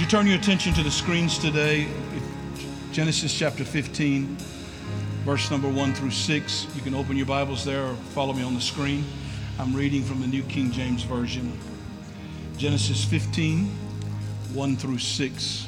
you 0.00 0.06
turn 0.06 0.26
your 0.26 0.36
attention 0.38 0.72
to 0.72 0.82
the 0.82 0.90
screens 0.90 1.36
today? 1.36 1.86
Genesis 2.90 3.38
chapter 3.38 3.66
15, 3.66 4.34
verse 5.26 5.50
number 5.50 5.68
1 5.68 5.92
through 5.92 6.10
6. 6.10 6.66
You 6.74 6.80
can 6.80 6.94
open 6.94 7.18
your 7.18 7.26
Bibles 7.26 7.66
there 7.66 7.84
or 7.84 7.94
follow 8.14 8.32
me 8.32 8.42
on 8.42 8.54
the 8.54 8.62
screen. 8.62 9.04
I'm 9.58 9.76
reading 9.76 10.02
from 10.02 10.22
the 10.22 10.26
New 10.26 10.42
King 10.44 10.72
James 10.72 11.02
Version. 11.02 11.52
Genesis 12.56 13.04
15, 13.04 13.66
1 14.54 14.76
through 14.76 14.96
6. 14.96 15.66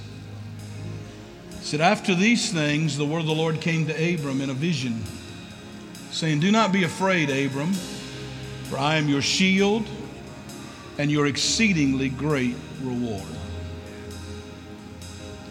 It 1.50 1.56
said, 1.62 1.82
After 1.82 2.14
these 2.14 2.50
things, 2.50 2.96
the 2.96 3.04
word 3.04 3.20
of 3.20 3.26
the 3.26 3.34
Lord 3.34 3.60
came 3.60 3.86
to 3.86 4.14
Abram 4.14 4.40
in 4.40 4.48
a 4.48 4.54
vision, 4.54 5.04
saying, 6.10 6.40
Do 6.40 6.50
not 6.50 6.72
be 6.72 6.84
afraid, 6.84 7.28
Abram, 7.28 7.74
for 8.64 8.78
I 8.78 8.96
am 8.96 9.10
your 9.10 9.20
shield 9.20 9.86
and 10.96 11.10
your 11.10 11.26
exceedingly 11.26 12.08
great 12.08 12.56
reward. 12.82 13.26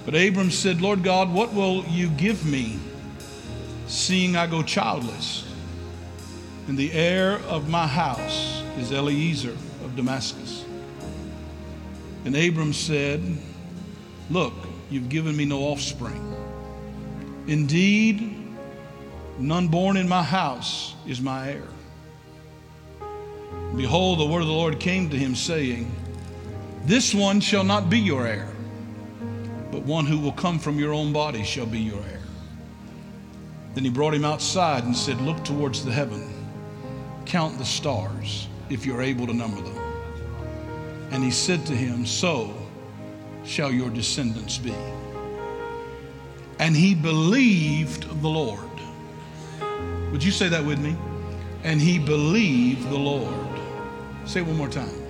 But 0.06 0.16
Abram 0.16 0.50
said, 0.50 0.82
Lord 0.82 1.04
God, 1.04 1.32
what 1.32 1.54
will 1.54 1.86
you 1.86 2.10
give 2.10 2.46
me, 2.46 2.80
seeing 3.88 4.36
I 4.36 4.48
go 4.48 4.64
childless? 4.64 5.48
And 6.68 6.78
the 6.78 6.92
heir 6.92 7.40
of 7.48 7.70
my 7.70 7.86
house 7.86 8.64
is 8.78 8.92
Eliezer 8.92 9.52
of 9.84 9.96
Damascus. 9.96 10.66
And 12.26 12.36
Abram 12.36 12.74
said, 12.74 13.22
Look, 14.30 14.54
you've 14.90 15.10
given 15.10 15.36
me 15.36 15.46
no 15.46 15.60
offspring. 15.64 16.28
Indeed, 17.48 18.38
none 19.40 19.68
born 19.68 19.98
in 19.98 20.08
my 20.08 20.24
house 20.24 20.96
is 21.08 21.20
my 21.20 21.50
heir. 21.50 21.68
Behold, 23.76 24.20
the 24.20 24.26
word 24.26 24.42
of 24.42 24.48
the 24.48 24.54
Lord 24.54 24.80
came 24.80 25.10
to 25.10 25.18
him, 25.18 25.34
saying, 25.34 25.92
This 26.86 27.14
one 27.16 27.40
shall 27.40 27.64
not 27.64 27.90
be 27.90 28.00
your 28.00 28.28
heir, 28.28 28.51
but 29.72 29.84
one 29.84 30.06
who 30.06 30.20
will 30.20 30.34
come 30.34 30.60
from 30.60 30.78
your 30.78 30.94
own 30.94 31.14
body 31.14 31.44
shall 31.44 31.66
be 31.66 31.80
your 31.80 32.02
heir. 32.04 32.20
Then 33.74 33.86
he 33.86 33.90
brought 33.90 34.14
him 34.14 34.26
outside 34.26 34.84
and 34.84 34.96
said, 34.96 35.20
Look 35.22 35.44
towards 35.44 35.86
the 35.86 35.92
heaven, 35.92 36.30
count 37.26 37.58
the 37.58 37.66
stars, 37.66 38.48
if 38.70 38.86
you're 38.86 39.02
able 39.02 39.28
to 39.28 39.34
number 39.34 39.62
them. 39.62 39.78
And 41.12 41.24
he 41.24 41.32
said 41.32 41.66
to 41.68 41.74
him, 41.74 42.06
So 42.06 42.54
shall 43.44 43.72
your 43.72 43.90
descendants 43.90 44.58
be. 44.58 44.74
And 46.60 46.76
he 46.76 46.94
believed 46.94 48.22
the 48.22 48.28
Lord. 48.28 48.60
Would 50.12 50.24
you 50.24 50.32
say 50.32 50.50
that 50.50 50.64
with 50.64 50.80
me? 50.80 50.96
And 51.64 51.80
he 51.80 51.98
believed 51.98 52.90
the 52.90 52.98
Lord. 52.98 53.60
Say 54.26 54.42
it 54.42 54.46
one 54.46 54.58
more 54.58 54.70
time. 54.70 55.01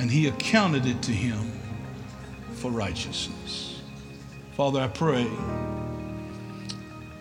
And 0.00 0.10
he 0.10 0.28
accounted 0.28 0.86
it 0.86 1.02
to 1.02 1.12
him 1.12 1.52
for 2.54 2.70
righteousness. 2.70 3.82
Father, 4.56 4.80
I 4.80 4.88
pray 4.88 5.28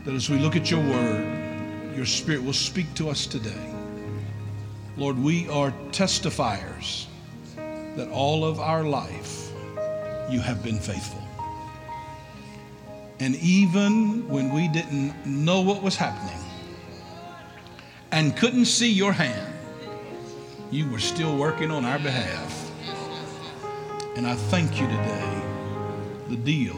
that 0.05 0.13
as 0.13 0.29
we 0.29 0.37
look 0.37 0.55
at 0.55 0.71
your 0.71 0.79
word, 0.79 1.93
your 1.93 2.05
spirit 2.05 2.41
will 2.41 2.53
speak 2.53 2.93
to 2.93 3.09
us 3.09 3.25
today. 3.25 3.73
Lord, 4.95 5.19
we 5.19 5.49
are 5.49 5.71
testifiers 5.91 7.07
that 7.97 8.09
all 8.11 8.45
of 8.45 8.61
our 8.61 8.85
life 8.85 9.51
you 10.29 10.39
have 10.39 10.63
been 10.63 10.79
faithful. 10.79 11.21
And 13.19 13.35
even 13.35 14.25
when 14.29 14.53
we 14.53 14.69
didn't 14.69 15.25
know 15.25 15.59
what 15.59 15.83
was 15.83 15.97
happening 15.97 16.41
and 18.13 18.37
couldn't 18.37 18.65
see 18.65 18.89
your 18.89 19.11
hand, 19.11 19.53
you 20.71 20.89
were 20.89 20.99
still 20.99 21.35
working 21.35 21.71
on 21.71 21.83
our 21.83 21.99
behalf. 21.99 22.58
And 24.19 24.27
I 24.27 24.35
thank 24.35 24.81
you 24.81 24.85
today. 24.85 25.41
The 26.27 26.35
deal 26.35 26.77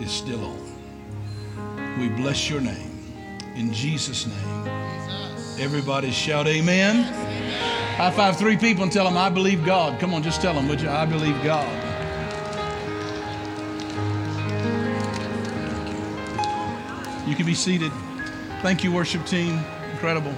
is 0.00 0.10
still 0.10 0.44
on. 0.44 2.00
We 2.00 2.08
bless 2.08 2.50
your 2.50 2.60
name. 2.60 3.14
In 3.54 3.72
Jesus' 3.72 4.26
name. 4.26 4.68
Everybody 5.60 6.10
shout 6.10 6.48
amen. 6.48 7.04
High 7.94 8.10
five 8.10 8.36
three 8.36 8.56
people 8.56 8.82
and 8.82 8.90
tell 8.90 9.04
them, 9.04 9.16
I 9.16 9.30
believe 9.30 9.64
God. 9.64 10.00
Come 10.00 10.12
on, 10.12 10.24
just 10.24 10.40
tell 10.40 10.54
them, 10.54 10.66
would 10.66 10.80
you? 10.80 10.90
I 10.90 11.06
believe 11.06 11.40
God. 11.44 11.72
You 17.28 17.36
can 17.36 17.46
be 17.46 17.54
seated. 17.54 17.92
Thank 18.62 18.82
you, 18.82 18.90
worship 18.90 19.24
team. 19.24 19.60
Incredible. 19.92 20.34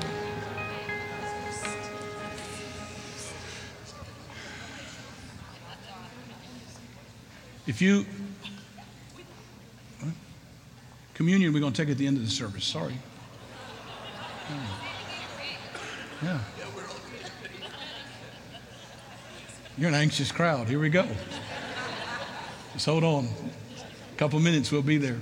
If 7.69 7.83
you, 7.83 8.07
communion, 11.13 11.53
we're 11.53 11.61
going 11.61 11.75
to 11.75 11.83
take 11.83 11.91
at 11.91 11.99
the 11.99 12.07
end 12.07 12.17
of 12.17 12.25
the 12.25 12.31
service. 12.31 12.65
Sorry. 12.65 12.95
Yeah. 16.23 16.41
You're 19.77 19.89
an 19.89 19.95
anxious 19.95 20.33
crowd. 20.33 20.67
Here 20.67 20.79
we 20.81 20.89
go. 20.89 21.07
Just 22.73 22.87
hold 22.87 23.05
on. 23.05 23.27
A 23.27 24.17
couple 24.17 24.41
minutes, 24.41 24.73
we'll 24.73 24.81
be 24.81 24.97
there. 24.97 25.19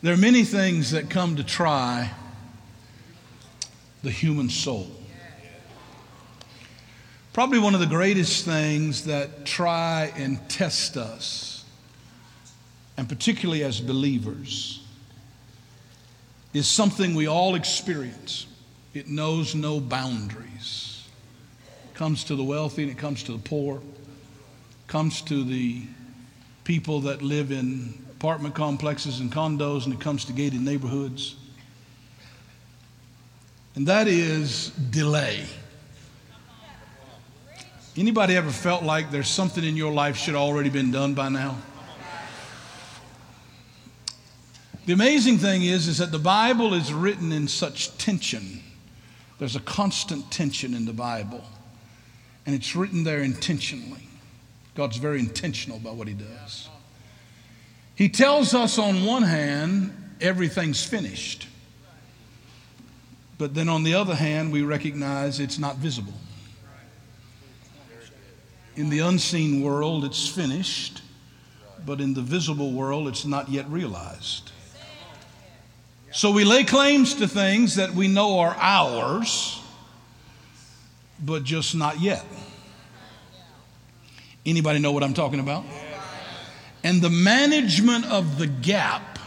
There 0.00 0.14
are 0.14 0.16
many 0.16 0.44
things 0.44 0.92
that 0.92 1.10
come 1.10 1.36
to 1.36 1.44
try 1.44 2.12
the 4.02 4.10
human 4.10 4.48
soul. 4.48 4.95
Probably 7.36 7.58
one 7.58 7.74
of 7.74 7.80
the 7.80 7.86
greatest 7.86 8.46
things 8.46 9.04
that 9.04 9.44
try 9.44 10.10
and 10.16 10.48
test 10.48 10.96
us, 10.96 11.66
and 12.96 13.06
particularly 13.06 13.62
as 13.62 13.78
believers, 13.78 14.82
is 16.54 16.66
something 16.66 17.14
we 17.14 17.26
all 17.26 17.54
experience. 17.54 18.46
It 18.94 19.08
knows 19.08 19.54
no 19.54 19.80
boundaries. 19.80 21.06
It 21.84 21.94
comes 21.94 22.24
to 22.24 22.36
the 22.36 22.42
wealthy 22.42 22.84
and 22.84 22.90
it 22.90 22.96
comes 22.96 23.22
to 23.24 23.32
the 23.32 23.38
poor. 23.38 23.80
It 23.80 24.86
comes 24.86 25.20
to 25.20 25.44
the 25.44 25.82
people 26.64 27.02
that 27.02 27.20
live 27.20 27.52
in 27.52 28.02
apartment 28.12 28.54
complexes 28.54 29.20
and 29.20 29.30
condos 29.30 29.84
and 29.84 29.92
it 29.92 30.00
comes 30.00 30.24
to 30.24 30.32
gated 30.32 30.62
neighborhoods. 30.62 31.36
And 33.74 33.86
that 33.88 34.08
is 34.08 34.70
delay. 34.70 35.44
Anybody 37.98 38.36
ever 38.36 38.50
felt 38.50 38.82
like 38.82 39.10
there's 39.10 39.28
something 39.28 39.64
in 39.64 39.74
your 39.74 39.92
life 39.92 40.16
should 40.16 40.34
already 40.34 40.68
been 40.68 40.90
done 40.90 41.14
by 41.14 41.30
now? 41.30 41.56
The 44.84 44.92
amazing 44.92 45.38
thing 45.38 45.62
is, 45.62 45.88
is 45.88 45.98
that 45.98 46.12
the 46.12 46.18
Bible 46.18 46.74
is 46.74 46.92
written 46.92 47.32
in 47.32 47.48
such 47.48 47.96
tension. 47.96 48.62
There's 49.38 49.56
a 49.56 49.60
constant 49.60 50.30
tension 50.30 50.74
in 50.74 50.84
the 50.84 50.92
Bible, 50.92 51.42
and 52.44 52.54
it's 52.54 52.76
written 52.76 53.02
there 53.02 53.22
intentionally. 53.22 54.08
God's 54.74 54.98
very 54.98 55.18
intentional 55.18 55.78
about 55.78 55.96
what 55.96 56.06
He 56.06 56.14
does. 56.14 56.68
He 57.94 58.10
tells 58.10 58.54
us 58.54 58.78
on 58.78 59.06
one 59.06 59.22
hand, 59.22 60.14
everything's 60.20 60.84
finished. 60.84 61.48
But 63.38 63.54
then 63.54 63.70
on 63.70 63.82
the 63.84 63.94
other 63.94 64.14
hand, 64.14 64.52
we 64.52 64.62
recognize 64.62 65.40
it's 65.40 65.58
not 65.58 65.76
visible. 65.76 66.12
In 68.76 68.90
the 68.90 68.98
unseen 68.98 69.62
world, 69.62 70.04
it's 70.04 70.28
finished, 70.28 71.00
but 71.86 72.00
in 72.00 72.12
the 72.12 72.20
visible 72.20 72.72
world, 72.72 73.08
it's 73.08 73.24
not 73.24 73.48
yet 73.48 73.66
realized. 73.68 74.52
So 76.12 76.30
we 76.30 76.44
lay 76.44 76.64
claims 76.64 77.14
to 77.14 77.26
things 77.26 77.76
that 77.76 77.94
we 77.94 78.06
know 78.06 78.38
are 78.38 78.54
ours, 78.58 79.60
but 81.24 81.42
just 81.42 81.74
not 81.74 82.00
yet. 82.00 82.24
Anybody 84.44 84.78
know 84.78 84.92
what 84.92 85.02
I'm 85.02 85.14
talking 85.14 85.40
about? 85.40 85.64
And 86.84 87.02
the 87.02 87.10
management 87.10 88.04
of 88.06 88.38
the 88.38 88.46
gap 88.46 89.18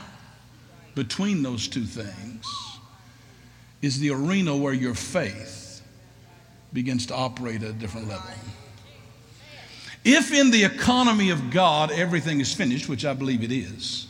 between 0.95 1.43
those 1.43 1.67
two 1.67 1.85
things 1.85 2.45
is 3.81 3.99
the 3.99 4.11
arena 4.11 4.55
where 4.55 4.73
your 4.73 4.93
faith 4.93 5.81
begins 6.71 7.07
to 7.07 7.15
operate 7.15 7.63
at 7.63 7.69
a 7.71 7.73
different 7.73 8.07
level. 8.07 8.29
If 10.03 10.31
in 10.33 10.51
the 10.51 10.63
economy 10.63 11.29
of 11.29 11.51
God 11.51 11.91
everything 11.91 12.39
is 12.39 12.53
finished, 12.53 12.87
which 12.87 13.05
I 13.05 13.13
believe 13.13 13.43
it 13.43 13.51
is, 13.51 14.07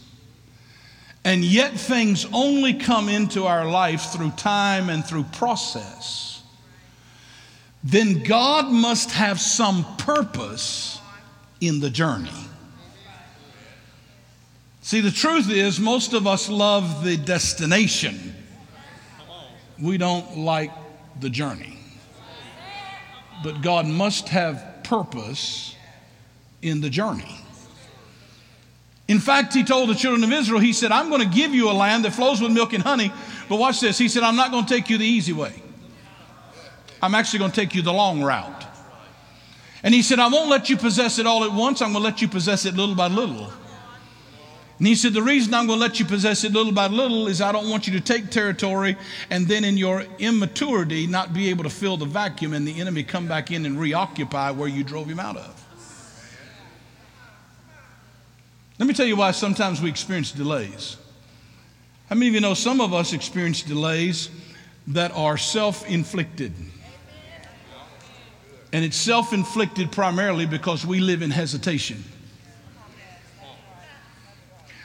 and 1.25 1.43
yet 1.43 1.73
things 1.73 2.25
only 2.31 2.73
come 2.73 3.09
into 3.09 3.45
our 3.45 3.69
life 3.69 4.11
through 4.13 4.31
time 4.31 4.89
and 4.89 5.05
through 5.05 5.23
process, 5.23 6.41
then 7.83 8.23
God 8.23 8.71
must 8.71 9.11
have 9.11 9.39
some 9.39 9.85
purpose 9.97 10.99
in 11.61 11.79
the 11.79 11.89
journey. 11.89 12.29
See, 14.81 15.01
the 15.01 15.11
truth 15.11 15.51
is, 15.51 15.79
most 15.79 16.13
of 16.13 16.25
us 16.25 16.49
love 16.49 17.03
the 17.03 17.17
destination, 17.17 18.33
we 19.81 19.97
don't 19.97 20.37
like 20.39 20.71
the 21.19 21.29
journey. 21.29 21.77
but 23.43 23.61
God 23.61 23.85
must 23.85 24.29
have 24.29 24.83
purpose 24.83 25.75
in 26.61 26.81
the 26.81 26.89
journey. 26.89 27.39
In 29.07 29.19
fact, 29.19 29.55
he 29.55 29.63
told 29.63 29.89
the 29.89 29.95
children 29.95 30.23
of 30.23 30.31
Israel, 30.31 30.59
he 30.59 30.71
said, 30.71 30.91
I'm 30.91 31.09
going 31.09 31.21
to 31.21 31.35
give 31.35 31.53
you 31.55 31.71
a 31.71 31.73
land 31.73 32.05
that 32.05 32.11
flows 32.11 32.41
with 32.41 32.51
milk 32.51 32.73
and 32.73 32.83
honey. 32.83 33.11
But 33.49 33.57
watch 33.57 33.81
this. 33.81 33.97
He 33.97 34.07
said, 34.07 34.21
I'm 34.21 34.35
not 34.35 34.51
going 34.51 34.65
to 34.65 34.73
take 34.73 34.87
you 34.89 34.99
the 34.99 35.05
easy 35.05 35.33
way. 35.33 35.53
I'm 37.01 37.15
actually 37.15 37.39
going 37.39 37.51
to 37.51 37.59
take 37.59 37.73
you 37.73 37.81
the 37.81 37.93
long 37.93 38.21
route. 38.21 38.65
And 39.81 39.95
he 39.95 40.03
said, 40.03 40.19
I 40.19 40.27
won't 40.27 40.49
let 40.49 40.69
you 40.69 40.77
possess 40.77 41.17
it 41.17 41.25
all 41.25 41.43
at 41.43 41.51
once. 41.51 41.81
I'm 41.81 41.91
going 41.93 42.03
to 42.03 42.09
let 42.09 42.21
you 42.21 42.27
possess 42.27 42.65
it 42.65 42.75
little 42.75 42.95
by 42.95 43.07
little. 43.07 43.51
And 44.77 44.87
he 44.87 44.95
said, 44.95 45.13
The 45.13 45.23
reason 45.23 45.53
I'm 45.53 45.67
going 45.67 45.79
to 45.79 45.85
let 45.85 45.99
you 45.99 46.05
possess 46.05 46.43
it 46.43 46.53
little 46.53 46.71
by 46.71 46.87
little 46.87 47.27
is 47.27 47.41
I 47.41 47.51
don't 47.51 47.69
want 47.69 47.87
you 47.87 47.93
to 47.93 48.01
take 48.01 48.29
territory 48.29 48.95
and 49.29 49.47
then 49.47 49.63
in 49.63 49.75
your 49.77 50.05
immaturity 50.19 51.07
not 51.07 51.33
be 51.33 51.49
able 51.49 51.63
to 51.63 51.69
fill 51.69 51.97
the 51.97 52.05
vacuum 52.05 52.53
and 52.53 52.67
the 52.67 52.79
enemy 52.79 53.03
come 53.03 53.27
back 53.27 53.51
in 53.51 53.65
and 53.65 53.79
reoccupy 53.79 54.51
where 54.51 54.69
you 54.69 54.83
drove 54.83 55.07
him 55.07 55.19
out 55.19 55.37
of. 55.37 55.68
Let 58.79 58.87
me 58.87 58.93
tell 58.93 59.05
you 59.05 59.17
why 59.17 59.31
sometimes 59.31 59.81
we 59.81 59.89
experience 59.89 60.31
delays. 60.31 60.95
How 62.07 62.15
many 62.15 62.29
of 62.29 62.33
you 62.33 62.39
know 62.39 62.53
some 62.53 62.79
of 62.79 62.93
us 62.93 63.11
experience 63.11 63.61
delays 63.61 64.29
that 64.87 65.11
are 65.11 65.37
self 65.37 65.85
inflicted? 65.87 66.53
And 68.71 68.85
it's 68.85 68.95
self 68.95 69.33
inflicted 69.33 69.91
primarily 69.91 70.45
because 70.45 70.85
we 70.85 71.01
live 71.01 71.21
in 71.21 71.29
hesitation. 71.29 72.05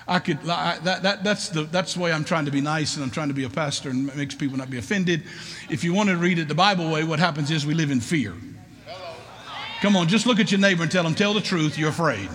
I 0.08 0.18
could, 0.18 0.38
I, 0.48 0.78
that, 0.80 1.02
that, 1.04 1.24
that's, 1.24 1.48
the, 1.48 1.62
that's 1.62 1.94
the 1.94 2.00
way 2.00 2.12
I'm 2.12 2.24
trying 2.24 2.44
to 2.46 2.50
be 2.50 2.60
nice 2.60 2.96
and 2.96 3.04
I'm 3.04 3.10
trying 3.10 3.28
to 3.28 3.34
be 3.34 3.44
a 3.44 3.48
pastor 3.48 3.90
and 3.90 4.14
makes 4.16 4.34
people 4.34 4.58
not 4.58 4.68
be 4.68 4.76
offended. 4.76 5.22
If 5.70 5.84
you 5.84 5.94
want 5.94 6.10
to 6.10 6.16
read 6.16 6.38
it 6.40 6.48
the 6.48 6.54
Bible 6.54 6.90
way, 6.90 7.04
what 7.04 7.20
happens 7.20 7.50
is 7.50 7.64
we 7.64 7.74
live 7.74 7.90
in 7.92 8.00
fear. 8.00 8.34
Come 9.80 9.96
on, 9.96 10.08
just 10.08 10.26
look 10.26 10.40
at 10.40 10.50
your 10.50 10.60
neighbor 10.60 10.82
and 10.82 10.92
tell 10.92 11.04
them, 11.04 11.14
tell 11.14 11.32
the 11.32 11.40
truth, 11.40 11.78
you're 11.78 11.90
afraid. 11.90 12.28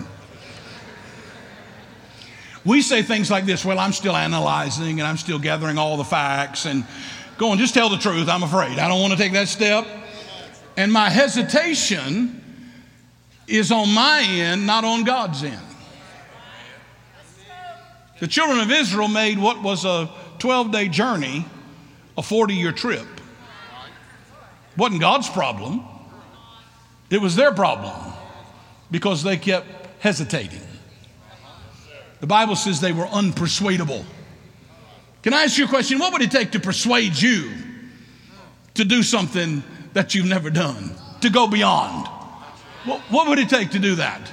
We 2.64 2.82
say 2.82 3.02
things 3.02 3.30
like 3.30 3.46
this, 3.46 3.64
well, 3.64 3.78
I'm 3.78 3.92
still 3.92 4.16
analyzing 4.16 5.00
and 5.00 5.08
I'm 5.08 5.16
still 5.16 5.38
gathering 5.38 5.78
all 5.78 5.96
the 5.96 6.04
facts 6.04 6.66
and 6.66 6.84
go 7.38 7.50
on, 7.50 7.58
just 7.58 7.72
tell 7.72 7.88
the 7.88 7.96
truth, 7.96 8.28
I'm 8.28 8.42
afraid. 8.42 8.78
I 8.78 8.88
don't 8.88 9.00
want 9.00 9.12
to 9.12 9.18
take 9.18 9.32
that 9.32 9.48
step. 9.48 9.86
And 10.76 10.92
my 10.92 11.08
hesitation 11.08 12.42
is 13.46 13.72
on 13.72 13.92
my 13.92 14.22
end, 14.22 14.66
not 14.66 14.84
on 14.84 15.04
God's 15.04 15.42
end. 15.42 15.60
The 18.20 18.26
children 18.26 18.60
of 18.60 18.70
Israel 18.70 19.08
made 19.08 19.38
what 19.38 19.62
was 19.62 19.86
a 19.86 20.10
12 20.38 20.70
day 20.70 20.88
journey 20.88 21.46
a 22.16 22.22
40 22.22 22.54
year 22.54 22.72
trip. 22.72 23.06
Wasn't 24.76 25.00
God's 25.00 25.28
problem, 25.28 25.82
it 27.08 27.20
was 27.20 27.34
their 27.34 27.52
problem 27.52 28.12
because 28.90 29.22
they 29.22 29.36
kept 29.36 29.66
hesitating. 30.00 30.60
The 32.20 32.26
Bible 32.26 32.56
says 32.56 32.80
they 32.80 32.92
were 32.92 33.06
unpersuadable. 33.06 34.04
Can 35.22 35.34
I 35.34 35.44
ask 35.44 35.58
you 35.58 35.64
a 35.64 35.68
question? 35.68 35.98
What 35.98 36.12
would 36.12 36.22
it 36.22 36.30
take 36.30 36.52
to 36.52 36.60
persuade 36.60 37.20
you 37.20 37.50
to 38.74 38.84
do 38.84 39.02
something 39.02 39.62
that 39.92 40.14
you've 40.14 40.26
never 40.26 40.50
done, 40.50 40.94
to 41.22 41.30
go 41.30 41.46
beyond? 41.46 42.06
What, 42.84 43.00
what 43.10 43.28
would 43.28 43.38
it 43.38 43.48
take 43.48 43.70
to 43.70 43.78
do 43.78 43.96
that? 43.96 44.30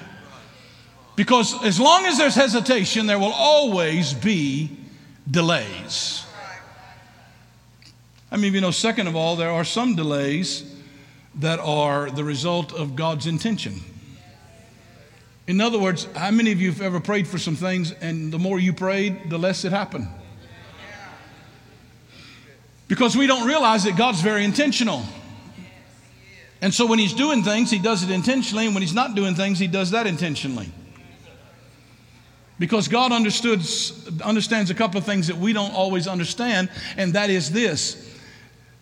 Because 1.15 1.63
as 1.63 1.79
long 1.79 2.05
as 2.05 2.17
there's 2.17 2.35
hesitation, 2.35 3.07
there 3.07 3.19
will 3.19 3.33
always 3.33 4.13
be 4.13 4.69
delays. 5.29 6.25
I 8.31 8.37
mean, 8.37 8.53
you 8.53 8.61
know, 8.61 8.71
second 8.71 9.07
of 9.07 9.15
all, 9.15 9.35
there 9.35 9.51
are 9.51 9.63
some 9.63 9.95
delays 9.95 10.75
that 11.35 11.59
are 11.59 12.09
the 12.09 12.23
result 12.23 12.73
of 12.73 12.95
God's 12.95 13.25
intention. 13.25 13.81
In 15.47 15.61
other 15.61 15.79
words, 15.79 16.07
how 16.13 16.29
many 16.29 16.51
of 16.51 16.59
you 16.59 16.71
have 16.71 16.81
ever 16.81 16.99
prayed 16.99 17.25
for 17.25 17.37
some 17.37 17.55
things 17.55 17.93
and 17.93 18.33
the 18.33 18.37
more 18.37 18.59
you 18.59 18.73
prayed, 18.73 19.29
the 19.29 19.39
less 19.39 19.63
it 19.63 19.71
happened? 19.71 20.09
Because 22.89 23.15
we 23.15 23.27
don't 23.27 23.47
realize 23.47 23.85
that 23.85 23.97
God's 23.97 24.21
very 24.21 24.43
intentional. 24.43 25.03
And 26.61 26.73
so 26.73 26.85
when 26.85 26.99
He's 26.99 27.13
doing 27.13 27.43
things, 27.43 27.71
He 27.71 27.79
does 27.79 28.03
it 28.03 28.11
intentionally, 28.11 28.65
and 28.65 28.75
when 28.75 28.81
He's 28.81 28.93
not 28.93 29.15
doing 29.15 29.35
things, 29.35 29.57
He 29.57 29.67
does 29.67 29.91
that 29.91 30.05
intentionally. 30.05 30.69
Because 32.59 32.87
God 32.87 33.11
understands 33.11 34.69
a 34.69 34.73
couple 34.73 34.97
of 34.97 35.05
things 35.05 35.27
that 35.27 35.37
we 35.37 35.53
don't 35.53 35.73
always 35.73 36.07
understand, 36.07 36.69
and 36.97 37.13
that 37.13 37.29
is 37.29 37.51
this 37.51 38.03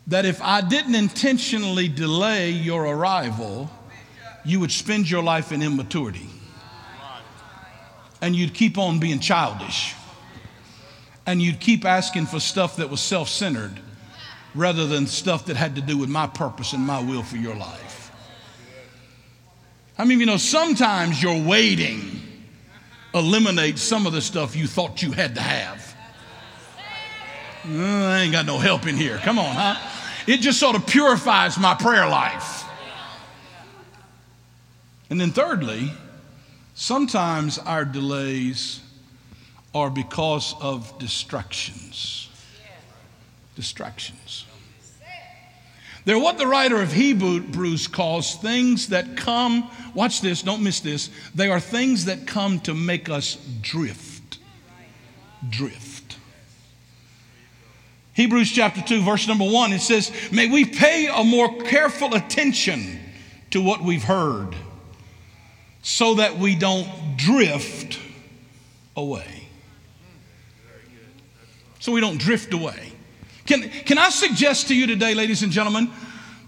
that 0.07 0.23
if 0.23 0.39
I 0.39 0.61
didn't 0.61 0.93
intentionally 0.93 1.87
delay 1.87 2.51
your 2.51 2.85
arrival, 2.85 3.71
you 4.45 4.59
would 4.59 4.71
spend 4.71 5.09
your 5.09 5.23
life 5.23 5.51
in 5.51 5.63
immaturity 5.63 6.29
and 8.25 8.35
you'd 8.35 8.55
keep 8.55 8.79
on 8.79 8.97
being 8.97 9.19
childish. 9.19 9.93
And 11.27 11.39
you'd 11.39 11.59
keep 11.59 11.85
asking 11.85 12.25
for 12.25 12.39
stuff 12.39 12.77
that 12.77 12.89
was 12.89 12.99
self 12.99 13.29
centered 13.29 13.79
rather 14.55 14.87
than 14.87 15.05
stuff 15.05 15.45
that 15.45 15.55
had 15.55 15.75
to 15.75 15.81
do 15.81 15.95
with 15.95 16.09
my 16.09 16.25
purpose 16.25 16.73
and 16.73 16.81
my 16.81 16.99
will 16.99 17.21
for 17.21 17.37
your 17.37 17.55
life. 17.55 18.11
I 19.95 20.05
mean, 20.05 20.19
you 20.19 20.25
know, 20.25 20.37
sometimes 20.37 21.21
your 21.21 21.39
waiting 21.39 22.19
eliminates 23.13 23.83
some 23.83 24.07
of 24.07 24.13
the 24.13 24.21
stuff 24.21 24.55
you 24.55 24.65
thought 24.65 25.03
you 25.03 25.11
had 25.11 25.35
to 25.35 25.41
have. 25.41 25.95
Uh, 27.63 27.77
I 27.77 28.21
ain't 28.21 28.31
got 28.31 28.47
no 28.47 28.57
help 28.57 28.87
in 28.87 28.97
here. 28.97 29.19
Come 29.19 29.37
on, 29.37 29.55
huh? 29.55 29.75
It 30.25 30.37
just 30.37 30.59
sort 30.59 30.75
of 30.75 30.87
purifies 30.87 31.59
my 31.59 31.75
prayer 31.75 32.09
life. 32.09 32.63
And 35.11 35.21
then, 35.21 35.29
thirdly, 35.29 35.91
Sometimes 36.75 37.57
our 37.57 37.85
delays 37.85 38.81
are 39.73 39.89
because 39.89 40.53
of 40.59 40.99
distractions. 40.99 42.29
Distractions. 43.55 44.45
They're 46.03 46.19
what 46.19 46.37
the 46.37 46.45
writer 46.45 46.81
of 46.81 46.91
Hebrews 46.91 47.87
calls 47.87 48.35
things 48.35 48.89
that 48.89 49.17
come, 49.17 49.69
watch 49.95 50.21
this, 50.21 50.43
don't 50.43 50.61
miss 50.61 50.81
this. 50.81 51.09
They 51.33 51.49
are 51.49 51.61
things 51.61 52.05
that 52.05 52.27
come 52.27 52.59
to 52.61 52.73
make 52.73 53.09
us 53.09 53.37
drift. 53.61 54.37
Drift. 55.49 56.17
Hebrews 58.13 58.51
chapter 58.51 58.81
2, 58.81 59.01
verse 59.01 59.27
number 59.27 59.49
1, 59.49 59.73
it 59.73 59.79
says, 59.79 60.11
May 60.31 60.47
we 60.49 60.65
pay 60.65 61.07
a 61.07 61.23
more 61.23 61.57
careful 61.63 62.15
attention 62.15 62.99
to 63.51 63.61
what 63.61 63.81
we've 63.81 64.03
heard 64.03 64.55
so 65.85 66.15
that 66.15 66.35
we 66.39 66.55
don't 66.55 67.15
drift 67.15 67.99
away. 68.97 69.47
So 71.79 71.91
we 71.91 72.01
don't 72.01 72.17
drift 72.17 72.55
away. 72.55 72.91
Can, 73.45 73.69
can 73.69 73.99
I 73.99 74.09
suggest 74.09 74.69
to 74.69 74.75
you 74.75 74.87
today, 74.87 75.13
ladies 75.13 75.43
and 75.43 75.51
gentlemen, 75.51 75.91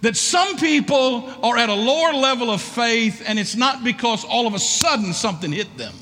that 0.02 0.18
some 0.18 0.58
people 0.58 1.30
are 1.44 1.56
at 1.56 1.70
a 1.70 1.74
lower 1.76 2.14
level 2.14 2.50
of 2.50 2.64
faith 2.64 3.22
and 3.28 3.38
it's 3.38 3.56
not 3.56 3.84
because 3.84 4.26
all 4.26 4.48
of 4.48 4.56
a 4.56 4.60
sudden 4.60 5.14
something 5.14 5.52
hit 5.52 5.78
them. 5.78 5.94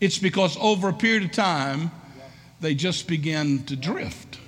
It's 0.00 0.18
because 0.18 0.56
over 0.58 0.88
a 0.88 0.94
period 0.94 1.24
of 1.24 1.32
time, 1.32 1.90
they 2.62 2.74
just 2.74 3.06
begin 3.06 3.64
to 3.64 3.76
drift. 3.76 4.38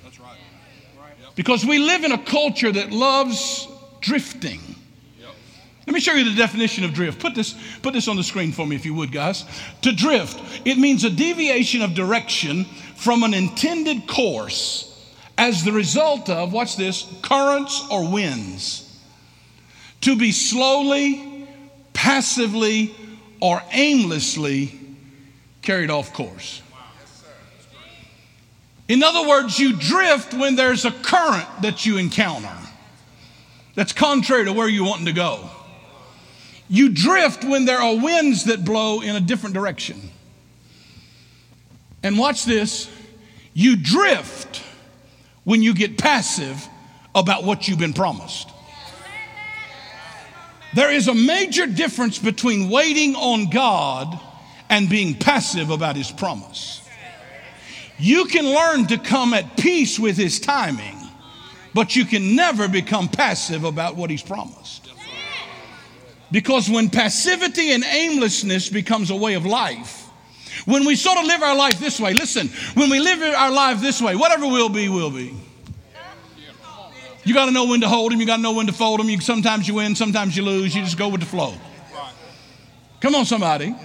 Because 1.35 1.63
we 1.63 1.77
live 1.77 2.03
in 2.03 2.11
a 2.11 2.17
culture 2.17 2.71
that 2.71 2.91
loves 2.91 3.67
drifting. 4.01 4.61
Let 5.85 5.93
me 5.93 5.99
show 5.99 6.13
you 6.13 6.23
the 6.23 6.35
definition 6.35 6.85
of 6.85 6.93
drift. 6.93 7.19
Put 7.19 7.35
this, 7.35 7.55
put 7.81 7.93
this 7.93 8.07
on 8.07 8.15
the 8.15 8.23
screen 8.23 8.53
for 8.53 8.65
me, 8.65 8.75
if 8.75 8.85
you 8.85 8.93
would, 8.93 9.11
guys. 9.11 9.43
To 9.81 9.91
drift, 9.91 10.61
it 10.65 10.77
means 10.77 11.03
a 11.03 11.09
deviation 11.09 11.81
of 11.81 11.93
direction 11.93 12.65
from 12.95 13.23
an 13.23 13.33
intended 13.33 14.07
course 14.07 14.89
as 15.37 15.63
the 15.63 15.73
result 15.73 16.29
of, 16.29 16.53
watch 16.53 16.77
this, 16.77 17.05
currents 17.21 17.85
or 17.91 18.09
winds. 18.09 18.79
To 20.01 20.15
be 20.15 20.31
slowly, 20.31 21.47
passively, 21.91 22.95
or 23.41 23.61
aimlessly 23.71 24.79
carried 25.61 25.89
off 25.89 26.13
course. 26.13 26.61
In 28.87 29.03
other 29.03 29.27
words, 29.27 29.59
you 29.59 29.75
drift 29.75 30.33
when 30.33 30.55
there's 30.55 30.85
a 30.85 30.91
current 30.91 31.47
that 31.61 31.85
you 31.85 31.97
encounter 31.97 32.55
that's 33.75 33.91
contrary 33.91 34.45
to 34.45 34.53
where 34.53 34.69
you're 34.69 34.85
wanting 34.85 35.07
to 35.07 35.13
go. 35.13 35.49
You 36.69 36.89
drift 36.89 37.43
when 37.43 37.65
there 37.65 37.79
are 37.79 37.95
winds 37.95 38.45
that 38.45 38.65
blow 38.65 39.01
in 39.01 39.15
a 39.15 39.19
different 39.21 39.53
direction. 39.53 39.99
And 42.01 42.17
watch 42.17 42.45
this 42.45 42.89
you 43.53 43.75
drift 43.75 44.63
when 45.43 45.61
you 45.61 45.73
get 45.73 45.97
passive 45.97 46.67
about 47.13 47.43
what 47.43 47.67
you've 47.67 47.79
been 47.79 47.93
promised. 47.93 48.49
There 50.73 50.91
is 50.91 51.07
a 51.07 51.13
major 51.13 51.67
difference 51.67 52.17
between 52.17 52.69
waiting 52.69 53.15
on 53.15 53.51
God 53.51 54.19
and 54.69 54.89
being 54.89 55.13
passive 55.13 55.69
about 55.69 55.95
His 55.95 56.11
promise. 56.11 56.81
You 57.99 58.25
can 58.25 58.45
learn 58.45 58.87
to 58.87 58.97
come 58.97 59.35
at 59.35 59.55
peace 59.55 59.99
with 59.99 60.17
His 60.17 60.39
timing, 60.39 60.97
but 61.75 61.95
you 61.95 62.05
can 62.05 62.35
never 62.35 62.67
become 62.67 63.07
passive 63.07 63.63
about 63.63 63.95
what 63.95 64.09
He's 64.09 64.23
promised. 64.23 64.92
Because 66.33 66.67
when 66.67 66.89
passivity 66.89 67.73
and 67.73 67.83
aimlessness 67.83 68.67
becomes 68.67 69.11
a 69.11 69.15
way 69.15 69.35
of 69.35 69.45
life, 69.45 70.09
when 70.65 70.83
we 70.83 70.95
sort 70.95 71.19
of 71.19 71.25
live 71.25 71.43
our 71.43 71.55
life 71.55 71.79
this 71.79 71.99
way, 71.99 72.15
listen, 72.15 72.47
when 72.73 72.89
we 72.89 72.99
live 72.99 73.21
our 73.35 73.51
life 73.51 73.79
this 73.81 74.01
way, 74.01 74.15
whatever 74.15 74.47
will 74.47 74.67
be, 74.67 74.89
will 74.89 75.11
be. 75.11 75.37
You 77.23 77.35
got 77.35 77.45
to 77.45 77.51
know 77.51 77.67
when 77.67 77.81
to 77.81 77.87
hold 77.87 78.11
them. 78.11 78.19
You 78.19 78.25
got 78.25 78.37
to 78.37 78.41
know 78.41 78.53
when 78.53 78.65
to 78.65 78.73
fold 78.73 78.99
them. 78.99 79.11
You, 79.11 79.21
sometimes 79.21 79.67
you 79.67 79.75
win, 79.75 79.95
sometimes 79.95 80.35
you 80.35 80.41
lose. 80.41 80.75
You 80.75 80.81
just 80.81 80.97
go 80.97 81.07
with 81.07 81.21
the 81.21 81.27
flow. 81.27 81.53
Come 82.99 83.13
on, 83.13 83.25
somebody. 83.25 83.75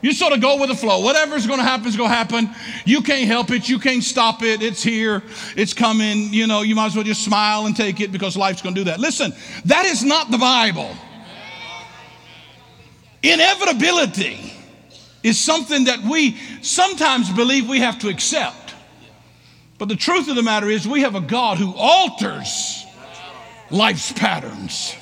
You 0.00 0.14
sort 0.14 0.32
of 0.32 0.40
go 0.40 0.58
with 0.58 0.70
the 0.70 0.74
flow. 0.74 1.00
Whatever's 1.00 1.46
going 1.46 1.58
to 1.58 1.64
happen 1.64 1.88
is 1.88 1.96
going 1.96 2.08
to 2.08 2.16
happen. 2.16 2.48
You 2.86 3.02
can't 3.02 3.26
help 3.26 3.50
it. 3.50 3.68
You 3.68 3.78
can't 3.78 4.02
stop 4.02 4.42
it. 4.42 4.62
It's 4.62 4.82
here. 4.82 5.22
It's 5.56 5.74
coming. 5.74 6.32
You 6.32 6.46
know, 6.46 6.62
you 6.62 6.74
might 6.74 6.86
as 6.86 6.94
well 6.94 7.04
just 7.04 7.22
smile 7.22 7.66
and 7.66 7.76
take 7.76 8.00
it 8.00 8.12
because 8.12 8.34
life's 8.34 8.62
going 8.62 8.74
to 8.74 8.80
do 8.80 8.84
that. 8.86 8.98
Listen, 8.98 9.34
that 9.66 9.84
is 9.84 10.02
not 10.02 10.30
the 10.30 10.38
Bible. 10.38 10.96
Inevitability 13.22 14.52
is 15.22 15.38
something 15.38 15.84
that 15.84 16.02
we 16.02 16.36
sometimes 16.62 17.30
believe 17.32 17.68
we 17.68 17.78
have 17.78 17.98
to 18.00 18.08
accept. 18.08 18.74
But 19.78 19.88
the 19.88 19.96
truth 19.96 20.28
of 20.28 20.36
the 20.36 20.42
matter 20.42 20.68
is, 20.68 20.86
we 20.86 21.02
have 21.02 21.14
a 21.14 21.20
God 21.20 21.58
who 21.58 21.74
alters 21.76 22.84
life's 23.70 24.12
patterns. 24.12 24.94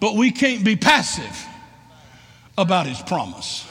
But 0.00 0.16
we 0.16 0.30
can't 0.30 0.64
be 0.64 0.76
passive 0.76 1.46
about 2.56 2.86
his 2.86 3.00
promise. 3.02 3.66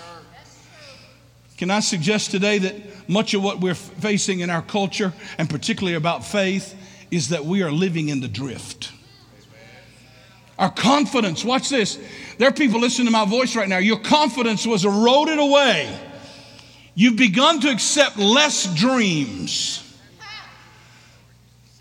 Can 1.58 1.70
I 1.72 1.80
suggest 1.80 2.32
today 2.32 2.58
that 2.60 3.10
much 3.10 3.34
of 3.34 3.44
what 3.44 3.60
we're 3.60 3.76
facing 3.76 4.40
in 4.42 4.50
our 4.50 4.62
culture, 4.62 5.14
and 5.38 5.50
particularly 5.50 5.96
about 5.96 6.26
faith, 6.26 6.76
is 7.12 7.30
that 7.30 7.46
we 7.46 7.62
are 7.62 7.72
living 7.72 8.10
in 8.10 8.22
the 8.22 8.28
drift? 8.28 8.92
Our 10.60 10.72
confidence, 10.72 11.44
watch 11.44 11.70
this. 11.70 12.00
There 12.38 12.48
are 12.48 12.54
people 12.54 12.80
listening 12.80 13.08
to 13.08 13.12
my 13.12 13.26
voice 13.26 13.56
right 13.56 13.68
now. 13.68 13.80
Your 13.80 14.00
confidence 14.00 14.66
was 14.66 14.86
eroded 14.86 15.40
away 15.40 16.00
You've 16.96 17.16
begun 17.16 17.60
to 17.62 17.70
accept 17.70 18.18
less 18.18 18.72
dreams 18.76 19.80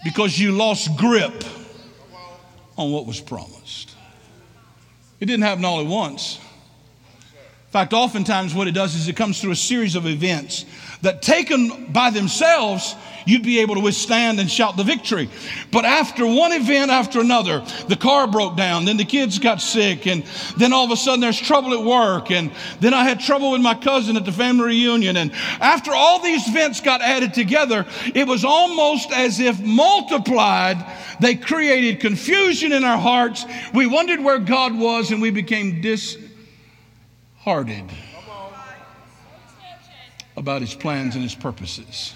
because 0.04 0.38
you 0.38 0.52
lost 0.52 0.96
grip 0.96 1.44
on 2.78 2.90
what 2.90 3.06
was 3.06 3.20
promised. 3.20 3.94
It 5.20 5.26
didn't 5.26 5.42
happen 5.42 5.64
all 5.64 5.80
at 5.80 5.86
once. 5.86 6.40
In 7.72 7.80
fact, 7.80 7.94
oftentimes 7.94 8.54
what 8.54 8.68
it 8.68 8.72
does 8.72 8.94
is 8.94 9.08
it 9.08 9.16
comes 9.16 9.40
through 9.40 9.52
a 9.52 9.56
series 9.56 9.94
of 9.94 10.06
events 10.06 10.66
that, 11.00 11.22
taken 11.22 11.86
by 11.86 12.10
themselves, 12.10 12.94
you'd 13.24 13.44
be 13.44 13.60
able 13.60 13.76
to 13.76 13.80
withstand 13.80 14.38
and 14.40 14.50
shout 14.50 14.76
the 14.76 14.84
victory. 14.84 15.30
But 15.70 15.86
after 15.86 16.26
one 16.26 16.52
event 16.52 16.90
after 16.90 17.18
another, 17.20 17.64
the 17.88 17.96
car 17.96 18.26
broke 18.26 18.58
down, 18.58 18.84
then 18.84 18.98
the 18.98 19.06
kids 19.06 19.38
got 19.38 19.62
sick, 19.62 20.06
and 20.06 20.22
then 20.58 20.74
all 20.74 20.84
of 20.84 20.90
a 20.90 20.98
sudden 20.98 21.20
there's 21.20 21.40
trouble 21.40 21.72
at 21.72 21.82
work, 21.82 22.30
and 22.30 22.50
then 22.80 22.92
I 22.92 23.04
had 23.04 23.20
trouble 23.20 23.52
with 23.52 23.62
my 23.62 23.74
cousin 23.74 24.18
at 24.18 24.26
the 24.26 24.32
family 24.32 24.66
reunion. 24.66 25.16
And 25.16 25.32
after 25.58 25.92
all 25.94 26.20
these 26.20 26.46
events 26.46 26.82
got 26.82 27.00
added 27.00 27.32
together, 27.32 27.86
it 28.14 28.28
was 28.28 28.44
almost 28.44 29.12
as 29.12 29.40
if 29.40 29.58
multiplied, 29.60 30.76
they 31.20 31.36
created 31.36 32.00
confusion 32.00 32.70
in 32.70 32.84
our 32.84 32.98
hearts. 32.98 33.46
We 33.72 33.86
wondered 33.86 34.20
where 34.20 34.40
God 34.40 34.78
was, 34.78 35.10
and 35.10 35.22
we 35.22 35.30
became 35.30 35.80
disheartened 37.42 37.90
about 40.36 40.60
his 40.60 40.74
plans 40.74 41.14
and 41.14 41.22
his 41.22 41.34
purposes. 41.34 42.14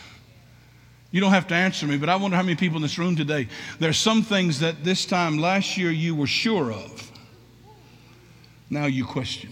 You 1.11 1.21
don't 1.21 1.33
have 1.33 1.49
to 1.49 1.55
answer 1.55 1.87
me, 1.87 1.97
but 1.97 2.09
I 2.09 2.17
wonder 2.17 2.37
how 2.37 2.43
many 2.43 2.57
people 2.57 2.77
in 2.77 2.83
this 2.83 2.99
room 2.99 3.17
today, 3.17 3.49
there's 3.79 3.99
some 3.99 4.23
things 4.23 4.61
that 4.61 4.85
this 4.85 5.05
time 5.05 5.39
last 5.39 5.77
year 5.77 5.91
you 5.91 6.15
were 6.15 6.27
sure 6.27 6.73
of. 6.73 7.11
Now 8.71 8.87
you 8.87 9.05
question. 9.05 9.51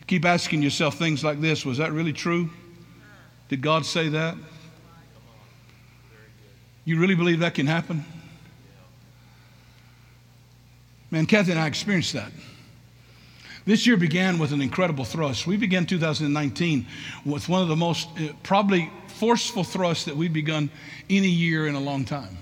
You 0.00 0.06
keep 0.06 0.24
asking 0.24 0.62
yourself 0.62 0.98
things 0.98 1.22
like 1.24 1.40
this 1.40 1.64
Was 1.64 1.78
that 1.78 1.92
really 1.92 2.12
true? 2.12 2.50
Did 3.48 3.62
God 3.62 3.86
say 3.86 4.08
that? 4.10 4.36
You 6.84 6.98
really 6.98 7.14
believe 7.14 7.40
that 7.40 7.54
can 7.54 7.66
happen? 7.66 8.04
Man, 11.10 11.26
Kathy 11.26 11.52
and 11.52 11.60
I 11.60 11.66
experienced 11.66 12.12
that. 12.12 12.30
This 13.64 13.86
year 13.86 13.96
began 13.96 14.38
with 14.38 14.52
an 14.52 14.60
incredible 14.60 15.04
thrust. 15.04 15.46
We 15.46 15.56
began 15.56 15.84
2019 15.86 16.86
with 17.24 17.48
one 17.48 17.62
of 17.62 17.68
the 17.68 17.76
most 17.76 18.08
uh, 18.18 18.32
probably 18.42 18.90
forceful 19.08 19.64
thrusts 19.64 20.04
that 20.04 20.16
we've 20.16 20.32
begun 20.32 20.70
any 21.10 21.28
year 21.28 21.66
in 21.66 21.74
a 21.74 21.80
long 21.80 22.04
time. 22.04 22.36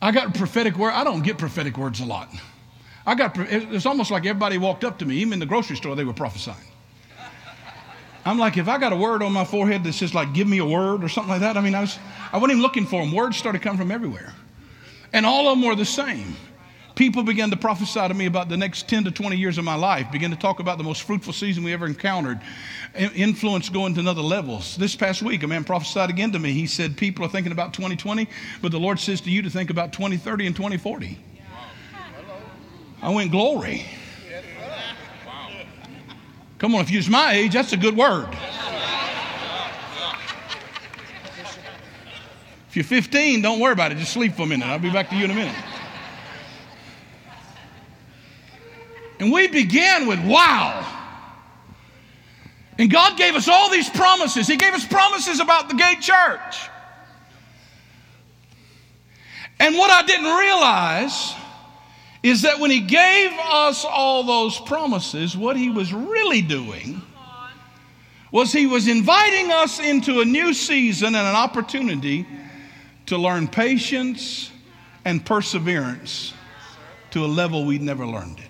I 0.00 0.12
got 0.12 0.34
prophetic 0.34 0.76
word. 0.76 0.92
I 0.92 1.04
don't 1.04 1.22
get 1.22 1.38
prophetic 1.38 1.78
words 1.78 2.00
a 2.00 2.04
lot. 2.04 2.28
I 3.06 3.14
got 3.14 3.36
it's 3.38 3.86
almost 3.86 4.10
like 4.10 4.26
everybody 4.26 4.58
walked 4.58 4.84
up 4.84 4.98
to 4.98 5.04
me, 5.04 5.16
even 5.16 5.34
in 5.34 5.38
the 5.38 5.46
grocery 5.46 5.76
store, 5.76 5.96
they 5.96 6.04
were 6.04 6.12
prophesying. 6.12 6.56
I'm 8.24 8.38
like, 8.38 8.56
if 8.56 8.68
I 8.68 8.78
got 8.78 8.92
a 8.92 8.96
word 8.96 9.22
on 9.22 9.32
my 9.32 9.44
forehead 9.44 9.84
that 9.84 9.92
says 9.92 10.12
like, 10.12 10.34
give 10.34 10.48
me 10.48 10.58
a 10.58 10.66
word 10.66 11.04
or 11.04 11.08
something 11.08 11.30
like 11.30 11.40
that, 11.40 11.56
I 11.56 11.60
mean, 11.60 11.76
I 11.76 11.82
was, 11.82 11.98
I 12.32 12.38
wasn't 12.38 12.52
even 12.52 12.62
looking 12.62 12.84
for 12.84 13.00
them. 13.00 13.12
Words 13.12 13.36
started 13.36 13.62
coming 13.62 13.78
from 13.78 13.92
everywhere. 13.92 14.34
And 15.12 15.24
all 15.24 15.48
of 15.48 15.56
them 15.56 15.66
were 15.66 15.76
the 15.76 15.84
same 15.84 16.36
people 16.96 17.22
began 17.22 17.50
to 17.50 17.56
prophesy 17.56 18.08
to 18.08 18.14
me 18.14 18.26
about 18.26 18.48
the 18.48 18.56
next 18.56 18.88
10 18.88 19.04
to 19.04 19.10
20 19.12 19.36
years 19.36 19.58
of 19.58 19.64
my 19.64 19.76
life, 19.76 20.10
began 20.10 20.30
to 20.30 20.36
talk 20.36 20.58
about 20.58 20.78
the 20.78 20.84
most 20.84 21.02
fruitful 21.02 21.32
season 21.32 21.62
we 21.62 21.72
ever 21.72 21.86
encountered, 21.86 22.40
influence 22.96 23.68
going 23.68 23.94
to 23.94 24.00
another 24.00 24.22
levels. 24.22 24.76
This 24.76 24.96
past 24.96 25.22
week, 25.22 25.42
a 25.44 25.46
man 25.46 25.62
prophesied 25.62 26.10
again 26.10 26.32
to 26.32 26.38
me. 26.38 26.52
He 26.52 26.66
said, 26.66 26.96
People 26.96 27.24
are 27.24 27.28
thinking 27.28 27.52
about 27.52 27.74
2020, 27.74 28.28
but 28.62 28.72
the 28.72 28.80
Lord 28.80 28.98
says 28.98 29.20
to 29.20 29.30
you 29.30 29.42
to 29.42 29.50
think 29.50 29.70
about 29.70 29.92
2030 29.92 30.46
and 30.46 30.56
2040. 30.56 31.18
I 33.02 33.10
went, 33.10 33.30
Glory. 33.30 33.84
Come 36.58 36.74
on, 36.74 36.80
if 36.80 36.90
you're 36.90 37.08
my 37.10 37.34
age, 37.34 37.52
that's 37.52 37.74
a 37.74 37.76
good 37.76 37.94
word. 37.94 38.28
If 42.70 42.76
you're 42.76 42.84
15, 42.84 43.42
don't 43.42 43.60
worry 43.60 43.72
about 43.72 43.92
it. 43.92 43.98
Just 43.98 44.14
sleep 44.14 44.34
for 44.34 44.42
a 44.42 44.46
minute. 44.46 44.66
I'll 44.66 44.78
be 44.78 44.90
back 44.90 45.10
to 45.10 45.16
you 45.16 45.26
in 45.26 45.30
a 45.30 45.34
minute. 45.34 45.54
And 49.18 49.32
we 49.32 49.48
began 49.48 50.06
with 50.06 50.20
wow. 50.24 50.92
And 52.78 52.90
God 52.90 53.16
gave 53.16 53.34
us 53.34 53.48
all 53.48 53.70
these 53.70 53.88
promises. 53.88 54.46
He 54.46 54.56
gave 54.56 54.74
us 54.74 54.86
promises 54.86 55.40
about 55.40 55.68
the 55.68 55.74
Gate 55.74 56.00
Church. 56.00 56.68
And 59.58 59.74
what 59.76 59.90
I 59.90 60.04
didn't 60.06 60.36
realize 60.36 61.34
is 62.22 62.42
that 62.42 62.60
when 62.60 62.70
He 62.70 62.80
gave 62.80 63.30
us 63.32 63.84
all 63.84 64.24
those 64.24 64.58
promises, 64.60 65.36
what 65.36 65.56
He 65.56 65.70
was 65.70 65.92
really 65.94 66.42
doing 66.42 67.00
was 68.30 68.52
He 68.52 68.66
was 68.66 68.88
inviting 68.88 69.50
us 69.50 69.80
into 69.80 70.20
a 70.20 70.24
new 70.24 70.52
season 70.52 71.14
and 71.14 71.26
an 71.26 71.34
opportunity 71.34 72.26
to 73.06 73.16
learn 73.16 73.48
patience 73.48 74.50
and 75.04 75.24
perseverance 75.24 76.34
to 77.12 77.24
a 77.24 77.28
level 77.28 77.64
we'd 77.64 77.80
never 77.80 78.06
learned 78.06 78.40
it. 78.40 78.45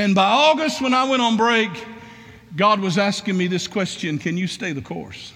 And 0.00 0.14
by 0.14 0.24
August, 0.24 0.80
when 0.80 0.94
I 0.94 1.04
went 1.04 1.20
on 1.20 1.36
break, 1.36 1.68
God 2.56 2.80
was 2.80 2.96
asking 2.96 3.36
me 3.36 3.48
this 3.48 3.68
question 3.68 4.18
Can 4.18 4.34
you 4.38 4.46
stay 4.46 4.72
the 4.72 4.80
course? 4.80 5.34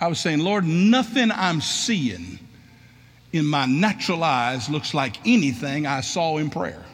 I 0.00 0.06
was 0.06 0.20
saying, 0.20 0.38
Lord, 0.38 0.64
nothing 0.64 1.32
I'm 1.32 1.60
seeing 1.60 2.38
in 3.32 3.44
my 3.44 3.66
natural 3.66 4.22
eyes 4.22 4.70
looks 4.70 4.94
like 4.94 5.16
anything 5.26 5.84
I 5.84 6.00
saw 6.00 6.36
in 6.36 6.48
prayer. 6.48 6.84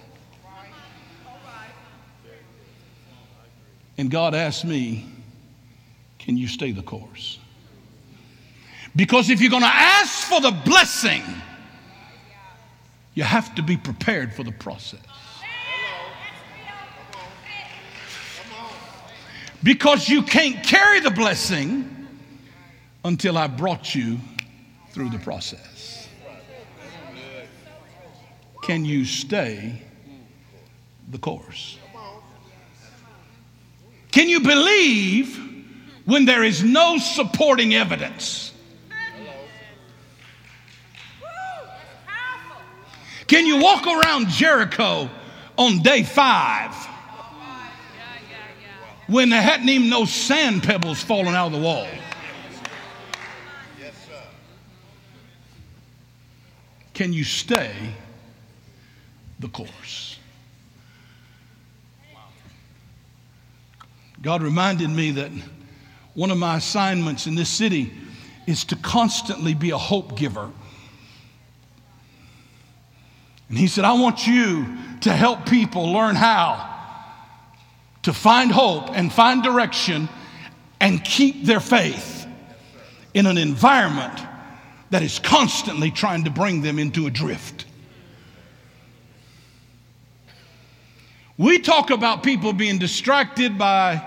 And 3.99 4.11
God 4.11 4.35
asked 4.35 4.65
me, 4.65 5.12
Can 6.19 6.39
you 6.39 6.49
stay 6.49 6.73
the 6.73 6.81
course? 6.83 7.39
Because 8.97 9.29
if 9.29 9.43
you're 9.43 9.51
going 9.51 9.62
to 9.62 9.69
ask 9.69 10.27
for 10.27 10.41
the 10.41 10.53
blessing, 10.53 11.23
you 13.14 13.23
have 13.23 13.54
to 13.57 13.62
be 13.62 13.76
prepared 13.76 14.33
for 14.33 14.42
the 14.42 14.52
process. 14.52 15.00
Because 19.62 20.09
you 20.09 20.23
can't 20.23 20.64
carry 20.64 21.00
the 21.00 21.11
blessing 21.11 21.88
until 23.04 23.38
I 23.38 23.47
brought 23.47 23.95
you 23.95 24.19
through 24.90 25.11
the 25.11 25.19
process. 25.19 26.09
Can 28.62 28.85
you 28.85 29.04
stay 29.04 29.83
the 31.11 31.19
course? 31.19 31.78
Can 34.11 34.28
you 34.28 34.40
believe 34.40 35.38
when 36.04 36.25
there 36.25 36.45
is 36.45 36.62
no 36.62 36.99
supporting 36.99 37.75
evidence? 37.75 38.51
Can 43.33 43.47
you 43.47 43.62
walk 43.62 43.87
around 43.87 44.29
Jericho 44.29 45.09
on 45.57 45.79
day 45.79 46.03
five 46.03 46.75
when 49.07 49.31
there 49.31 49.41
hadn't 49.41 49.71
even 49.71 49.89
no 49.89 50.05
sand 50.05 50.62
pebbles 50.62 51.03
falling 51.03 51.35
out 51.35 51.47
of 51.47 51.53
the 51.53 51.59
wall. 51.59 51.89
Can 56.93 57.15
you 57.15 57.25
stay 57.25 57.73
the 59.41 59.49
course? 59.49 60.19
God 64.21 64.43
reminded 64.43 64.91
me 64.91 65.11
that 65.12 65.31
one 66.12 66.31
of 66.31 66.37
my 66.37 66.59
assignments 66.59 67.27
in 67.27 67.35
this 67.35 67.49
city 67.49 67.95
is 68.47 68.65
to 68.65 68.77
constantly 68.77 69.55
be 69.55 69.71
a 69.71 69.79
hope 69.79 70.19
giver. 70.19 70.51
And 73.52 73.59
He 73.59 73.66
said, 73.66 73.85
I 73.85 73.92
want 73.92 74.26
you 74.26 74.66
to 75.02 75.12
help 75.12 75.44
people 75.44 75.92
learn 75.92 76.16
how 76.16 76.71
to 78.04 78.14
find 78.14 78.50
hope 78.50 78.88
and 78.97 79.12
find 79.12 79.42
direction 79.42 80.09
and 80.80 81.04
keep 81.04 81.44
their 81.44 81.61
faith 81.61 82.26
in 83.12 83.26
an 83.26 83.37
environment 83.37 84.18
that 84.88 85.02
is 85.02 85.18
constantly 85.18 85.90
trying 85.90 86.25
to 86.25 86.30
bring 86.30 86.62
them 86.62 86.78
into 86.78 87.06
a 87.06 87.11
drift. 87.11 87.66
We 91.37 91.59
talk 91.59 91.90
about 91.90 92.23
people 92.23 92.54
being 92.54 92.78
distracted 92.78 93.59
by 93.59 94.02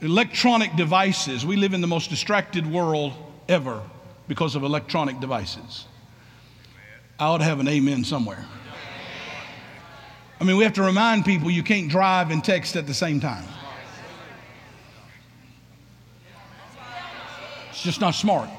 electronic 0.00 0.74
devices. 0.74 1.46
We 1.46 1.54
live 1.54 1.72
in 1.72 1.82
the 1.82 1.86
most 1.86 2.10
distracted 2.10 2.66
world 2.66 3.12
ever 3.48 3.80
because 4.26 4.56
of 4.56 4.64
electronic 4.64 5.20
devices. 5.20 5.84
I 7.18 7.26
ought 7.26 7.38
to 7.38 7.44
have 7.44 7.60
an 7.60 7.68
amen 7.68 8.04
somewhere. 8.04 8.44
I 10.38 10.44
mean, 10.44 10.58
we 10.58 10.64
have 10.64 10.74
to 10.74 10.82
remind 10.82 11.24
people 11.24 11.50
you 11.50 11.62
can't 11.62 11.88
drive 11.88 12.30
and 12.30 12.44
text 12.44 12.76
at 12.76 12.86
the 12.86 12.92
same 12.92 13.20
time. 13.20 13.44
It's 17.70 17.82
just 17.82 18.00
not 18.00 18.14
smart. 18.14 18.50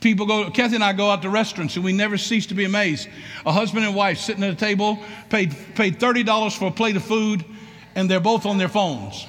People 0.00 0.26
go, 0.26 0.50
Kathy 0.50 0.74
and 0.74 0.84
I 0.84 0.92
go 0.92 1.10
out 1.10 1.22
to 1.22 1.30
restaurants 1.30 1.76
and 1.76 1.84
we 1.84 1.92
never 1.92 2.18
cease 2.18 2.46
to 2.46 2.54
be 2.54 2.64
amazed. 2.64 3.08
A 3.46 3.52
husband 3.52 3.84
and 3.84 3.94
wife 3.94 4.18
sitting 4.18 4.44
at 4.44 4.50
a 4.50 4.56
table, 4.56 4.98
paid, 5.30 5.54
paid 5.74 5.98
$30 5.98 6.58
for 6.58 6.68
a 6.68 6.70
plate 6.70 6.96
of 6.96 7.04
food, 7.04 7.44
and 7.94 8.10
they're 8.10 8.20
both 8.20 8.46
on 8.46 8.58
their 8.58 8.68
phones. 8.68 9.26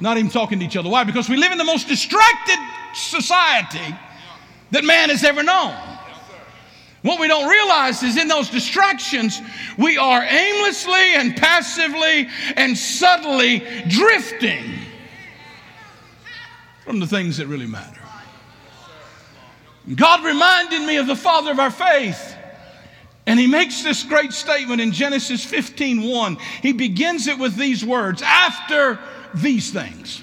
Not 0.00 0.18
even 0.18 0.30
talking 0.30 0.58
to 0.58 0.64
each 0.64 0.76
other. 0.76 0.90
Why? 0.90 1.04
Because 1.04 1.28
we 1.28 1.36
live 1.36 1.52
in 1.52 1.58
the 1.58 1.64
most 1.64 1.88
distracted 1.88 2.58
society 2.94 3.94
that 4.72 4.84
man 4.84 5.10
has 5.10 5.24
ever 5.24 5.42
known. 5.42 5.91
What 7.02 7.18
we 7.18 7.26
don't 7.26 7.48
realize 7.48 8.02
is 8.02 8.16
in 8.16 8.28
those 8.28 8.48
distractions, 8.48 9.40
we 9.76 9.98
are 9.98 10.22
aimlessly 10.22 11.14
and 11.14 11.36
passively 11.36 12.28
and 12.56 12.78
subtly 12.78 13.66
drifting 13.88 14.78
from 16.84 17.00
the 17.00 17.06
things 17.06 17.36
that 17.38 17.48
really 17.48 17.66
matter. 17.66 18.00
God 19.96 20.24
reminded 20.24 20.86
me 20.86 20.96
of 20.96 21.08
the 21.08 21.16
father 21.16 21.50
of 21.50 21.58
our 21.58 21.70
faith. 21.70 22.36
And 23.26 23.38
he 23.38 23.46
makes 23.46 23.82
this 23.82 24.02
great 24.02 24.32
statement 24.32 24.80
in 24.80 24.92
Genesis 24.92 25.44
15 25.44 26.02
1. 26.02 26.36
He 26.60 26.72
begins 26.72 27.28
it 27.28 27.38
with 27.38 27.56
these 27.56 27.84
words 27.84 28.20
after 28.22 28.98
these 29.34 29.70
things. 29.70 30.22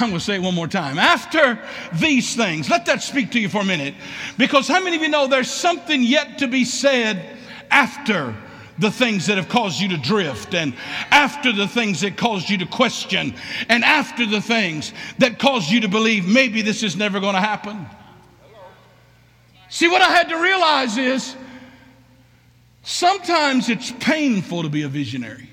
I'm 0.00 0.10
going 0.10 0.18
to 0.18 0.24
say 0.24 0.36
it 0.36 0.42
one 0.42 0.54
more 0.54 0.68
time. 0.68 0.98
After 0.98 1.58
these 1.94 2.36
things, 2.36 2.70
let 2.70 2.86
that 2.86 3.02
speak 3.02 3.32
to 3.32 3.40
you 3.40 3.48
for 3.48 3.62
a 3.62 3.64
minute. 3.64 3.94
Because 4.36 4.68
how 4.68 4.82
many 4.82 4.96
of 4.96 5.02
you 5.02 5.08
know 5.08 5.26
there's 5.26 5.50
something 5.50 6.02
yet 6.02 6.38
to 6.38 6.46
be 6.46 6.64
said 6.64 7.36
after 7.70 8.34
the 8.78 8.90
things 8.92 9.26
that 9.26 9.36
have 9.38 9.48
caused 9.48 9.80
you 9.80 9.88
to 9.88 9.96
drift, 9.96 10.54
and 10.54 10.72
after 11.10 11.52
the 11.52 11.66
things 11.66 12.00
that 12.02 12.16
caused 12.16 12.48
you 12.48 12.58
to 12.58 12.66
question, 12.66 13.34
and 13.68 13.84
after 13.84 14.24
the 14.24 14.40
things 14.40 14.92
that 15.18 15.40
caused 15.40 15.68
you 15.68 15.80
to 15.80 15.88
believe 15.88 16.28
maybe 16.28 16.62
this 16.62 16.84
is 16.84 16.94
never 16.94 17.18
going 17.18 17.34
to 17.34 17.40
happen? 17.40 17.86
See, 19.68 19.88
what 19.88 20.00
I 20.00 20.10
had 20.10 20.28
to 20.28 20.40
realize 20.40 20.96
is 20.96 21.34
sometimes 22.82 23.68
it's 23.68 23.90
painful 23.90 24.62
to 24.62 24.68
be 24.68 24.82
a 24.82 24.88
visionary. 24.88 25.47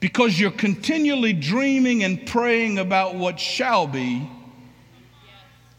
Because 0.00 0.40
you're 0.40 0.50
continually 0.50 1.34
dreaming 1.34 2.02
and 2.02 2.26
praying 2.26 2.78
about 2.78 3.14
what 3.14 3.38
shall 3.38 3.86
be, 3.86 4.28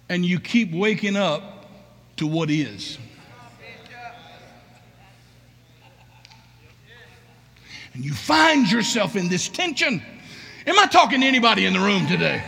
and 0.07 0.23
you 0.25 0.39
keep 0.39 0.71
waking 0.71 1.15
up 1.15 1.65
to 2.17 2.27
what 2.27 2.51
is. 2.51 2.99
And 7.93 8.05
you 8.05 8.13
find 8.13 8.71
yourself 8.71 9.15
in 9.15 9.27
this 9.27 9.49
tension. 9.49 10.01
Am 10.65 10.79
I 10.79 10.85
talking 10.85 11.21
to 11.21 11.27
anybody 11.27 11.65
in 11.65 11.73
the 11.73 11.79
room 11.79 12.07
today? 12.07 12.41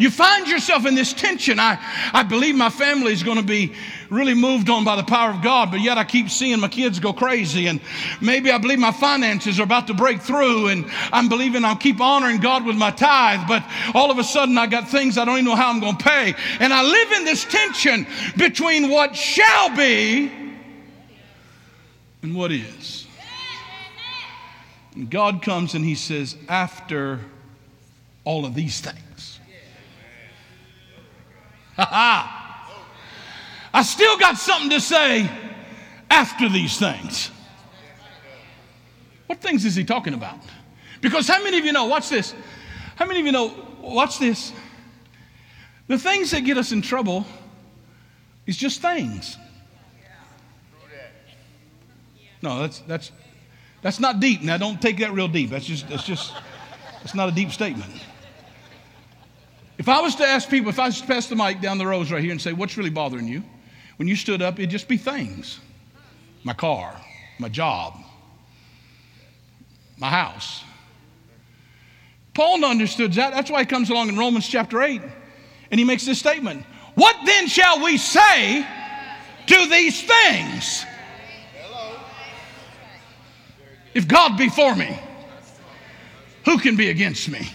You 0.00 0.10
find 0.10 0.48
yourself 0.48 0.86
in 0.86 0.94
this 0.94 1.12
tension. 1.12 1.60
I, 1.60 1.78
I 2.14 2.22
believe 2.22 2.54
my 2.54 2.70
family 2.70 3.12
is 3.12 3.22
going 3.22 3.36
to 3.36 3.44
be 3.44 3.74
really 4.08 4.32
moved 4.32 4.70
on 4.70 4.82
by 4.82 4.96
the 4.96 5.02
power 5.02 5.30
of 5.30 5.42
God, 5.42 5.70
but 5.70 5.80
yet 5.80 5.98
I 5.98 6.04
keep 6.04 6.30
seeing 6.30 6.58
my 6.58 6.68
kids 6.68 6.98
go 6.98 7.12
crazy. 7.12 7.66
And 7.66 7.82
maybe 8.18 8.50
I 8.50 8.56
believe 8.56 8.78
my 8.78 8.92
finances 8.92 9.60
are 9.60 9.62
about 9.62 9.88
to 9.88 9.94
break 9.94 10.22
through, 10.22 10.68
and 10.68 10.86
I'm 11.12 11.28
believing 11.28 11.66
I'll 11.66 11.76
keep 11.76 12.00
honoring 12.00 12.38
God 12.38 12.64
with 12.64 12.76
my 12.76 12.90
tithe, 12.90 13.46
but 13.46 13.62
all 13.94 14.10
of 14.10 14.18
a 14.18 14.24
sudden 14.24 14.56
I 14.56 14.66
got 14.66 14.88
things 14.88 15.18
I 15.18 15.26
don't 15.26 15.34
even 15.34 15.44
know 15.44 15.54
how 15.54 15.68
I'm 15.68 15.80
going 15.80 15.98
to 15.98 16.04
pay. 16.04 16.34
And 16.60 16.72
I 16.72 16.82
live 16.82 17.12
in 17.12 17.26
this 17.26 17.44
tension 17.44 18.06
between 18.38 18.88
what 18.88 19.14
shall 19.14 19.76
be 19.76 20.32
and 22.22 22.34
what 22.34 22.52
is. 22.52 23.06
And 24.94 25.10
God 25.10 25.42
comes 25.42 25.74
and 25.74 25.84
He 25.84 25.94
says, 25.94 26.38
after 26.48 27.20
all 28.24 28.46
of 28.46 28.54
these 28.54 28.80
things. 28.80 29.09
I 33.72 33.82
still 33.82 34.18
got 34.18 34.36
something 34.36 34.70
to 34.70 34.80
say 34.80 35.30
after 36.10 36.48
these 36.48 36.78
things. 36.78 37.30
What 39.26 39.40
things 39.40 39.64
is 39.64 39.74
he 39.76 39.84
talking 39.84 40.12
about? 40.12 40.38
Because 41.00 41.26
how 41.26 41.42
many 41.42 41.58
of 41.58 41.64
you 41.64 41.72
know, 41.72 41.86
watch 41.86 42.10
this. 42.10 42.34
How 42.96 43.06
many 43.06 43.20
of 43.20 43.26
you 43.26 43.32
know, 43.32 43.54
watch 43.80 44.18
this. 44.18 44.52
The 45.86 45.98
things 45.98 46.30
that 46.32 46.42
get 46.42 46.58
us 46.58 46.72
in 46.72 46.82
trouble 46.82 47.24
is 48.46 48.56
just 48.56 48.82
things. 48.82 49.38
No, 52.42 52.60
that's 52.60 52.80
that's 52.80 53.12
that's 53.82 54.00
not 54.00 54.20
deep. 54.20 54.42
Now 54.42 54.56
don't 54.56 54.80
take 54.80 54.98
that 54.98 55.12
real 55.12 55.28
deep. 55.28 55.50
That's 55.50 55.64
just 55.64 55.88
that's 55.88 56.04
just 56.04 56.34
that's 56.98 57.14
not 57.14 57.28
a 57.28 57.32
deep 57.32 57.50
statement. 57.50 57.92
If 59.80 59.88
I 59.88 60.02
was 60.02 60.14
to 60.16 60.26
ask 60.26 60.50
people, 60.50 60.68
if 60.68 60.78
I 60.78 60.88
was 60.88 61.00
to 61.00 61.06
pass 61.06 61.26
the 61.26 61.36
mic 61.36 61.62
down 61.62 61.78
the 61.78 61.86
rows 61.86 62.12
right 62.12 62.20
here 62.22 62.32
and 62.32 62.40
say, 62.40 62.52
What's 62.52 62.76
really 62.76 62.90
bothering 62.90 63.26
you? 63.26 63.42
When 63.96 64.08
you 64.08 64.14
stood 64.14 64.42
up, 64.42 64.58
it'd 64.58 64.68
just 64.68 64.88
be 64.88 64.98
things 64.98 65.58
my 66.44 66.52
car, 66.52 66.94
my 67.38 67.48
job, 67.48 67.94
my 69.96 70.10
house. 70.10 70.62
Paul 72.34 72.62
understood 72.62 73.14
that. 73.14 73.32
That's 73.32 73.50
why 73.50 73.60
he 73.60 73.64
comes 73.64 73.88
along 73.88 74.10
in 74.10 74.18
Romans 74.18 74.46
chapter 74.46 74.82
8 74.82 75.00
and 75.70 75.78
he 75.78 75.84
makes 75.86 76.04
this 76.04 76.18
statement 76.18 76.66
What 76.94 77.16
then 77.24 77.48
shall 77.48 77.82
we 77.82 77.96
say 77.96 78.66
to 79.46 79.66
these 79.70 80.02
things? 80.02 80.84
If 83.94 84.06
God 84.06 84.36
be 84.36 84.50
for 84.50 84.76
me, 84.76 84.94
who 86.44 86.58
can 86.58 86.76
be 86.76 86.90
against 86.90 87.30
me? 87.30 87.48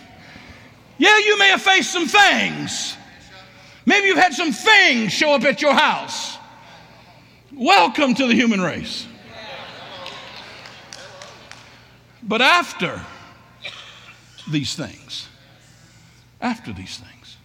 Yeah, 0.97 1.17
you 1.17 1.37
may 1.37 1.49
have 1.49 1.61
faced 1.61 1.91
some 1.91 2.07
things. 2.07 2.95
Maybe 3.85 4.07
you've 4.07 4.17
had 4.17 4.33
some 4.33 4.51
things 4.51 5.11
show 5.11 5.33
up 5.33 5.43
at 5.43 5.61
your 5.61 5.73
house. 5.73 6.37
Welcome 7.51 8.15
to 8.15 8.27
the 8.27 8.33
human 8.33 8.61
race. 8.61 9.05
But 12.23 12.41
after 12.41 13.01
these 14.49 14.75
things, 14.75 15.27
after 16.41 16.73
these 16.73 16.97
things, 16.97 17.37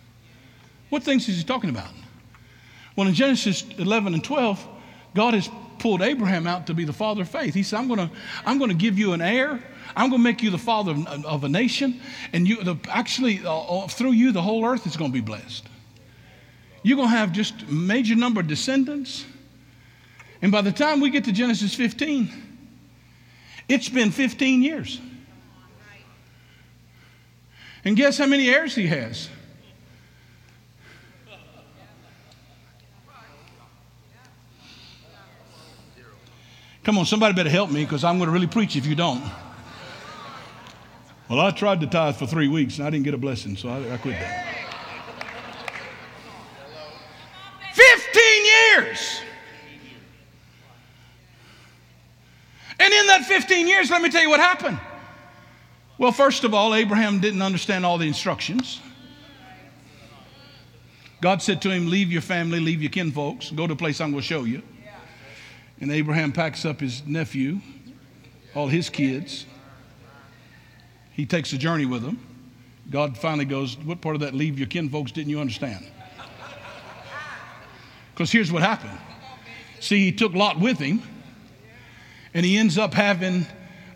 what 0.89 1.03
things 1.03 1.29
is 1.29 1.37
he 1.37 1.45
talking 1.45 1.71
about? 1.71 1.91
Well, 2.97 3.07
in 3.09 3.15
Genesis 3.15 3.65
11 3.79 4.15
and 4.15 4.25
12, 4.25 4.67
God 5.15 5.35
has 5.35 5.49
pulled 5.81 6.03
Abraham 6.03 6.47
out 6.47 6.69
to 6.69 6.75
be 6.75 6.85
the 6.85 6.93
father 6.93 7.23
of 7.23 7.29
faith. 7.29 7.55
He 7.55 7.65
said, 7.65 7.79
I'm 7.79 7.89
going 7.89 8.09
to 8.09 8.11
I'm 8.45 8.61
to 8.61 8.75
give 8.75 8.99
you 8.99 9.13
an 9.13 9.21
heir 9.21 9.61
I'm 9.97 10.11
going 10.11 10.23
to 10.23 10.25
make 10.25 10.43
you 10.43 10.51
the 10.51 10.59
father 10.59 10.93
of, 10.93 11.25
of 11.25 11.45
a 11.45 11.49
nation, 11.49 12.01
and 12.33 12.47
you 12.47 12.63
the, 12.63 12.77
actually 12.89 13.45
uh, 13.45 13.53
uh, 13.53 13.89
through 13.89 14.13
you 14.13 14.33
the 14.33 14.43
whole 14.43 14.65
earth 14.65 14.87
is 14.87 14.97
going 14.97 15.11
to 15.11 15.15
be 15.15 15.21
blessed. 15.21 15.67
You're 16.83 16.97
going 16.97 17.11
to 17.11 17.17
have 17.17 17.33
just 17.33 17.69
major 17.69 18.15
number 18.15 18.41
of 18.41 18.47
descendants, 18.47 19.25
and 20.43 20.51
by 20.51 20.63
the 20.63 20.73
time 20.73 21.01
we 21.01 21.11
get 21.11 21.25
to 21.25 21.33
Genesis 21.33 21.75
15, 21.75 22.31
it's 23.69 23.89
been 23.89 24.11
15 24.11 24.63
years. 24.63 25.01
And 27.85 27.97
guess 27.97 28.19
how 28.19 28.27
many 28.27 28.51
heirs 28.51 28.75
he 28.75 28.87
has? 28.89 29.31
Come 36.91 36.99
on, 36.99 37.07
somebody 37.07 37.35
better 37.35 37.49
help 37.49 37.71
me 37.71 37.85
because 37.85 38.03
I'm 38.03 38.19
going 38.19 38.27
to 38.27 38.33
really 38.33 38.49
preach 38.49 38.75
if 38.75 38.85
you 38.85 38.97
don't. 38.97 39.23
Well, 41.29 41.39
I 41.39 41.53
tried 41.53 41.79
to 41.83 41.87
tithe 41.87 42.17
for 42.17 42.27
three 42.27 42.49
weeks 42.49 42.79
and 42.79 42.87
I 42.89 42.91
didn't 42.91 43.05
get 43.05 43.15
a 43.15 43.17
blessing, 43.17 43.57
so 43.57 43.69
I, 43.69 43.95
I 43.95 43.97
quit 43.97 44.19
that. 44.19 44.47
15 47.75 48.45
years. 48.45 49.21
And 52.81 52.93
in 52.93 53.07
that 53.07 53.25
15 53.25 53.69
years, 53.69 53.89
let 53.89 54.03
me 54.03 54.11
tell 54.11 54.23
you 54.23 54.31
what 54.31 54.41
happened. 54.41 54.81
Well, 55.97 56.11
first 56.11 56.43
of 56.43 56.55
all, 56.55 56.75
Abraham 56.75 57.21
didn't 57.21 57.43
understand 57.43 57.87
all 57.87 57.99
the 57.99 58.09
instructions. 58.09 58.81
God 61.21 61.41
said 61.41 61.63
to 61.63 61.71
him, 61.71 61.89
Leave 61.89 62.11
your 62.11 62.23
family, 62.23 62.59
leave 62.59 62.83
your 62.83 62.91
kinfolks, 62.91 63.55
go 63.55 63.69
to 63.69 63.75
a 63.75 63.77
place 63.77 64.01
I'm 64.01 64.11
going 64.11 64.23
to 64.23 64.27
show 64.27 64.43
you. 64.43 64.65
And 65.81 65.91
Abraham 65.91 66.33
packs 66.33 66.65
up 66.65 66.81
his 66.81 67.07
nephew, 67.07 67.61
all 68.55 68.69
his 68.69 68.91
kids. 68.91 69.47
He 71.13 71.27
takes 71.27 71.53
a 71.53 71.59
journey 71.59 71.87
with 71.87 72.03
them. 72.03 72.19
God 72.91 73.17
finally 73.17 73.45
goes, 73.45 73.79
What 73.79 74.01
part 74.01 74.17
of 74.17 74.21
that 74.23 74.35
leave 74.35 74.59
your 74.59 74.69
kinfolks 74.69 75.13
didn't 75.13 75.31
you 75.31 75.41
understand? 75.41 75.87
Because 78.13 78.31
here's 78.31 78.53
what 78.53 78.63
happened. 78.63 78.99
See, 79.79 80.05
he 80.05 80.13
took 80.13 80.35
Lot 80.35 80.61
with 80.61 80.79
him, 80.79 81.03
and 82.35 82.45
he 82.45 82.59
ends 82.59 82.77
up 82.77 82.93
having 82.93 83.47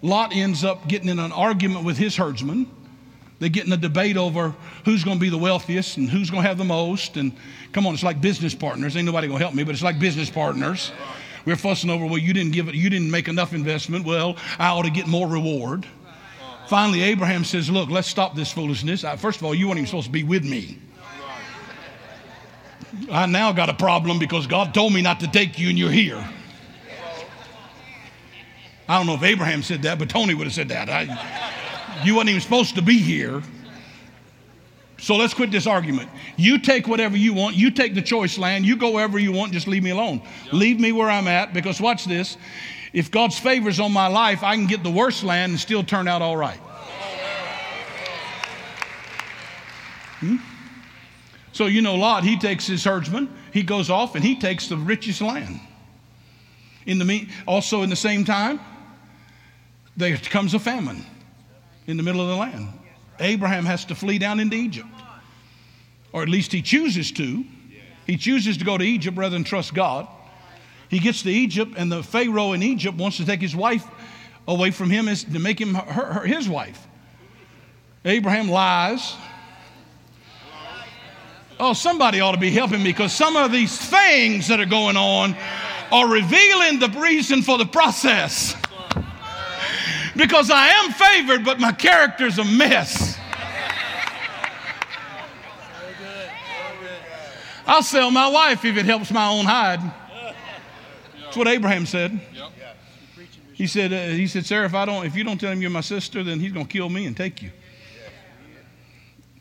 Lot 0.00 0.34
ends 0.34 0.64
up 0.64 0.86
getting 0.88 1.08
in 1.08 1.18
an 1.18 1.32
argument 1.32 1.84
with 1.84 1.98
his 1.98 2.16
herdsman. 2.16 2.70
They 3.38 3.48
get 3.48 3.66
in 3.66 3.72
a 3.72 3.76
debate 3.76 4.16
over 4.16 4.54
who's 4.84 5.02
going 5.04 5.16
to 5.16 5.20
be 5.20 5.28
the 5.28 5.38
wealthiest 5.38 5.96
and 5.96 6.08
who's 6.08 6.30
going 6.30 6.42
to 6.42 6.48
have 6.48 6.58
the 6.58 6.64
most. 6.64 7.16
And 7.16 7.32
come 7.72 7.86
on, 7.86 7.94
it's 7.94 8.02
like 8.02 8.20
business 8.20 8.54
partners. 8.54 8.96
Ain't 8.96 9.06
nobody 9.06 9.28
going 9.28 9.38
to 9.38 9.44
help 9.44 9.54
me, 9.54 9.64
but 9.64 9.74
it's 9.74 9.82
like 9.82 9.98
business 9.98 10.30
partners. 10.30 10.92
We're 11.44 11.56
fussing 11.56 11.90
over, 11.90 12.06
well, 12.06 12.18
you 12.18 12.32
didn't 12.32 12.52
give 12.52 12.68
it, 12.68 12.74
you 12.74 12.88
didn't 12.88 13.10
make 13.10 13.28
enough 13.28 13.52
investment. 13.52 14.06
Well, 14.06 14.36
I 14.58 14.68
ought 14.68 14.84
to 14.84 14.90
get 14.90 15.06
more 15.06 15.28
reward. 15.28 15.86
Finally, 16.68 17.02
Abraham 17.02 17.44
says, 17.44 17.68
Look, 17.68 17.90
let's 17.90 18.08
stop 18.08 18.34
this 18.34 18.50
foolishness. 18.50 19.04
First 19.18 19.38
of 19.40 19.44
all, 19.44 19.54
you 19.54 19.66
weren't 19.68 19.78
even 19.78 19.86
supposed 19.86 20.06
to 20.06 20.12
be 20.12 20.22
with 20.22 20.44
me. 20.44 20.78
I 23.10 23.26
now 23.26 23.52
got 23.52 23.68
a 23.68 23.74
problem 23.74 24.18
because 24.18 24.46
God 24.46 24.72
told 24.72 24.92
me 24.92 25.02
not 25.02 25.20
to 25.20 25.28
take 25.28 25.58
you 25.58 25.68
and 25.68 25.78
you're 25.78 25.90
here. 25.90 26.26
I 28.88 28.98
don't 28.98 29.06
know 29.06 29.14
if 29.14 29.22
Abraham 29.22 29.62
said 29.62 29.82
that, 29.82 29.98
but 29.98 30.08
Tony 30.08 30.34
would 30.34 30.46
have 30.46 30.54
said 30.54 30.68
that. 30.68 30.88
I, 30.88 32.02
you 32.04 32.14
wasn't 32.14 32.30
even 32.30 32.40
supposed 32.40 32.74
to 32.76 32.82
be 32.82 32.98
here. 32.98 33.42
So 34.98 35.16
let's 35.16 35.34
quit 35.34 35.50
this 35.50 35.66
argument. 35.66 36.08
You 36.36 36.58
take 36.58 36.86
whatever 36.86 37.16
you 37.16 37.34
want. 37.34 37.56
You 37.56 37.70
take 37.70 37.94
the 37.94 38.02
choice 38.02 38.38
land. 38.38 38.64
You 38.64 38.76
go 38.76 38.92
wherever 38.92 39.18
you 39.18 39.32
want. 39.32 39.52
Just 39.52 39.66
leave 39.66 39.82
me 39.82 39.90
alone. 39.90 40.22
Leave 40.52 40.78
me 40.80 40.92
where 40.92 41.10
I'm 41.10 41.28
at 41.28 41.52
because 41.52 41.80
watch 41.80 42.04
this. 42.04 42.36
If 42.92 43.10
God's 43.10 43.38
favor's 43.38 43.80
on 43.80 43.92
my 43.92 44.06
life, 44.06 44.42
I 44.42 44.54
can 44.54 44.66
get 44.66 44.82
the 44.82 44.90
worst 44.90 45.24
land 45.24 45.50
and 45.50 45.60
still 45.60 45.82
turn 45.82 46.06
out 46.06 46.22
all 46.22 46.36
right. 46.36 46.60
Hmm? 50.20 50.36
So 51.52 51.66
you 51.66 51.82
know 51.82 51.96
Lot, 51.96 52.24
he 52.24 52.38
takes 52.38 52.66
his 52.66 52.82
herdsman, 52.82 53.28
he 53.52 53.62
goes 53.62 53.90
off 53.90 54.14
and 54.14 54.24
he 54.24 54.36
takes 54.36 54.68
the 54.68 54.76
richest 54.76 55.20
land. 55.20 55.60
In 56.86 56.98
the 56.98 57.04
mean, 57.04 57.30
also 57.46 57.82
in 57.82 57.90
the 57.90 57.96
same 57.96 58.24
time, 58.24 58.60
there 59.96 60.16
comes 60.16 60.54
a 60.54 60.58
famine 60.58 61.04
in 61.86 61.96
the 61.96 62.02
middle 62.02 62.20
of 62.20 62.28
the 62.28 62.36
land. 62.36 62.68
Abraham 63.20 63.64
has 63.64 63.84
to 63.86 63.94
flee 63.94 64.18
down 64.18 64.40
into 64.40 64.56
Egypt, 64.56 64.88
or 66.12 66.22
at 66.22 66.28
least 66.28 66.52
he 66.52 66.62
chooses 66.62 67.12
to. 67.12 67.44
He 68.06 68.16
chooses 68.16 68.58
to 68.58 68.64
go 68.64 68.76
to 68.76 68.84
Egypt 68.84 69.16
rather 69.16 69.34
than 69.34 69.44
trust 69.44 69.74
God. 69.74 70.06
He 70.88 70.98
gets 70.98 71.22
to 71.22 71.30
Egypt, 71.30 71.74
and 71.76 71.90
the 71.90 72.02
Pharaoh 72.02 72.52
in 72.52 72.62
Egypt 72.62 72.98
wants 72.98 73.16
to 73.16 73.26
take 73.26 73.40
his 73.40 73.56
wife 73.56 73.86
away 74.46 74.70
from 74.70 74.90
him 74.90 75.08
as, 75.08 75.24
to 75.24 75.38
make 75.38 75.60
him 75.60 75.74
her, 75.74 76.04
her, 76.12 76.26
his 76.26 76.48
wife. 76.48 76.86
Abraham 78.04 78.48
lies. 78.48 79.14
Oh, 81.58 81.72
somebody 81.72 82.20
ought 82.20 82.32
to 82.32 82.38
be 82.38 82.50
helping 82.50 82.82
me 82.82 82.90
because 82.90 83.12
some 83.12 83.36
of 83.36 83.52
these 83.52 83.78
things 83.78 84.48
that 84.48 84.60
are 84.60 84.66
going 84.66 84.96
on 84.96 85.36
are 85.90 86.08
revealing 86.08 86.80
the 86.80 86.88
reason 87.00 87.42
for 87.42 87.56
the 87.56 87.66
process 87.66 88.54
because 90.16 90.50
I 90.50 90.68
am 90.68 90.92
favored, 90.92 91.44
but 91.44 91.60
my 91.60 91.72
character's 91.72 92.38
a 92.38 92.44
mess. 92.44 93.18
I'll 97.66 97.82
sell 97.82 98.10
my 98.10 98.28
wife 98.28 98.64
if 98.64 98.76
it 98.76 98.84
helps 98.84 99.10
my 99.10 99.28
own 99.28 99.46
hide. 99.46 99.80
That's 101.22 101.36
what 101.36 101.48
Abraham 101.48 101.86
said. 101.86 102.20
He 103.54 103.66
said, 103.66 103.92
uh, 103.92 104.08
he 104.08 104.26
said, 104.26 104.44
Sarah, 104.44 104.66
if 104.66 104.74
I 104.74 104.84
don't, 104.84 105.06
if 105.06 105.14
you 105.14 105.22
don't 105.22 105.40
tell 105.40 105.52
him 105.52 105.62
you're 105.62 105.70
my 105.70 105.80
sister, 105.80 106.24
then 106.24 106.40
he's 106.40 106.52
going 106.52 106.66
to 106.66 106.72
kill 106.72 106.88
me 106.90 107.06
and 107.06 107.16
take 107.16 107.40
you. 107.40 107.52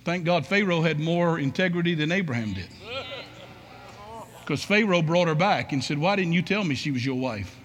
Thank 0.05 0.23
God 0.23 0.45
Pharaoh 0.45 0.81
had 0.81 0.99
more 0.99 1.39
integrity 1.39 1.95
than 1.95 2.11
Abraham 2.11 2.53
did. 2.53 2.67
Because 4.41 4.63
Pharaoh 4.63 5.01
brought 5.01 5.27
her 5.27 5.35
back 5.35 5.71
and 5.71 5.83
said, 5.83 5.97
Why 5.97 6.15
didn't 6.15 6.33
you 6.33 6.41
tell 6.41 6.63
me 6.63 6.75
she 6.75 6.91
was 6.91 7.05
your 7.05 7.15
wife? 7.15 7.55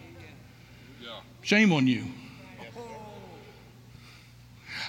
Shame 1.43 1.73
on 1.73 1.87
you. 1.87 2.05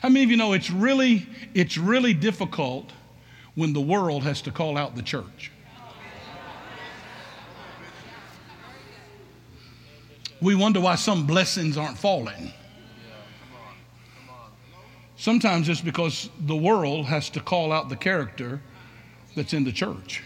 Many 0.03 0.23
of 0.23 0.31
you 0.31 0.37
know 0.37 0.53
it's 0.53 0.71
really, 0.71 1.27
it's 1.53 1.77
really 1.77 2.13
difficult 2.13 2.91
when 3.55 3.73
the 3.73 3.81
world 3.81 4.23
has 4.23 4.41
to 4.43 4.51
call 4.51 4.77
out 4.77 4.95
the 4.95 5.01
church? 5.01 5.51
We 10.41 10.55
wonder 10.55 10.79
why 10.79 10.95
some 10.95 11.27
blessings 11.27 11.77
aren't 11.77 11.97
falling. 11.97 12.53
Sometimes 15.17 15.67
it's 15.67 15.81
because 15.81 16.29
the 16.39 16.55
world 16.55 17.05
has 17.07 17.29
to 17.31 17.41
call 17.41 17.73
out 17.73 17.89
the 17.89 17.97
character 17.97 18.61
that's 19.35 19.53
in 19.53 19.65
the 19.65 19.71
church. 19.73 20.23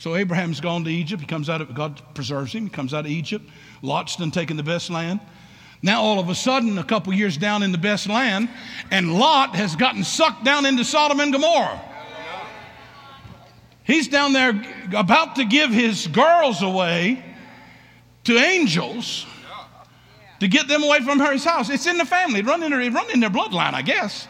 So 0.00 0.16
Abraham's 0.16 0.60
gone 0.60 0.82
to 0.84 0.90
Egypt. 0.90 1.20
He 1.20 1.26
comes 1.28 1.48
out 1.48 1.60
of 1.60 1.72
God 1.74 2.02
preserves 2.14 2.52
him. 2.52 2.64
He 2.64 2.70
comes 2.70 2.92
out 2.92 3.04
of 3.04 3.10
Egypt. 3.10 3.48
Lot's 3.82 4.16
done 4.16 4.30
taken 4.30 4.56
the 4.56 4.62
best 4.62 4.90
land. 4.90 5.20
Now 5.82 6.02
all 6.02 6.18
of 6.18 6.28
a 6.28 6.34
sudden, 6.34 6.78
a 6.78 6.84
couple 6.84 7.12
years 7.12 7.36
down 7.36 7.62
in 7.62 7.70
the 7.72 7.78
best 7.78 8.08
land, 8.08 8.48
and 8.90 9.18
Lot 9.18 9.54
has 9.54 9.76
gotten 9.76 10.02
sucked 10.02 10.44
down 10.44 10.66
into 10.66 10.84
Sodom 10.84 11.20
and 11.20 11.32
Gomorrah. 11.32 11.80
He's 13.84 14.08
down 14.08 14.32
there 14.32 14.60
about 14.94 15.36
to 15.36 15.44
give 15.44 15.70
his 15.70 16.06
girls 16.08 16.62
away 16.62 17.24
to 18.24 18.36
angels 18.36 19.24
to 20.40 20.48
get 20.48 20.68
them 20.68 20.82
away 20.82 21.00
from 21.00 21.18
his 21.20 21.44
house. 21.44 21.70
It's 21.70 21.86
in 21.86 21.98
the 21.98 22.04
family. 22.04 22.40
It 22.40 22.46
in 22.62 22.94
run 22.94 23.10
in 23.10 23.20
their 23.20 23.30
bloodline, 23.30 23.74
I 23.74 23.82
guess. 23.82 24.28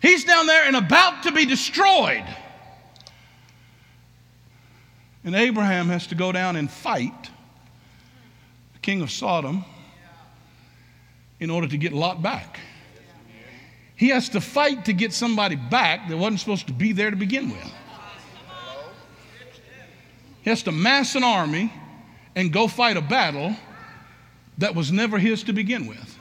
He's 0.00 0.24
down 0.24 0.46
there 0.46 0.64
and 0.64 0.76
about 0.76 1.24
to 1.24 1.32
be 1.32 1.44
destroyed. 1.44 2.24
And 5.28 5.36
Abraham 5.36 5.88
has 5.88 6.06
to 6.06 6.14
go 6.14 6.32
down 6.32 6.56
and 6.56 6.70
fight 6.70 7.28
the 8.72 8.78
king 8.78 9.02
of 9.02 9.10
Sodom 9.10 9.62
in 11.38 11.50
order 11.50 11.68
to 11.68 11.76
get 11.76 11.92
Lot 11.92 12.22
back. 12.22 12.58
He 13.94 14.08
has 14.08 14.30
to 14.30 14.40
fight 14.40 14.86
to 14.86 14.94
get 14.94 15.12
somebody 15.12 15.54
back 15.54 16.08
that 16.08 16.16
wasn't 16.16 16.40
supposed 16.40 16.66
to 16.68 16.72
be 16.72 16.92
there 16.92 17.10
to 17.10 17.16
begin 17.16 17.50
with. 17.50 17.72
He 20.40 20.48
has 20.48 20.62
to 20.62 20.72
mass 20.72 21.14
an 21.14 21.24
army 21.24 21.74
and 22.34 22.50
go 22.50 22.66
fight 22.66 22.96
a 22.96 23.02
battle 23.02 23.54
that 24.56 24.74
was 24.74 24.90
never 24.90 25.18
his 25.18 25.42
to 25.42 25.52
begin 25.52 25.86
with. 25.88 26.18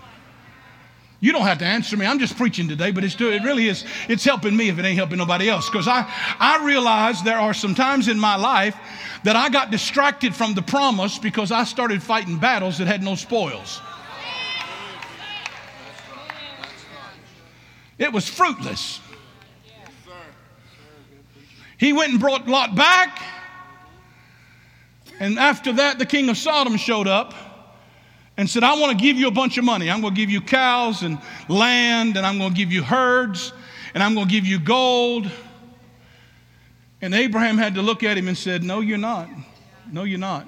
You 1.20 1.32
don't 1.32 1.44
have 1.44 1.58
to 1.60 1.66
answer 1.66 1.98
me. 1.98 2.06
I'm 2.06 2.20
just 2.20 2.38
preaching 2.38 2.68
today, 2.68 2.92
but 2.92 3.04
it's, 3.04 3.20
it 3.20 3.44
really 3.44 3.68
is. 3.68 3.84
It's 4.08 4.24
helping 4.24 4.56
me 4.56 4.70
if 4.70 4.78
it 4.78 4.86
ain't 4.86 4.98
helping 4.98 5.18
nobody 5.18 5.50
else. 5.50 5.68
Because 5.68 5.88
I, 5.88 6.12
I 6.40 6.64
realize 6.64 7.24
there 7.24 7.40
are 7.40 7.56
some 7.56 7.74
times 7.74 8.08
in 8.08 8.20
my 8.20 8.36
life 8.36 8.76
that 9.24 9.36
I 9.36 9.50
got 9.50 9.72
distracted 9.72 10.36
from 10.36 10.54
the 10.54 10.62
promise 10.62 11.18
because 11.18 11.52
I 11.52 11.64
started 11.64 12.04
fighting 12.04 12.38
battles 12.38 12.78
that 12.78 12.86
had 12.86 13.02
no 13.02 13.16
spoils. 13.16 13.82
It 17.98 18.14
was 18.14 18.30
fruitless. 18.30 19.02
He 21.80 21.94
went 21.94 22.12
and 22.12 22.20
brought 22.20 22.48
Lot 22.48 22.76
back. 22.76 23.24
And 25.20 25.40
after 25.40 25.74
that, 25.74 25.98
the 25.98 26.06
king 26.06 26.30
of 26.30 26.38
Sodom 26.38 26.78
showed 26.78 27.08
up 27.08 27.34
and 28.38 28.48
said, 28.48 28.64
I 28.64 28.80
want 28.80 28.98
to 28.98 29.04
give 29.04 29.18
you 29.18 29.28
a 29.28 29.32
bunch 29.32 29.58
of 29.58 29.66
money. 29.66 29.90
I'm 29.90 30.00
going 30.02 30.14
to 30.14 30.20
give 30.20 30.30
you 30.30 30.42
cows 30.42 31.02
and 31.02 31.20
land, 31.50 32.18
and 32.18 32.26
I'm 32.26 32.38
going 32.38 32.52
to 32.52 32.56
give 32.56 32.72
you 32.72 32.84
herds, 32.84 33.52
and 33.94 34.04
I'm 34.04 34.14
going 34.14 34.28
to 34.28 34.32
give 34.32 34.46
you 34.46 34.60
gold. 34.60 35.30
And 37.02 37.14
Abraham 37.14 37.58
had 37.58 37.76
to 37.76 37.82
look 37.82 38.04
at 38.04 38.18
him 38.18 38.28
and 38.28 38.38
said, 38.38 38.64
No, 38.64 38.80
you're 38.80 38.98
not. 38.98 39.28
No, 39.92 40.04
you're 40.04 40.20
not. 40.20 40.46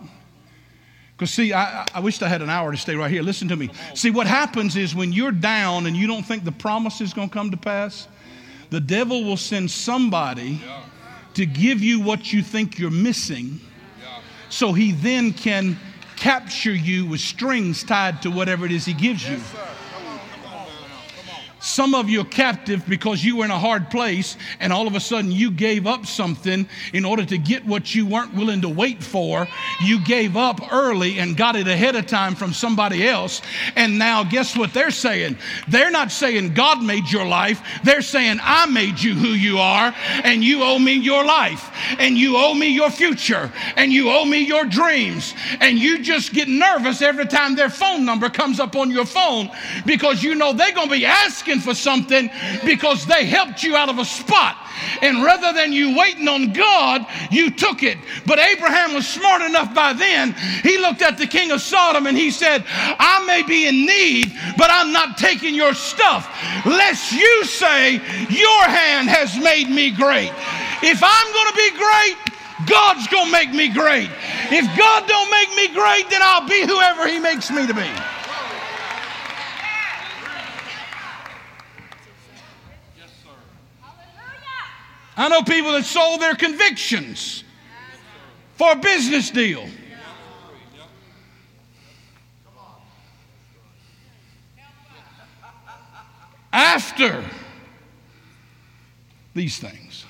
Because, 1.15 1.31
see, 1.31 1.51
I, 1.51 1.85
I 1.93 1.99
wished 1.99 2.23
I 2.23 2.29
had 2.29 2.41
an 2.41 2.49
hour 2.49 2.71
to 2.71 2.77
stay 2.77 2.95
right 2.95 3.11
here. 3.11 3.21
Listen 3.21 3.49
to 3.49 3.55
me. 3.55 3.69
See, 3.93 4.09
what 4.09 4.25
happens 4.25 4.77
is 4.77 4.95
when 4.95 5.11
you're 5.11 5.33
down 5.33 5.85
and 5.85 5.95
you 5.95 6.07
don't 6.07 6.23
think 6.23 6.45
the 6.45 6.51
promise 6.51 7.01
is 7.01 7.13
going 7.13 7.27
to 7.27 7.33
come 7.33 7.51
to 7.51 7.57
pass, 7.57 8.07
the 8.69 8.79
devil 8.79 9.25
will 9.25 9.37
send 9.37 9.69
somebody 9.69 10.61
to 11.33 11.45
give 11.45 11.81
you 11.81 11.99
what 11.99 12.31
you 12.31 12.41
think 12.41 12.79
you're 12.79 12.89
missing 12.89 13.59
so 14.49 14.73
he 14.73 14.91
then 14.93 15.31
can 15.33 15.77
capture 16.19 16.75
you 16.75 17.05
with 17.05 17.21
strings 17.21 17.83
tied 17.83 18.21
to 18.21 18.29
whatever 18.29 18.65
it 18.65 18.71
is 18.71 18.85
he 18.85 18.93
gives 18.93 19.27
you. 19.27 19.39
Some 21.59 21.93
of 21.93 22.09
you 22.09 22.21
are 22.21 22.25
captive 22.25 22.87
because 22.87 23.23
you 23.23 23.37
were 23.37 23.45
in 23.45 23.51
a 23.51 23.59
hard 23.59 23.89
place 23.89 24.37
and 24.61 24.71
all 24.71 24.87
of 24.87 24.95
a 24.95 24.99
sudden 24.99 25.31
you 25.31 25.51
gave 25.51 25.87
up 25.87 26.05
something 26.05 26.67
in 26.93 27.03
order 27.03 27.25
to 27.25 27.37
get 27.37 27.65
what 27.65 27.93
you 27.93 28.05
weren't 28.05 28.33
willing 28.33 28.61
to 28.61 28.69
wait 28.69 29.03
for. 29.03 29.47
You 29.81 30.03
gave 30.03 30.37
up 30.37 30.71
early 30.71 31.19
and 31.19 31.35
got 31.35 31.57
it 31.57 31.67
ahead 31.67 31.95
of 31.97 32.05
time 32.07 32.35
from 32.35 32.53
somebody 32.53 33.07
else. 33.07 33.41
And 33.75 33.99
now, 33.99 34.23
guess 34.23 34.55
what 34.55 34.73
they're 34.73 34.91
saying? 34.91 35.37
They're 35.67 35.91
not 35.91 36.11
saying 36.11 36.53
God 36.53 36.81
made 36.81 37.11
your 37.11 37.25
life, 37.25 37.61
they're 37.83 38.01
saying 38.01 38.39
I 38.41 38.65
made 38.67 38.99
you 39.01 39.13
who 39.13 39.29
you 39.29 39.57
are, 39.57 39.93
and 40.23 40.43
you 40.43 40.63
owe 40.63 40.79
me 40.79 40.93
your 40.93 41.25
life, 41.25 41.69
and 41.99 42.17
you 42.17 42.37
owe 42.37 42.53
me 42.53 42.67
your 42.67 42.89
future, 42.89 43.51
and 43.75 43.91
you 43.91 44.09
owe 44.09 44.25
me 44.25 44.39
your 44.39 44.65
dreams. 44.65 45.33
And 45.59 45.77
you 45.77 46.01
just 46.01 46.33
get 46.33 46.47
nervous 46.47 47.01
every 47.01 47.25
time 47.25 47.55
their 47.55 47.69
phone 47.69 48.05
number 48.05 48.29
comes 48.29 48.59
up 48.59 48.75
on 48.75 48.91
your 48.91 49.05
phone 49.05 49.49
because 49.85 50.23
you 50.23 50.35
know 50.35 50.53
they're 50.53 50.73
going 50.73 50.87
to 50.87 50.95
be 50.95 51.05
asking 51.05 51.48
for 51.57 51.73
something 51.73 52.29
because 52.63 53.07
they 53.07 53.25
helped 53.25 53.63
you 53.63 53.75
out 53.75 53.89
of 53.89 53.97
a 53.97 54.05
spot. 54.05 54.57
And 55.01 55.23
rather 55.23 55.53
than 55.53 55.73
you 55.73 55.97
waiting 55.97 56.27
on 56.27 56.53
God, 56.53 57.05
you 57.31 57.49
took 57.49 57.83
it. 57.83 57.97
But 58.25 58.39
Abraham 58.39 58.93
was 58.93 59.07
smart 59.07 59.41
enough 59.41 59.73
by 59.73 59.93
then. 59.93 60.33
He 60.61 60.77
looked 60.77 61.01
at 61.01 61.17
the 61.17 61.25
king 61.27 61.51
of 61.51 61.61
Sodom 61.61 62.05
and 62.05 62.17
he 62.17 62.29
said, 62.29 62.63
I 62.67 63.23
may 63.25 63.43
be 63.43 63.67
in 63.67 63.85
need, 63.85 64.33
but 64.57 64.69
I'm 64.69 64.91
not 64.91 65.17
taking 65.17 65.55
your 65.55 65.73
stuff, 65.73 66.27
lest 66.65 67.11
you 67.11 67.45
say, 67.45 67.93
Your 67.93 68.63
hand 68.63 69.09
has 69.09 69.37
made 69.37 69.69
me 69.69 69.91
great. 69.91 70.31
If 70.83 71.01
I'm 71.03 71.33
going 71.33 71.47
to 71.47 71.55
be 71.55 71.71
great, 71.77 72.29
God's 72.65 73.07
going 73.07 73.25
to 73.25 73.31
make 73.31 73.51
me 73.51 73.69
great. 73.69 74.09
If 74.51 74.65
God 74.77 75.07
don't 75.07 75.31
make 75.31 75.49
me 75.55 75.73
great, 75.73 76.09
then 76.09 76.21
I'll 76.21 76.47
be 76.47 76.61
whoever 76.65 77.07
he 77.07 77.19
makes 77.19 77.49
me 77.49 77.65
to 77.67 77.73
be. 77.73 77.89
I 85.19 85.27
know 85.27 85.41
people 85.41 85.73
that 85.73 85.83
sold 85.83 86.21
their 86.21 86.33
convictions 86.33 87.43
for 88.55 88.71
a 88.71 88.75
business 88.77 89.29
deal. 89.29 89.67
After 96.53 97.25
these 99.33 99.57
things, 99.57 100.05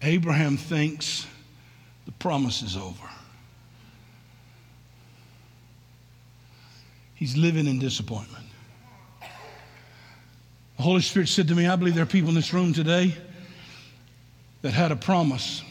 Abraham 0.00 0.56
thinks 0.56 1.26
the 2.06 2.12
promise 2.12 2.62
is 2.62 2.74
over. 2.74 3.06
He's 7.14 7.36
living 7.36 7.66
in 7.66 7.78
disappointment. 7.78 8.43
The 10.76 10.82
Holy 10.82 11.02
Spirit 11.02 11.28
said 11.28 11.48
to 11.48 11.54
me, 11.54 11.66
I 11.66 11.76
believe 11.76 11.94
there 11.94 12.02
are 12.02 12.06
people 12.06 12.30
in 12.30 12.34
this 12.34 12.52
room 12.52 12.72
today 12.72 13.16
that 14.62 14.72
had 14.72 14.90
a 14.90 14.96
promise. 14.96 15.62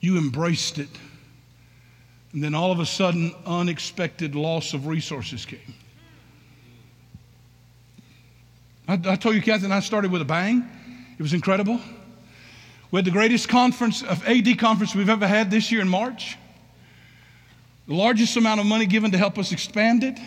You 0.00 0.18
embraced 0.18 0.78
it. 0.78 0.88
And 2.32 2.44
then 2.44 2.54
all 2.54 2.70
of 2.70 2.78
a 2.78 2.86
sudden, 2.86 3.34
unexpected 3.46 4.34
loss 4.34 4.74
of 4.74 4.86
resources 4.86 5.46
came. 5.46 5.74
I, 8.86 8.94
I 8.94 9.16
told 9.16 9.34
you, 9.34 9.42
Kathy 9.42 9.64
and, 9.64 9.72
I 9.74 9.80
started 9.80 10.10
with 10.10 10.20
a 10.20 10.26
bang. 10.26 10.68
It 11.18 11.22
was 11.22 11.32
incredible. 11.32 11.80
We 12.90 12.98
had 12.98 13.04
the 13.04 13.10
greatest 13.10 13.48
conference 13.48 14.02
of 14.02 14.26
AD 14.26 14.58
conference 14.58 14.94
we've 14.94 15.08
ever 15.08 15.26
had 15.26 15.50
this 15.50 15.72
year 15.72 15.80
in 15.80 15.88
March. 15.88 16.36
The 17.86 17.94
largest 17.94 18.36
amount 18.36 18.60
of 18.60 18.66
money 18.66 18.86
given 18.86 19.10
to 19.12 19.18
help 19.18 19.38
us 19.38 19.52
expand 19.52 20.04
it. 20.04 20.18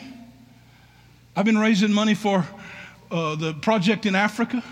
I've 1.36 1.46
been 1.46 1.58
raising 1.58 1.94
money 1.94 2.14
for 2.16 2.46
uh, 3.12 3.36
the 3.36 3.54
project 3.54 4.06
in 4.06 4.16
Africa. 4.16 4.64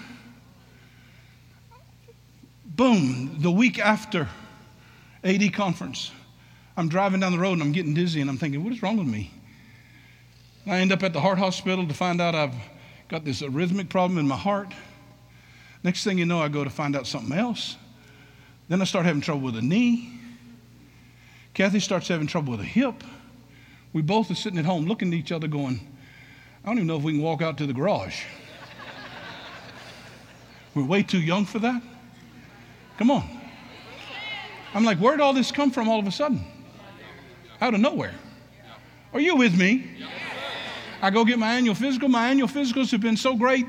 Boom, 2.66 3.36
the 3.40 3.52
week 3.52 3.78
after 3.78 4.30
AD 5.24 5.54
conference, 5.54 6.12
I'm 6.78 6.88
driving 6.88 7.20
down 7.20 7.34
the 7.34 7.40
road 7.40 7.54
and 7.54 7.62
I'm 7.62 7.74
getting 7.74 7.94
dizzy 7.94 8.22
and 8.22 8.30
I'm 8.30 8.38
thinking, 8.38 8.64
what 8.64 8.72
is 8.72 8.82
wrong 8.82 8.98
with 8.98 9.08
me? 9.08 9.32
I 10.66 10.78
end 10.80 10.92
up 10.92 11.04
at 11.04 11.12
the 11.12 11.20
heart 11.20 11.38
hospital 11.38 11.86
to 11.86 11.94
find 11.94 12.22
out 12.22 12.36
I've 12.36 12.56
got 13.10 13.26
this 13.26 13.42
arrhythmic 13.42 13.90
problem 13.90 14.18
in 14.18 14.28
my 14.28 14.38
heart. 14.38 14.74
Next 15.84 16.04
thing 16.04 16.18
you 16.18 16.26
know, 16.26 16.42
I 16.42 16.48
go 16.48 16.64
to 16.64 16.70
find 16.70 16.96
out 16.96 17.08
something 17.08 17.38
else. 17.38 17.76
Then 18.70 18.82
I 18.82 18.86
start 18.86 19.06
having 19.06 19.22
trouble 19.22 19.42
with 19.42 19.58
a 19.58 19.62
knee. 19.62 20.14
Kathy 21.54 21.80
starts 21.80 22.08
having 22.08 22.28
trouble 22.28 22.52
with 22.52 22.62
a 22.62 22.66
hip. 22.66 23.04
We 23.92 24.02
both 24.02 24.30
are 24.32 24.36
sitting 24.36 24.60
at 24.60 24.66
home 24.66 24.86
looking 24.86 25.10
at 25.10 25.16
each 25.16 25.32
other 25.32 25.48
going, 25.48 25.89
I 26.64 26.68
don't 26.68 26.78
even 26.78 26.88
know 26.88 26.98
if 26.98 27.04
we 27.04 27.14
can 27.14 27.22
walk 27.22 27.42
out 27.42 27.58
to 27.60 27.68
the 27.68 27.74
garage. 27.74 28.24
We're 30.76 30.84
way 30.84 31.04
too 31.04 31.20
young 31.20 31.46
for 31.46 31.60
that. 31.60 31.82
Come 32.98 33.12
on. 33.12 33.24
I'm 34.74 34.84
like, 34.84 34.98
where'd 35.00 35.22
all 35.22 35.34
this 35.34 35.52
come 35.52 35.72
from 35.72 35.90
all 35.90 36.00
of 36.00 36.08
a 36.08 36.12
sudden? 36.12 36.44
Out 37.62 37.74
of 37.74 37.80
nowhere. 37.80 38.14
Are 39.14 39.20
you 39.20 39.36
with 39.36 39.58
me? 39.58 39.90
I 41.02 41.10
go 41.10 41.26
get 41.26 41.40
my 41.40 41.54
annual 41.54 41.76
physical. 41.76 42.10
My 42.10 42.30
annual 42.30 42.48
physicals 42.48 42.92
have 42.92 43.02
been 43.02 43.18
so 43.18 43.36
great. 43.36 43.66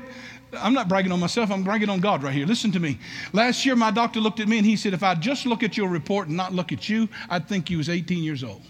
I'm 0.53 0.73
not 0.73 0.89
bragging 0.89 1.11
on 1.11 1.19
myself, 1.19 1.49
I'm 1.49 1.63
bragging 1.63 1.89
on 1.89 2.01
God 2.01 2.23
right 2.23 2.33
here. 2.33 2.45
Listen 2.45 2.71
to 2.73 2.79
me. 2.79 2.99
Last 3.31 3.65
year, 3.65 3.75
my 3.75 3.89
doctor 3.89 4.19
looked 4.19 4.41
at 4.41 4.49
me 4.49 4.57
and 4.57 4.65
he 4.65 4.75
said, 4.75 4.93
If 4.93 5.01
I 5.01 5.15
just 5.15 5.45
look 5.45 5.63
at 5.63 5.77
your 5.77 5.87
report 5.87 6.27
and 6.27 6.35
not 6.35 6.53
look 6.53 6.73
at 6.73 6.89
you, 6.89 7.07
I'd 7.29 7.47
think 7.47 7.69
you 7.69 7.77
was 7.77 7.89
18 7.89 8.21
years 8.21 8.43
old. 8.43 8.61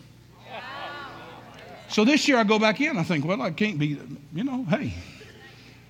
So 1.91 2.05
this 2.05 2.27
year 2.27 2.37
I 2.37 2.43
go 2.43 2.57
back 2.57 2.79
in. 2.79 2.97
I 2.97 3.03
think, 3.03 3.25
well, 3.25 3.41
I 3.41 3.51
can't 3.51 3.77
be, 3.77 3.99
you 4.33 4.43
know, 4.43 4.63
hey, 4.69 4.93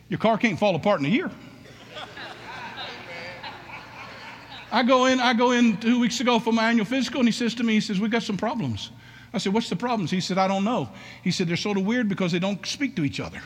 your 0.09 0.17
car 0.17 0.37
can't 0.37 0.57
fall 0.57 0.75
apart 0.75 0.99
in 0.99 1.05
a 1.05 1.09
year. 1.09 1.29
I 4.71 4.83
go 4.83 5.05
in, 5.05 5.19
I 5.19 5.33
go 5.33 5.51
in 5.51 5.77
two 5.77 5.99
weeks 5.99 6.19
ago 6.21 6.39
for 6.39 6.53
my 6.53 6.69
annual 6.69 6.85
physical, 6.85 7.19
and 7.19 7.27
he 7.27 7.33
says 7.33 7.53
to 7.55 7.63
me, 7.63 7.73
he 7.73 7.81
says, 7.81 7.99
"We've 7.99 8.09
got 8.09 8.23
some 8.23 8.37
problems. 8.37 8.91
I 9.33 9.37
said, 9.37 9.53
what's 9.53 9.69
the 9.69 9.75
problems? 9.75 10.11
He 10.11 10.21
said, 10.21 10.37
I 10.37 10.47
don't 10.47 10.63
know. 10.63 10.89
He 11.23 11.31
said, 11.31 11.47
they're 11.47 11.55
sort 11.55 11.77
of 11.77 11.85
weird 11.85 12.09
because 12.09 12.31
they 12.31 12.39
don't 12.39 12.65
speak 12.65 12.95
to 12.97 13.03
each 13.03 13.19
other. 13.19 13.41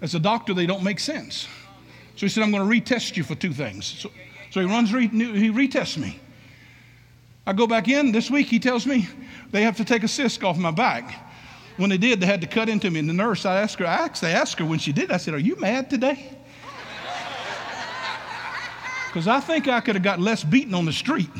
As 0.00 0.14
a 0.14 0.20
doctor, 0.20 0.54
they 0.54 0.66
don't 0.66 0.82
make 0.82 1.00
sense. 1.00 1.48
So 2.16 2.26
he 2.26 2.28
said, 2.28 2.42
I'm 2.42 2.50
going 2.50 2.68
to 2.68 2.94
retest 2.94 3.16
you 3.16 3.24
for 3.24 3.34
two 3.34 3.52
things. 3.52 3.86
So, 3.86 4.10
so 4.50 4.60
he 4.60 4.66
runs, 4.66 4.92
re, 4.92 5.08
he 5.08 5.50
retests 5.50 5.98
me. 5.98 6.18
I 7.46 7.52
go 7.52 7.66
back 7.66 7.88
in 7.88 8.12
this 8.12 8.30
week, 8.30 8.46
he 8.46 8.58
tells 8.58 8.86
me 8.86 9.08
they 9.50 9.62
have 9.62 9.76
to 9.78 9.84
take 9.84 10.02
a 10.02 10.08
cyst 10.08 10.44
off 10.44 10.56
my 10.56 10.70
back. 10.70 11.31
When 11.76 11.90
they 11.90 11.98
did, 11.98 12.20
they 12.20 12.26
had 12.26 12.40
to 12.42 12.46
cut 12.46 12.68
into 12.68 12.90
me. 12.90 13.00
And 13.00 13.08
the 13.08 13.14
nurse, 13.14 13.46
I 13.46 13.60
asked 13.60 13.78
her, 13.78 13.86
I 13.86 14.04
actually 14.04 14.32
asked 14.32 14.58
her 14.58 14.64
when 14.64 14.78
she 14.78 14.92
did, 14.92 15.10
I 15.10 15.16
said, 15.16 15.34
Are 15.34 15.38
you 15.38 15.56
mad 15.56 15.90
today? 15.90 16.36
Because 19.08 19.28
I 19.28 19.40
think 19.40 19.68
I 19.68 19.80
could 19.80 19.94
have 19.94 20.02
got 20.02 20.20
less 20.20 20.42
beaten 20.42 20.74
on 20.74 20.86
the 20.86 20.92
street. 20.92 21.28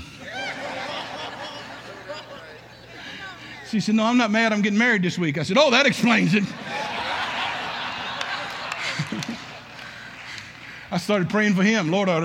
She 3.71 3.81
said, 3.81 3.95
No, 3.95 4.05
I'm 4.05 4.18
not 4.18 4.31
mad. 4.31 4.53
I'm 4.53 4.61
getting 4.61 4.79
married 4.79 5.01
this 5.01 5.16
week. 5.16 5.38
I 5.38 5.45
said, 5.45 5.57
Oh, 5.57 5.71
that 5.71 5.87
explains 5.87 6.35
it. 6.35 6.45
I 10.90 10.99
started 10.99 11.31
praying 11.31 11.55
for 11.55 11.62
him. 11.62 11.90
Lord, 11.90 12.11
I 12.11 12.21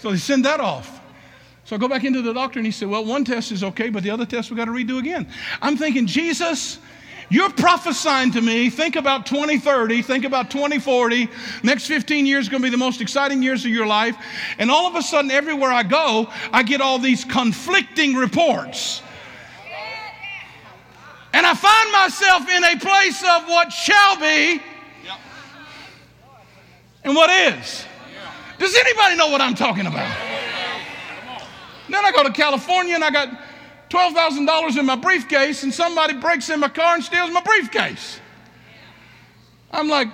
so 0.00 0.10
they 0.10 0.16
send 0.16 0.46
that 0.46 0.60
off. 0.60 0.93
So 1.64 1.74
I 1.74 1.78
go 1.78 1.88
back 1.88 2.04
into 2.04 2.20
the 2.20 2.34
doctor 2.34 2.58
and 2.58 2.66
he 2.66 2.72
said, 2.72 2.88
Well, 2.88 3.04
one 3.04 3.24
test 3.24 3.50
is 3.50 3.64
okay, 3.64 3.88
but 3.88 4.02
the 4.02 4.10
other 4.10 4.26
test 4.26 4.50
we 4.50 4.56
got 4.56 4.66
to 4.66 4.70
redo 4.70 4.98
again. 4.98 5.26
I'm 5.62 5.76
thinking, 5.76 6.06
Jesus, 6.06 6.78
you're 7.30 7.50
prophesying 7.50 8.32
to 8.32 8.40
me. 8.42 8.68
Think 8.68 8.96
about 8.96 9.24
2030, 9.24 10.02
think 10.02 10.24
about 10.24 10.50
2040. 10.50 11.28
Next 11.62 11.86
15 11.86 12.26
years 12.26 12.44
is 12.44 12.48
going 12.50 12.62
to 12.62 12.66
be 12.66 12.70
the 12.70 12.76
most 12.76 13.00
exciting 13.00 13.42
years 13.42 13.64
of 13.64 13.70
your 13.70 13.86
life. 13.86 14.16
And 14.58 14.70
all 14.70 14.86
of 14.86 14.94
a 14.94 15.02
sudden, 15.02 15.30
everywhere 15.30 15.72
I 15.72 15.84
go, 15.84 16.28
I 16.52 16.62
get 16.62 16.82
all 16.82 16.98
these 16.98 17.24
conflicting 17.24 18.14
reports. 18.14 19.02
And 21.32 21.44
I 21.44 21.54
find 21.54 21.92
myself 21.92 22.48
in 22.48 22.62
a 22.62 22.78
place 22.78 23.22
of 23.22 23.48
what 23.48 23.72
shall 23.72 24.20
be 24.20 24.62
and 27.02 27.16
what 27.16 27.30
is. 27.30 27.84
Does 28.58 28.74
anybody 28.76 29.16
know 29.16 29.28
what 29.28 29.40
I'm 29.40 29.54
talking 29.54 29.86
about? 29.86 30.33
Then 31.88 32.04
I 32.04 32.12
go 32.12 32.22
to 32.22 32.32
California 32.32 32.94
and 32.94 33.04
I 33.04 33.10
got 33.10 33.28
$12,000 33.90 34.78
in 34.78 34.86
my 34.86 34.96
briefcase, 34.96 35.62
and 35.62 35.72
somebody 35.72 36.14
breaks 36.14 36.48
in 36.50 36.60
my 36.60 36.68
car 36.68 36.94
and 36.94 37.04
steals 37.04 37.30
my 37.30 37.42
briefcase. 37.42 38.18
I'm 39.70 39.88
like, 39.88 40.08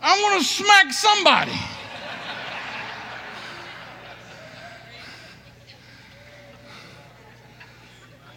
I 0.00 0.22
want 0.22 0.40
to 0.40 0.46
smack 0.46 0.92
somebody. 0.92 1.52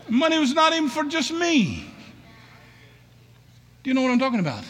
Money 0.09 0.39
was 0.39 0.53
not 0.53 0.73
even 0.73 0.89
for 0.89 1.05
just 1.05 1.31
me. 1.31 1.85
Do 3.83 3.89
you 3.89 3.93
know 3.93 4.01
what 4.01 4.11
I'm 4.11 4.19
talking 4.19 4.41
about? 4.41 4.63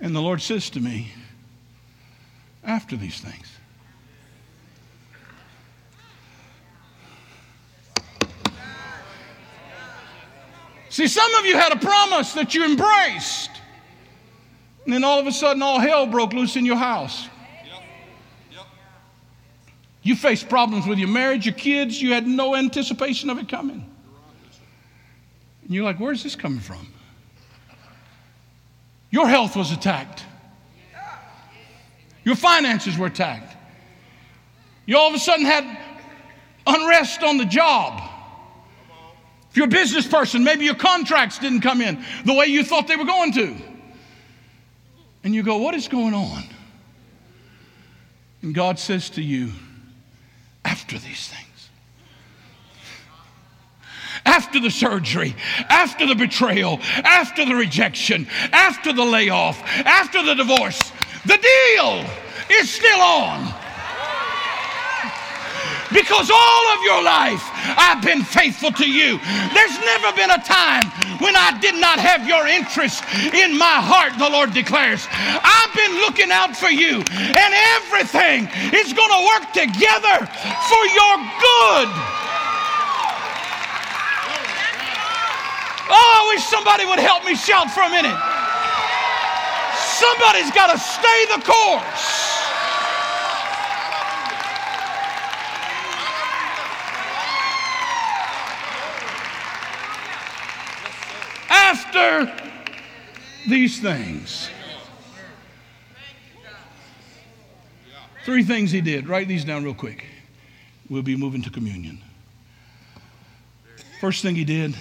And 0.00 0.14
the 0.14 0.20
Lord 0.20 0.42
says 0.42 0.68
to 0.70 0.80
me, 0.80 1.12
after 2.62 2.96
these 2.96 3.20
things. 3.20 3.57
See, 10.98 11.06
some 11.06 11.32
of 11.36 11.46
you 11.46 11.56
had 11.56 11.72
a 11.72 11.78
promise 11.78 12.32
that 12.32 12.56
you 12.56 12.64
embraced. 12.64 13.52
And 14.84 14.92
then 14.92 15.04
all 15.04 15.20
of 15.20 15.28
a 15.28 15.30
sudden, 15.30 15.62
all 15.62 15.78
hell 15.78 16.08
broke 16.08 16.32
loose 16.32 16.56
in 16.56 16.66
your 16.66 16.74
house. 16.74 17.28
You 20.02 20.16
faced 20.16 20.48
problems 20.48 20.88
with 20.88 20.98
your 20.98 21.06
marriage, 21.06 21.46
your 21.46 21.54
kids, 21.54 22.02
you 22.02 22.14
had 22.14 22.26
no 22.26 22.56
anticipation 22.56 23.30
of 23.30 23.38
it 23.38 23.48
coming. 23.48 23.88
And 25.62 25.72
you're 25.72 25.84
like, 25.84 26.00
where's 26.00 26.24
this 26.24 26.34
coming 26.34 26.58
from? 26.58 26.92
Your 29.12 29.28
health 29.28 29.54
was 29.54 29.70
attacked. 29.70 30.24
Your 32.24 32.34
finances 32.34 32.98
were 32.98 33.06
attacked. 33.06 33.56
You 34.84 34.98
all 34.98 35.10
of 35.10 35.14
a 35.14 35.20
sudden 35.20 35.46
had 35.46 35.78
unrest 36.66 37.22
on 37.22 37.36
the 37.36 37.44
job. 37.44 38.17
If 39.50 39.56
you're 39.56 39.66
a 39.66 39.70
business 39.70 40.06
person, 40.06 40.44
maybe 40.44 40.64
your 40.64 40.74
contracts 40.74 41.38
didn't 41.38 41.60
come 41.60 41.80
in 41.80 42.04
the 42.24 42.34
way 42.34 42.46
you 42.46 42.64
thought 42.64 42.86
they 42.86 42.96
were 42.96 43.04
going 43.04 43.32
to. 43.32 43.56
And 45.24 45.34
you 45.34 45.42
go, 45.42 45.58
What 45.58 45.74
is 45.74 45.88
going 45.88 46.14
on? 46.14 46.44
And 48.42 48.54
God 48.54 48.78
says 48.78 49.10
to 49.10 49.22
you, 49.22 49.52
After 50.64 50.98
these 50.98 51.28
things, 51.28 51.44
after 54.24 54.60
the 54.60 54.70
surgery, 54.70 55.34
after 55.68 56.06
the 56.06 56.14
betrayal, 56.14 56.78
after 57.04 57.44
the 57.44 57.54
rejection, 57.54 58.26
after 58.52 58.92
the 58.92 59.04
layoff, 59.04 59.60
after 59.84 60.22
the 60.22 60.34
divorce, 60.34 60.92
the 61.24 61.38
deal 61.38 62.04
is 62.50 62.70
still 62.70 63.00
on. 63.00 63.54
Because 65.92 66.30
all 66.30 66.64
of 66.76 66.82
your 66.84 67.02
life 67.02 67.42
I've 67.76 68.02
been 68.02 68.22
faithful 68.22 68.72
to 68.72 68.88
you. 68.88 69.18
There's 69.52 69.78
never 69.84 70.12
been 70.16 70.30
a 70.30 70.40
time 70.40 70.84
when 71.20 71.36
I 71.36 71.58
did 71.60 71.74
not 71.74 71.98
have 71.98 72.26
your 72.26 72.46
interest 72.46 73.04
in 73.34 73.58
my 73.58 73.82
heart, 73.82 74.16
the 74.16 74.30
Lord 74.30 74.54
declares. 74.54 75.06
I've 75.10 75.74
been 75.74 76.00
looking 76.00 76.30
out 76.30 76.56
for 76.56 76.70
you, 76.70 77.02
and 77.10 77.50
everything 77.76 78.48
is 78.72 78.94
going 78.94 79.12
to 79.12 79.22
work 79.34 79.52
together 79.52 80.16
for 80.70 80.82
your 80.94 81.14
good. 81.42 81.90
Oh, 85.90 86.10
I 86.14 86.22
wish 86.32 86.44
somebody 86.44 86.84
would 86.86 87.00
help 87.00 87.24
me 87.24 87.34
shout 87.34 87.70
for 87.72 87.82
a 87.82 87.90
minute. 87.90 88.16
Somebody's 89.76 90.52
got 90.54 90.70
to 90.72 90.78
stay 90.78 91.20
the 91.34 91.42
course. 91.42 92.37
After 101.48 102.32
these 103.48 103.80
things, 103.80 104.50
three 108.24 108.42
things 108.42 108.70
he 108.70 108.80
did. 108.80 109.08
Write 109.08 109.28
these 109.28 109.44
down 109.44 109.64
real 109.64 109.74
quick. 109.74 110.04
We'll 110.90 111.02
be 111.02 111.16
moving 111.16 111.42
to 111.42 111.50
communion. 111.50 112.00
First 114.00 114.22
thing 114.22 114.34
he 114.34 114.44
did 114.44 114.74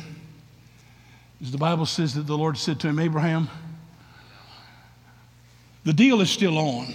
is 1.41 1.51
the 1.51 1.57
Bible 1.57 1.85
says 1.85 2.13
that 2.15 2.27
the 2.27 2.37
Lord 2.37 2.57
said 2.57 2.79
to 2.81 2.87
him, 2.87 2.99
Abraham, 2.99 3.49
the 5.83 5.93
deal 5.93 6.21
is 6.21 6.29
still 6.29 6.57
on. 6.57 6.93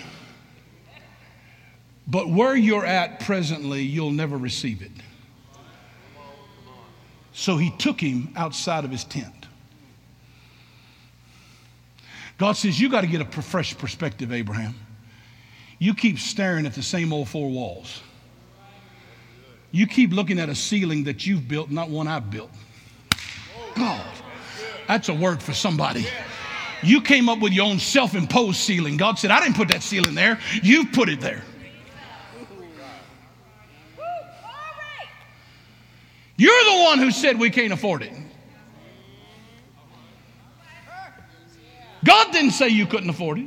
But 2.07 2.29
where 2.29 2.55
you're 2.55 2.85
at 2.85 3.21
presently, 3.21 3.83
you'll 3.83 4.11
never 4.11 4.37
receive 4.37 4.83
it. 4.83 4.91
So 7.33 7.57
he 7.57 7.71
took 7.79 8.01
him 8.01 8.33
outside 8.37 8.85
of 8.85 8.91
his 8.91 9.05
tent. 9.05 9.42
God 12.43 12.57
says, 12.57 12.81
You 12.81 12.89
got 12.89 13.03
to 13.03 13.07
get 13.07 13.21
a 13.21 13.25
fresh 13.41 13.79
perspective, 13.79 14.33
Abraham. 14.33 14.75
You 15.79 15.95
keep 15.95 16.19
staring 16.19 16.67
at 16.67 16.75
the 16.75 16.83
same 16.83 17.13
old 17.13 17.29
four 17.29 17.49
walls. 17.49 18.03
You 19.71 19.87
keep 19.87 20.11
looking 20.11 20.41
at 20.41 20.49
a 20.49 20.55
ceiling 20.57 21.05
that 21.05 21.25
you've 21.25 21.47
built, 21.47 21.71
not 21.71 21.89
one 21.89 22.09
I've 22.09 22.33
built. 22.33 22.51
God, 23.77 24.05
that's 24.89 25.09
a 25.09 25.15
word 25.15 25.41
for 25.41 25.53
somebody. 25.53 26.05
You 26.83 27.01
came 27.01 27.29
up 27.29 27.39
with 27.39 27.53
your 27.53 27.67
own 27.67 27.79
self 27.79 28.17
imposed 28.17 28.59
ceiling. 28.59 28.97
God 28.97 29.21
said, 29.21 29.31
I 29.31 29.39
didn't 29.39 29.55
put 29.55 29.69
that 29.69 29.85
ceiling 29.85 30.17
there. 30.17 30.41
You've 30.65 30.91
put 30.91 31.09
it 31.09 31.21
there. 31.21 31.45
You're 36.37 36.65
the 36.65 36.83
one 36.87 36.99
who 36.99 37.13
said 37.13 37.39
we 37.39 37.51
can't 37.51 37.73
afford 37.73 38.03
it. 38.03 38.13
God 42.05 42.33
didn't 42.33 42.51
say 42.53 42.69
you 42.69 42.87
couldn't 42.87 43.11
afford 43.11 43.39
it. 43.39 43.47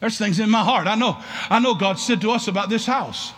There's 0.00 0.18
things 0.18 0.38
in 0.38 0.50
my 0.50 0.62
heart. 0.62 0.86
I 0.86 0.94
know, 0.94 1.16
I 1.48 1.58
know 1.58 1.74
God 1.74 1.98
said 1.98 2.20
to 2.20 2.30
us 2.30 2.48
about 2.48 2.68
this 2.68 2.84
house. 2.84 3.32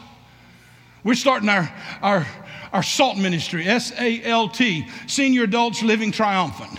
We're 1.04 1.14
starting 1.14 1.48
our, 1.48 1.72
our, 2.02 2.26
our 2.72 2.82
SALT 2.82 3.16
ministry, 3.16 3.66
S 3.66 3.92
A 3.98 4.22
L 4.24 4.48
T, 4.48 4.86
Senior 5.06 5.44
Adults 5.44 5.82
Living 5.82 6.10
Triumphant. 6.10 6.78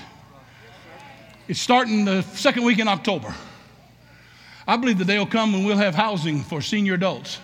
It's 1.48 1.62
starting 1.62 2.06
the 2.06 2.22
second 2.22 2.66
week 2.66 2.80
in 2.80 2.88
October. 2.88 3.34
I 4.68 4.76
believe 4.76 5.00
the 5.00 5.06
day 5.06 5.18
will 5.18 5.26
come 5.26 5.54
when 5.54 5.64
we'll 5.64 5.78
have 5.78 5.96
housing 5.96 6.44
for 6.44 6.62
senior 6.62 6.94
adults 6.94 7.40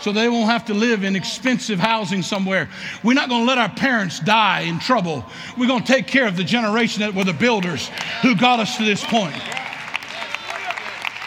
so 0.00 0.12
they 0.12 0.28
won't 0.28 0.50
have 0.50 0.64
to 0.66 0.74
live 0.74 1.04
in 1.04 1.16
expensive 1.16 1.78
housing 1.78 2.22
somewhere. 2.22 2.68
We're 3.02 3.14
not 3.14 3.28
going 3.28 3.42
to 3.42 3.46
let 3.46 3.58
our 3.58 3.68
parents 3.68 4.20
die 4.20 4.60
in 4.60 4.78
trouble. 4.78 5.24
We're 5.58 5.68
going 5.68 5.82
to 5.82 5.92
take 5.92 6.06
care 6.06 6.26
of 6.26 6.36
the 6.36 6.44
generation 6.44 7.00
that 7.00 7.14
were 7.14 7.24
the 7.24 7.32
builders 7.32 7.88
who 8.22 8.34
got 8.34 8.60
us 8.60 8.76
to 8.78 8.84
this 8.84 9.04
point. 9.04 9.36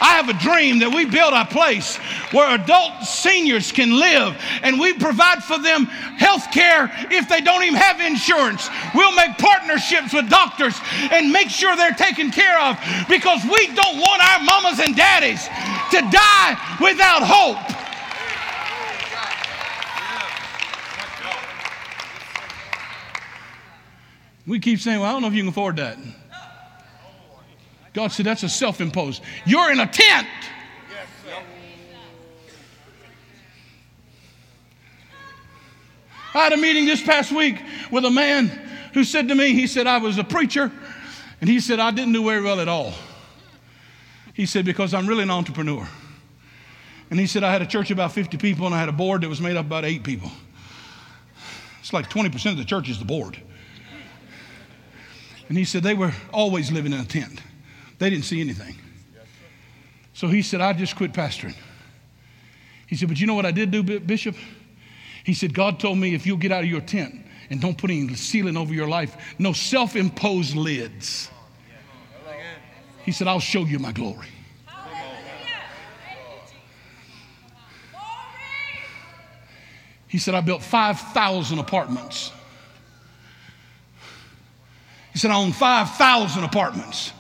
I 0.04 0.18
have 0.20 0.28
a 0.28 0.34
dream 0.34 0.80
that 0.80 0.94
we 0.94 1.06
build 1.06 1.34
a 1.34 1.46
place 1.46 1.96
where 2.36 2.54
adult 2.56 3.08
seniors 3.08 3.72
can 3.72 3.98
live 3.98 4.36
and 4.62 4.78
we 4.78 4.92
provide 4.92 5.42
for 5.42 5.58
them 5.58 5.86
health 6.20 6.52
care 6.52 6.92
if 7.10 7.30
they 7.30 7.40
don't 7.40 7.64
even 7.64 7.80
have 7.80 8.02
insurance. 8.02 8.68
We'll 8.94 9.16
make 9.16 9.38
partnerships 9.38 10.12
with 10.12 10.28
doctors 10.30 10.76
and 11.10 11.32
make 11.32 11.48
sure 11.48 11.78
they're 11.78 11.96
taken 11.96 12.32
care 12.32 12.60
of 12.60 12.76
because 13.08 13.48
we 13.48 13.72
don't 13.72 13.96
want 13.96 14.20
our 14.20 14.44
mamas 14.44 14.84
and 14.84 14.92
daddies 14.94 15.48
to 15.96 16.04
die 16.12 16.60
without 16.84 17.24
hope. 17.24 17.73
We 24.46 24.60
keep 24.60 24.80
saying, 24.80 25.00
well, 25.00 25.10
I 25.10 25.14
don't 25.14 25.22
know 25.22 25.28
if 25.30 25.34
you 25.34 25.42
can 25.42 25.50
afford 25.50 25.78
that. 25.78 25.98
God 27.94 28.08
said, 28.08 28.26
that's 28.26 28.44
a 28.44 28.50
self 28.50 28.82
imposed. 28.82 29.22
You're 29.46 29.72
in 29.72 29.80
a 29.80 29.88
tent. 29.88 30.28
I 36.36 36.40
had 36.40 36.54
a 36.54 36.58
meeting 36.58 36.86
this 36.86 37.02
past 37.02 37.32
week 37.32 37.62
with 37.92 38.06
a 38.06 38.10
man 38.10 38.48
who 38.94 39.04
said 39.04 39.28
to 39.28 39.36
me, 39.36 39.54
he 39.54 39.68
said, 39.68 39.86
I 39.86 40.00
was 40.00 40.18
a 40.18 40.24
preacher, 40.24 40.72
and 41.40 41.50
he 41.50 41.60
said, 41.60 41.80
I 41.80 41.92
didn't 41.92 42.14
do 42.14 42.26
very 42.26 42.42
well 42.42 42.60
at 42.60 42.68
all. 42.68 42.94
He 44.34 44.48
said, 44.48 44.66
because 44.66 44.96
I'm 44.96 45.06
really 45.06 45.24
an 45.24 45.30
entrepreneur. 45.30 45.88
And 47.12 47.20
he 47.20 47.28
said, 47.28 47.44
I 47.44 47.52
had 47.52 47.62
a 47.62 47.68
church 47.68 47.92
of 47.92 47.98
about 47.98 48.14
50 48.14 48.38
people, 48.38 48.66
and 48.66 48.74
I 48.74 48.80
had 48.80 48.90
a 48.90 48.94
board 48.94 49.22
that 49.22 49.30
was 49.30 49.42
made 49.42 49.56
up 49.56 49.68
about 49.68 49.86
eight 49.86 50.04
people. 50.04 50.32
It's 51.82 51.94
like 51.94 52.10
20% 52.10 52.52
of 52.52 52.58
the 52.58 52.66
church 52.66 52.90
is 52.90 52.98
the 52.98 53.06
board. 53.06 53.38
And 55.50 55.58
he 55.58 55.66
said 55.66 55.84
they 55.84 55.94
were 55.94 56.14
always 56.32 56.72
living 56.72 56.94
in 56.94 57.00
a 57.00 57.06
tent. 57.06 57.42
They 58.00 58.10
didn't 58.10 58.26
see 58.26 58.42
anything. 58.42 58.76
So 60.14 60.28
he 60.28 60.42
said, 60.42 60.62
I 60.62 60.74
just 60.74 60.96
quit 60.96 61.12
pastoring. 61.12 61.56
He 62.88 62.96
said, 62.96 63.08
But 63.08 63.20
you 63.20 63.28
know 63.28 63.34
what 63.34 63.46
I 63.46 63.52
did 63.52 63.72
do, 63.72 63.84
Bishop? 64.00 64.36
He 65.24 65.34
said, 65.34 65.54
God 65.54 65.80
told 65.80 65.98
me 65.98 66.14
if 66.14 66.26
you'll 66.26 66.38
get 66.38 66.52
out 66.52 66.64
of 66.64 66.70
your 66.70 66.82
tent 66.82 67.16
and 67.50 67.62
don't 67.62 67.78
put 67.78 67.90
any 67.90 68.14
ceiling 68.16 68.58
over 68.58 68.74
your 68.74 68.88
life, 68.88 69.16
no 69.40 69.54
self 69.54 69.96
imposed 69.96 70.56
lids. 70.56 71.30
He 73.04 73.12
said, 73.12 73.28
I'll 73.28 73.40
show 73.40 73.66
you 73.66 73.80
my 73.80 73.92
glory. 73.92 74.28
He 80.08 80.20
said, 80.20 80.36
I 80.36 80.42
built 80.42 80.62
5,000 80.62 81.58
apartments. 81.58 82.32
He 85.14 85.20
said, 85.20 85.30
I 85.30 85.36
own 85.36 85.54
5,000 85.54 86.44
apartments. 86.44 87.14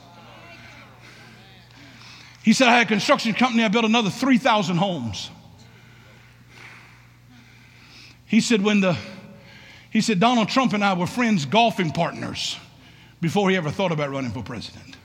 He 2.41 2.52
said, 2.52 2.68
I 2.68 2.78
had 2.78 2.88
a 2.88 2.89
construction 2.89 3.34
company, 3.34 3.64
I 3.64 3.68
built 3.68 3.86
another 3.86 4.10
3,000 4.10 4.76
homes. 4.76 5.30
He 8.26 8.41
said, 8.41 8.64
when 8.64 8.82
the, 8.82 8.98
he 9.91 10.02
said, 10.02 10.20
Donald 10.20 10.50
Trump 10.50 10.74
and 10.74 10.84
I 10.84 10.94
were 10.94 11.06
friends, 11.06 11.46
golfing 11.46 11.91
partners, 11.91 12.58
before 13.22 13.50
he 13.52 13.56
ever 13.56 13.70
thought 13.70 13.91
about 13.91 14.10
running 14.10 14.32
for 14.32 14.41
president. 14.41 14.98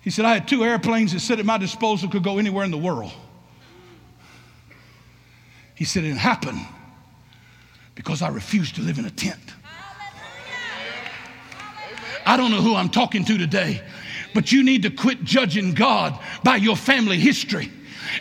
He 0.00 0.08
said, 0.08 0.24
I 0.24 0.32
had 0.32 0.48
two 0.48 0.64
airplanes 0.64 1.12
that 1.12 1.20
sit 1.20 1.38
at 1.38 1.44
my 1.44 1.58
disposal, 1.58 2.08
could 2.08 2.24
go 2.24 2.38
anywhere 2.38 2.64
in 2.64 2.70
the 2.70 2.78
world. 2.78 3.12
He 5.74 5.84
said, 5.84 6.04
it 6.04 6.16
happened 6.16 6.66
because 8.00 8.22
I 8.22 8.28
refuse 8.28 8.72
to 8.72 8.80
live 8.80 8.98
in 8.98 9.04
a 9.04 9.10
tent. 9.10 9.38
I 12.24 12.38
don't 12.38 12.50
know 12.50 12.62
who 12.62 12.74
I'm 12.74 12.88
talking 12.88 13.26
to 13.26 13.36
today, 13.36 13.82
but 14.32 14.50
you 14.50 14.62
need 14.62 14.84
to 14.84 14.90
quit 14.90 15.22
judging 15.22 15.74
God 15.74 16.18
by 16.42 16.56
your 16.56 16.76
family 16.76 17.18
history. 17.18 17.70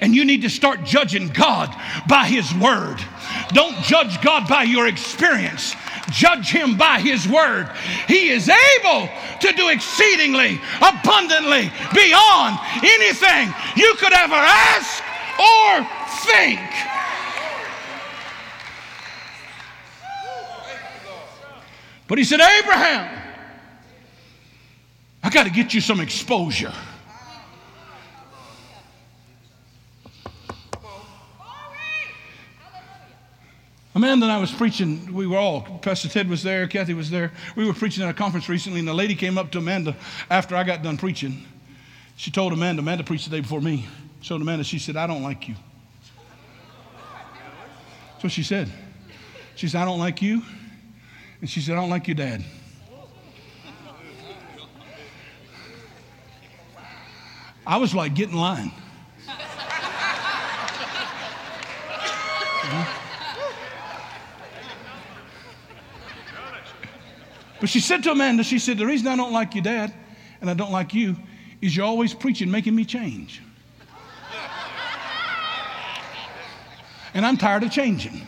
And 0.01 0.13
you 0.13 0.25
need 0.25 0.41
to 0.41 0.49
start 0.49 0.83
judging 0.83 1.29
God 1.29 1.73
by 2.09 2.25
His 2.25 2.53
Word. 2.55 2.97
Don't 3.53 3.77
judge 3.77 4.21
God 4.21 4.49
by 4.49 4.63
your 4.63 4.85
experience. 4.85 5.75
Judge 6.11 6.51
Him 6.51 6.77
by 6.77 6.99
His 6.99 7.25
Word. 7.25 7.71
He 8.09 8.31
is 8.31 8.49
able 8.49 9.07
to 9.39 9.53
do 9.53 9.69
exceedingly, 9.69 10.59
abundantly, 10.81 11.71
beyond 11.95 12.59
anything 12.83 13.53
you 13.77 13.95
could 13.97 14.11
ever 14.11 14.35
ask 14.35 15.01
or 15.39 15.87
think. 16.27 16.88
But 22.09 22.17
He 22.17 22.23
said, 22.25 22.41
Abraham, 22.41 23.17
I 25.23 25.29
got 25.29 25.43
to 25.43 25.51
get 25.51 25.73
you 25.73 25.79
some 25.79 26.01
exposure. 26.01 26.73
Amanda 33.93 34.25
and 34.25 34.31
I 34.31 34.39
was 34.39 34.51
preaching. 34.51 35.13
We 35.13 35.27
were 35.27 35.37
all, 35.37 35.61
Pastor 35.81 36.07
Ted 36.07 36.29
was 36.29 36.41
there, 36.41 36.67
Kathy 36.67 36.93
was 36.93 37.09
there. 37.09 37.31
We 37.55 37.65
were 37.65 37.73
preaching 37.73 38.03
at 38.03 38.09
a 38.09 38.13
conference 38.13 38.47
recently, 38.49 38.79
and 38.79 38.89
a 38.89 38.93
lady 38.93 39.13
came 39.13 39.37
up 39.37 39.51
to 39.51 39.57
Amanda 39.57 39.95
after 40.29 40.55
I 40.55 40.63
got 40.63 40.81
done 40.81 40.97
preaching. 40.97 41.45
She 42.15 42.31
told 42.31 42.53
Amanda, 42.53 42.81
Amanda 42.81 43.03
preached 43.03 43.29
the 43.29 43.35
day 43.35 43.41
before 43.41 43.61
me. 43.61 43.87
Told 44.23 44.41
Amanda, 44.41 44.63
she 44.63 44.79
said, 44.79 44.95
I 44.95 45.05
don't 45.05 45.21
like 45.21 45.47
you. 45.47 45.55
That's 48.11 48.23
what 48.23 48.31
she 48.31 48.43
said. 48.43 48.71
She 49.55 49.67
said, 49.67 49.81
I 49.81 49.85
don't 49.85 49.99
like 49.99 50.21
you. 50.21 50.43
And 51.41 51.49
she 51.49 51.61
said, 51.61 51.73
I 51.73 51.81
don't 51.81 51.89
like 51.89 52.07
your 52.07 52.15
dad. 52.15 52.43
I 57.65 57.77
was 57.77 57.93
like, 57.93 58.15
get 58.15 58.29
in 58.29 58.35
line. 58.35 58.71
But 67.59 67.69
she 67.69 67.79
said 67.79 68.03
to 68.03 68.11
Amanda, 68.11 68.43
she 68.43 68.57
said, 68.57 68.77
The 68.77 68.85
reason 68.85 69.07
I 69.07 69.15
don't 69.15 69.33
like 69.33 69.53
your 69.53 69.63
dad 69.63 69.93
and 70.41 70.49
I 70.49 70.53
don't 70.53 70.71
like 70.71 70.93
you 70.93 71.15
is 71.61 71.75
you're 71.75 71.85
always 71.85 72.13
preaching, 72.13 72.49
making 72.49 72.75
me 72.75 72.85
change. 72.85 73.41
And 77.13 77.25
I'm 77.25 77.37
tired 77.37 77.63
of 77.63 77.71
changing. 77.71 78.21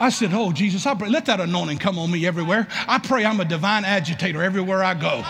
I 0.00 0.10
said, 0.10 0.34
Oh, 0.34 0.52
Jesus, 0.52 0.86
I 0.86 0.94
pray, 0.94 1.08
let 1.08 1.26
that 1.26 1.40
anointing 1.40 1.78
come 1.78 1.98
on 1.98 2.10
me 2.10 2.26
everywhere. 2.26 2.66
I 2.88 2.98
pray 2.98 3.24
I'm 3.24 3.40
a 3.40 3.44
divine 3.44 3.84
agitator 3.84 4.42
everywhere 4.42 4.82
I 4.82 4.94
go. 4.94 5.22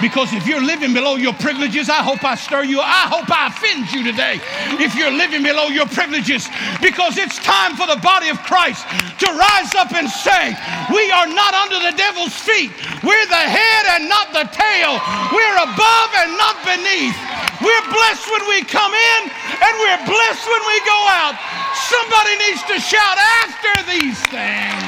Because 0.00 0.32
if 0.32 0.46
you're 0.46 0.62
living 0.62 0.94
below 0.94 1.16
your 1.16 1.34
privileges, 1.34 1.88
I 1.88 2.02
hope 2.02 2.22
I 2.24 2.34
stir 2.34 2.64
you. 2.64 2.80
I 2.80 3.06
hope 3.10 3.30
I 3.30 3.50
offend 3.50 3.90
you 3.90 4.02
today. 4.02 4.40
If 4.82 4.94
you're 4.94 5.14
living 5.14 5.42
below 5.42 5.68
your 5.68 5.86
privileges, 5.86 6.46
because 6.82 7.18
it's 7.18 7.38
time 7.42 7.74
for 7.74 7.86
the 7.86 7.98
body 8.02 8.28
of 8.28 8.38
Christ 8.42 8.86
to 9.22 9.28
rise 9.30 9.74
up 9.74 9.94
and 9.94 10.10
say, 10.10 10.54
We 10.90 11.10
are 11.10 11.26
not 11.26 11.54
under 11.54 11.78
the 11.82 11.94
devil's 11.94 12.34
feet. 12.34 12.70
We're 13.02 13.28
the 13.30 13.46
head 13.46 13.84
and 13.98 14.10
not 14.10 14.34
the 14.34 14.46
tail. 14.50 14.98
We're 15.30 15.58
above 15.62 16.10
and 16.22 16.34
not 16.38 16.58
beneath. 16.66 17.18
We're 17.62 17.86
blessed 17.90 18.26
when 18.30 18.44
we 18.50 18.62
come 18.66 18.94
in 18.94 19.20
and 19.30 19.72
we're 19.82 20.02
blessed 20.06 20.44
when 20.46 20.64
we 20.66 20.78
go 20.86 21.00
out. 21.10 21.34
Somebody 21.74 22.36
needs 22.38 22.62
to 22.64 22.80
shout 22.80 23.18
after 23.18 23.82
these 23.90 24.20
things. 24.26 24.84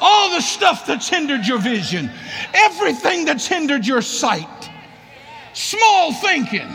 All 0.00 0.30
the 0.30 0.40
stuff 0.40 0.86
that's 0.86 1.08
hindered 1.08 1.46
your 1.46 1.58
vision, 1.58 2.10
everything 2.54 3.24
that's 3.24 3.46
hindered 3.46 3.86
your 3.86 4.02
sight, 4.02 4.70
small 5.52 6.12
thinking. 6.12 6.68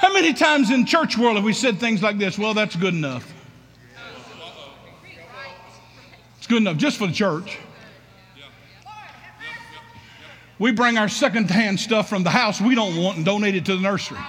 How 0.00 0.12
many 0.12 0.32
times 0.32 0.70
in 0.70 0.86
church 0.86 1.18
world 1.18 1.36
have 1.36 1.44
we 1.44 1.52
said 1.52 1.78
things 1.78 2.02
like 2.02 2.16
this? 2.18 2.38
Well, 2.38 2.54
that's 2.54 2.76
good 2.76 2.94
enough. 2.94 3.35
It's 6.46 6.52
good 6.52 6.62
enough 6.62 6.76
just 6.76 6.96
for 6.96 7.08
the 7.08 7.12
church. 7.12 7.58
We 10.60 10.70
bring 10.70 10.96
our 10.96 11.08
secondhand 11.08 11.80
stuff 11.80 12.08
from 12.08 12.22
the 12.22 12.30
house 12.30 12.60
we 12.60 12.76
don't 12.76 12.96
want 12.96 13.16
and 13.16 13.26
donate 13.26 13.56
it 13.56 13.64
to 13.64 13.74
the 13.74 13.82
nursery. 13.82 14.20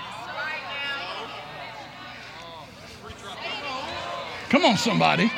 Come 4.49 4.65
on, 4.65 4.77
somebody. 4.77 5.31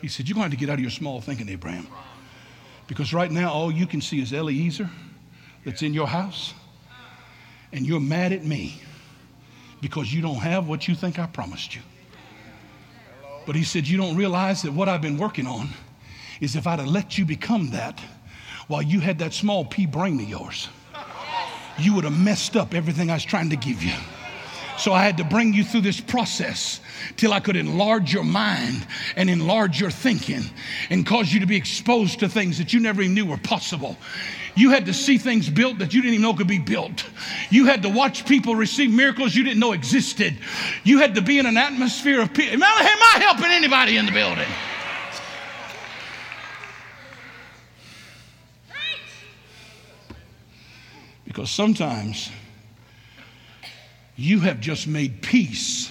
He 0.00 0.06
said, 0.06 0.28
You're 0.28 0.36
going 0.36 0.52
to, 0.52 0.56
to 0.56 0.60
get 0.60 0.70
out 0.70 0.74
of 0.74 0.80
your 0.82 0.90
small 0.90 1.20
thinking, 1.20 1.48
Abraham. 1.48 1.88
Because 2.86 3.12
right 3.12 3.32
now, 3.32 3.50
all 3.50 3.72
you 3.72 3.88
can 3.88 4.00
see 4.00 4.22
is 4.22 4.32
Eliezer 4.32 4.88
that's 5.64 5.82
in 5.82 5.92
your 5.92 6.06
house, 6.06 6.54
and 7.72 7.84
you're 7.84 7.98
mad 7.98 8.32
at 8.32 8.44
me 8.44 8.82
because 9.82 10.14
you 10.14 10.22
don't 10.22 10.36
have 10.36 10.68
what 10.68 10.88
you 10.88 10.94
think 10.94 11.18
I 11.18 11.26
promised 11.26 11.74
you. 11.74 11.82
But 13.44 13.56
he 13.56 13.64
said, 13.64 13.86
You 13.86 13.98
don't 13.98 14.16
realize 14.16 14.62
that 14.62 14.72
what 14.72 14.88
I've 14.88 15.02
been 15.02 15.18
working 15.18 15.46
on 15.46 15.68
is 16.40 16.56
if 16.56 16.66
I'd 16.66 16.78
have 16.78 16.88
let 16.88 17.18
you 17.18 17.26
become 17.26 17.70
that 17.70 18.00
while 18.68 18.80
you 18.80 19.00
had 19.00 19.18
that 19.18 19.34
small 19.34 19.64
pea 19.64 19.86
brain 19.86 20.20
of 20.20 20.28
yours, 20.28 20.68
you 21.78 21.94
would 21.94 22.04
have 22.04 22.18
messed 22.18 22.56
up 22.56 22.74
everything 22.74 23.10
I 23.10 23.14
was 23.14 23.24
trying 23.24 23.50
to 23.50 23.56
give 23.56 23.82
you. 23.82 23.92
So 24.78 24.92
I 24.92 25.02
had 25.04 25.18
to 25.18 25.24
bring 25.24 25.52
you 25.52 25.64
through 25.64 25.82
this 25.82 26.00
process 26.00 26.80
till 27.16 27.32
I 27.32 27.40
could 27.40 27.56
enlarge 27.56 28.12
your 28.12 28.24
mind 28.24 28.86
and 29.16 29.30
enlarge 29.30 29.80
your 29.80 29.90
thinking 29.90 30.42
and 30.90 31.06
cause 31.06 31.32
you 31.32 31.40
to 31.40 31.46
be 31.46 31.56
exposed 31.56 32.20
to 32.20 32.28
things 32.28 32.58
that 32.58 32.72
you 32.72 32.80
never 32.80 33.02
even 33.02 33.14
knew 33.14 33.26
were 33.26 33.36
possible. 33.36 33.96
You 34.54 34.70
had 34.70 34.86
to 34.86 34.92
see 34.92 35.18
things 35.18 35.48
built 35.48 35.78
that 35.78 35.94
you 35.94 36.02
didn't 36.02 36.14
even 36.14 36.22
know 36.22 36.34
could 36.34 36.46
be 36.46 36.58
built. 36.58 37.04
You 37.50 37.66
had 37.66 37.82
to 37.82 37.88
watch 37.88 38.26
people 38.26 38.54
receive 38.54 38.90
miracles 38.90 39.34
you 39.34 39.44
didn't 39.44 39.60
know 39.60 39.72
existed. 39.72 40.36
You 40.84 40.98
had 40.98 41.14
to 41.14 41.22
be 41.22 41.38
in 41.38 41.46
an 41.46 41.56
atmosphere 41.56 42.20
of 42.20 42.34
peace. 42.34 42.52
Am 42.52 42.62
I 42.62 43.18
helping 43.18 43.50
anybody 43.50 43.96
in 43.96 44.06
the 44.06 44.12
building? 44.12 44.48
Because 51.24 51.50
sometimes 51.50 52.30
you 54.16 54.40
have 54.40 54.60
just 54.60 54.86
made 54.86 55.22
peace 55.22 55.90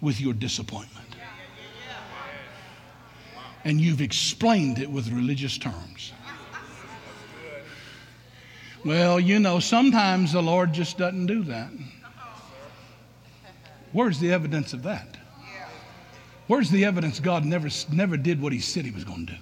with 0.00 0.20
your 0.20 0.34
disappointment. 0.34 0.98
And 3.64 3.80
you've 3.80 4.00
explained 4.00 4.78
it 4.78 4.90
with 4.90 5.10
religious 5.10 5.56
terms. 5.56 6.12
Well, 8.84 9.20
you 9.20 9.38
know, 9.38 9.60
sometimes 9.60 10.32
the 10.32 10.42
Lord 10.42 10.72
just 10.72 10.98
doesn't 10.98 11.26
do 11.26 11.44
that. 11.44 11.70
Where's 13.92 14.18
the 14.18 14.32
evidence 14.32 14.72
of 14.72 14.82
that? 14.82 15.16
Where's 16.48 16.70
the 16.70 16.84
evidence 16.84 17.20
God 17.20 17.44
never, 17.44 17.68
never 17.92 18.16
did 18.16 18.42
what 18.42 18.52
He 18.52 18.58
said 18.58 18.84
He 18.84 18.90
was 18.90 19.04
going 19.04 19.26
to 19.26 19.32
do? 19.34 19.38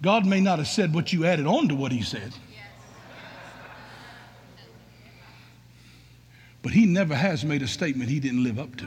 God 0.00 0.24
may 0.26 0.40
not 0.40 0.58
have 0.58 0.68
said 0.68 0.94
what 0.94 1.12
you 1.12 1.24
added 1.24 1.46
on 1.46 1.68
to 1.68 1.74
what 1.74 1.90
He 1.90 2.02
said. 2.02 2.32
But 6.62 6.72
He 6.72 6.86
never 6.86 7.14
has 7.14 7.44
made 7.44 7.62
a 7.62 7.68
statement 7.68 8.08
He 8.08 8.20
didn't 8.20 8.44
live 8.44 8.58
up 8.58 8.76
to. 8.76 8.86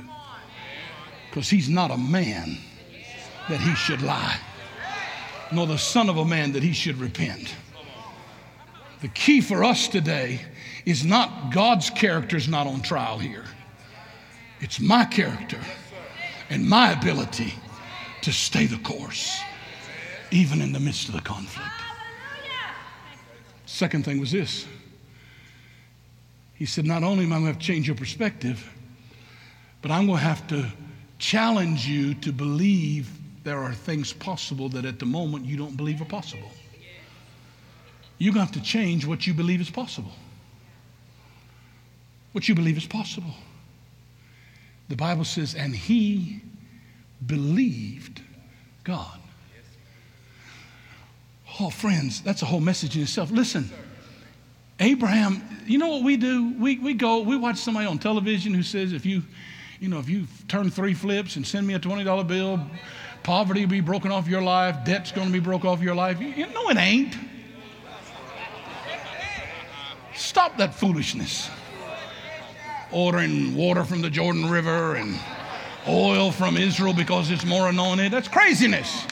Because 1.29 1.49
He's 1.49 1.69
not 1.69 1.91
a 1.91 1.97
man 1.97 2.57
that 3.49 3.59
He 3.59 3.75
should 3.75 4.01
lie 4.01 4.39
nor 5.51 5.67
the 5.67 5.77
Son 5.77 6.09
of 6.09 6.17
a 6.17 6.25
Man 6.25 6.51
that 6.53 6.63
he 6.63 6.73
should 6.73 6.97
repent. 6.97 7.55
The 9.01 9.07
key 9.09 9.41
for 9.41 9.63
us 9.63 9.87
today 9.87 10.41
is 10.85 11.05
not 11.05 11.53
God's 11.53 11.89
character 11.89 12.37
is 12.37 12.47
not 12.47 12.67
on 12.67 12.81
trial 12.81 13.17
here. 13.17 13.45
It's 14.61 14.79
my 14.79 15.05
character 15.05 15.59
and 16.49 16.67
my 16.67 16.91
ability 16.91 17.53
to 18.21 18.31
stay 18.31 18.65
the 18.65 18.77
course, 18.77 19.39
even 20.31 20.61
in 20.61 20.71
the 20.71 20.79
midst 20.79 21.09
of 21.09 21.15
the 21.15 21.21
conflict. 21.21 21.69
Second 23.65 24.05
thing 24.05 24.19
was 24.19 24.31
this. 24.31 24.65
He 26.55 26.65
said, 26.65 26.85
Not 26.85 27.03
only 27.03 27.25
am 27.25 27.33
I 27.33 27.35
going 27.35 27.43
to 27.43 27.53
have 27.53 27.59
to 27.59 27.65
change 27.65 27.87
your 27.87 27.95
perspective, 27.95 28.69
but 29.81 29.91
I'm 29.91 30.07
going 30.07 30.19
to 30.19 30.23
have 30.23 30.47
to 30.47 30.65
challenge 31.19 31.87
you 31.87 32.15
to 32.15 32.31
believe 32.31 33.09
there 33.43 33.59
are 33.59 33.73
things 33.73 34.11
possible 34.11 34.69
that 34.69 34.85
at 34.85 34.99
the 34.99 35.05
moment 35.05 35.45
you 35.45 35.57
don't 35.57 35.77
believe 35.77 36.01
are 36.01 36.05
possible. 36.05 36.49
You're 38.17 38.33
going 38.33 38.47
to 38.47 38.53
have 38.53 38.63
to 38.63 38.67
change 38.67 39.05
what 39.05 39.27
you 39.27 39.33
believe 39.33 39.61
is 39.61 39.69
possible. 39.69 40.11
What 42.31 42.47
you 42.47 42.55
believe 42.55 42.77
is 42.77 42.85
possible. 42.85 43.33
The 44.89 44.95
Bible 44.95 45.25
says, 45.25 45.55
and 45.55 45.75
he 45.75 46.41
believed 47.25 48.21
God. 48.83 49.19
Oh, 51.59 51.69
friends, 51.69 52.21
that's 52.21 52.41
a 52.41 52.45
whole 52.45 52.59
message 52.59 52.95
in 52.95 53.03
itself. 53.03 53.31
Listen, 53.31 53.69
Abraham, 54.79 55.41
you 55.65 55.77
know 55.77 55.87
what 55.87 56.03
we 56.03 56.17
do? 56.17 56.53
We, 56.59 56.79
we 56.79 56.93
go, 56.93 57.19
we 57.21 57.37
watch 57.37 57.57
somebody 57.57 57.87
on 57.87 57.97
television 57.97 58.53
who 58.53 58.63
says, 58.63 58.91
if 58.91 59.05
you, 59.05 59.23
you 59.79 59.87
know, 59.87 59.99
if 59.99 60.09
you 60.09 60.25
turn 60.47 60.69
three 60.69 60.93
flips 60.93 61.37
and 61.37 61.47
send 61.47 61.65
me 61.65 61.75
a 61.75 61.79
$20 61.79 62.27
bill, 62.27 62.59
poverty 63.23 63.61
will 63.61 63.69
be 63.69 63.81
broken 63.81 64.11
off 64.11 64.27
your 64.27 64.41
life, 64.41 64.83
debt's 64.83 65.11
going 65.11 65.27
to 65.27 65.33
be 65.33 65.39
broke 65.39 65.63
off 65.63 65.81
your 65.81 65.95
life. 65.95 66.19
You, 66.19 66.27
you 66.27 66.47
know 66.47 66.69
it 66.69 66.77
ain't. 66.77 67.15
Stop 70.13 70.57
that 70.57 70.73
foolishness. 70.73 71.49
Ordering 72.91 73.55
water 73.55 73.83
from 73.83 74.01
the 74.01 74.09
Jordan 74.09 74.49
River 74.49 74.95
and 74.95 75.19
oil 75.87 76.31
from 76.31 76.57
Israel 76.57 76.93
because 76.93 77.31
it's 77.31 77.45
more 77.45 77.69
anointed. 77.69 78.11
That's 78.11 78.27
craziness. 78.27 79.05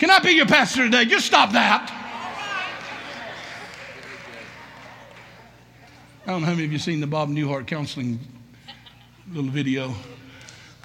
Can 0.00 0.10
I 0.10 0.18
be 0.18 0.30
your 0.30 0.46
pastor 0.46 0.84
today? 0.84 1.04
Just 1.04 1.26
stop 1.26 1.52
that. 1.52 1.92
I 6.24 6.30
don't 6.30 6.40
know 6.40 6.46
how 6.46 6.52
many 6.52 6.64
of 6.64 6.72
you 6.72 6.78
seen 6.78 7.00
the 7.00 7.06
Bob 7.06 7.28
Newhart 7.28 7.66
counseling 7.66 8.18
little 9.30 9.50
video. 9.50 9.94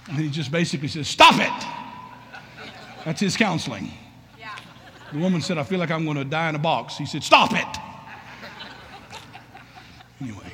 And 0.09 0.17
he 0.17 0.29
just 0.29 0.51
basically 0.51 0.89
says, 0.89 1.07
Stop 1.07 1.35
it! 1.35 2.75
That's 3.05 3.21
his 3.21 3.37
counseling. 3.37 3.89
The 5.13 5.19
woman 5.19 5.39
said, 5.39 5.57
I 5.57 5.63
feel 5.63 5.79
like 5.79 5.91
I'm 5.91 6.03
going 6.03 6.17
to 6.17 6.25
die 6.25 6.49
in 6.49 6.55
a 6.55 6.59
box. 6.59 6.97
He 6.97 7.05
said, 7.05 7.23
Stop 7.23 7.53
it! 7.53 7.77
Anyway, 10.19 10.51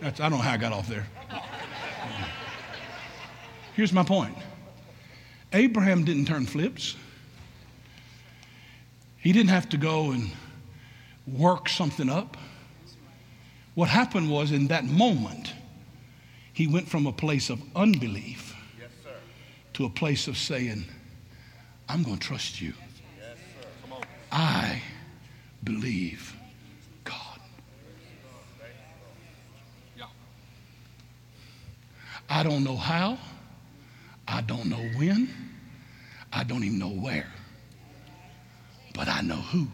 that's 0.00 0.20
I 0.20 0.28
don't 0.28 0.38
know 0.38 0.44
how 0.44 0.52
I 0.52 0.56
got 0.58 0.72
off 0.72 0.86
there. 0.86 1.06
Here's 3.74 3.92
my 3.92 4.04
point 4.04 4.36
Abraham 5.52 6.04
didn't 6.04 6.26
turn 6.26 6.46
flips. 6.46 6.94
He 9.26 9.32
didn't 9.32 9.50
have 9.50 9.68
to 9.70 9.76
go 9.76 10.12
and 10.12 10.30
work 11.26 11.68
something 11.68 12.08
up. 12.08 12.36
What 13.74 13.88
happened 13.88 14.30
was, 14.30 14.52
in 14.52 14.68
that 14.68 14.84
moment, 14.84 15.52
he 16.52 16.68
went 16.68 16.88
from 16.88 17.08
a 17.08 17.12
place 17.12 17.50
of 17.50 17.60
unbelief 17.74 18.54
yes, 18.78 18.88
to 19.72 19.84
a 19.84 19.90
place 19.90 20.28
of 20.28 20.38
saying, 20.38 20.84
I'm 21.88 22.04
going 22.04 22.18
to 22.18 22.24
trust 22.24 22.60
you. 22.60 22.72
Yes, 23.18 23.36
I 24.30 24.80
believe 25.64 26.36
God. 27.02 27.40
I 32.30 32.44
don't 32.44 32.62
know 32.62 32.76
how. 32.76 33.18
I 34.28 34.40
don't 34.42 34.66
know 34.66 34.88
when. 34.96 35.28
I 36.32 36.44
don't 36.44 36.62
even 36.62 36.78
know 36.78 36.90
where 36.90 37.26
but 38.96 39.08
I 39.08 39.20
know 39.20 39.36
who. 39.36 39.68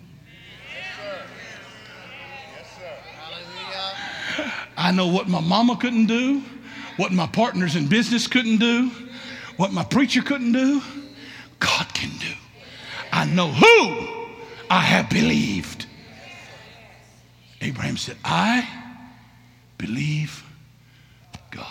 I 4.77 4.91
know 4.91 5.07
what 5.07 5.29
my 5.29 5.41
mama 5.41 5.77
couldn't 5.77 6.07
do, 6.07 6.43
what 6.97 7.12
my 7.12 7.29
partners 7.29 7.77
in 7.77 7.87
business 7.87 8.27
couldn't 8.27 8.59
do, 8.59 8.91
what 9.57 9.73
my 9.73 9.85
preacher 9.85 10.23
couldn't 10.23 10.53
do. 10.53 10.83
God 11.61 11.95
can 11.95 12.11
do. 12.18 12.35
I 13.12 13.25
know 13.27 13.49
who 13.49 14.29
I 14.68 14.81
have 14.81 15.09
believed. 15.09 15.87
Abraham 17.61 17.97
said, 17.97 18.16
I 18.25 18.68
believe 19.79 20.43
God. 21.53 21.66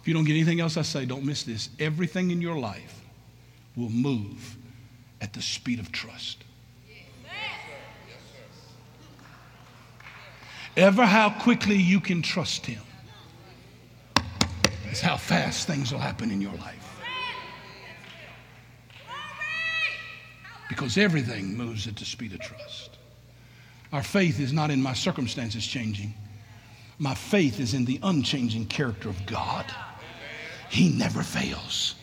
If 0.00 0.08
you 0.08 0.14
don't 0.14 0.24
get 0.24 0.32
anything 0.32 0.60
else 0.60 0.76
I 0.76 0.82
say, 0.82 1.04
don't 1.04 1.24
miss 1.24 1.44
this. 1.44 1.68
Everything 1.78 2.32
in 2.32 2.42
your 2.42 2.58
life 2.58 2.99
will 3.80 3.90
move 3.90 4.56
at 5.20 5.32
the 5.32 5.42
speed 5.42 5.78
of 5.78 5.90
trust. 5.90 6.44
Ever 10.76 11.04
how 11.04 11.30
quickly 11.30 11.76
you 11.76 12.00
can 12.00 12.22
trust 12.22 12.64
Him 12.64 12.82
is 14.90 15.00
how 15.00 15.16
fast 15.16 15.66
things 15.66 15.92
will 15.92 15.98
happen 15.98 16.30
in 16.30 16.40
your 16.40 16.54
life. 16.54 16.86
Because 20.68 20.96
everything 20.96 21.56
moves 21.56 21.86
at 21.86 21.96
the 21.96 22.04
speed 22.04 22.32
of 22.32 22.40
trust. 22.40 22.98
Our 23.92 24.02
faith 24.02 24.38
is 24.38 24.52
not 24.52 24.70
in 24.70 24.80
my 24.80 24.94
circumstances 24.94 25.66
changing. 25.66 26.14
My 26.98 27.14
faith 27.14 27.58
is 27.58 27.74
in 27.74 27.84
the 27.84 27.98
unchanging 28.02 28.66
character 28.66 29.08
of 29.08 29.26
God. 29.26 29.66
He 30.68 30.90
never 30.90 31.22
fails. 31.22 31.96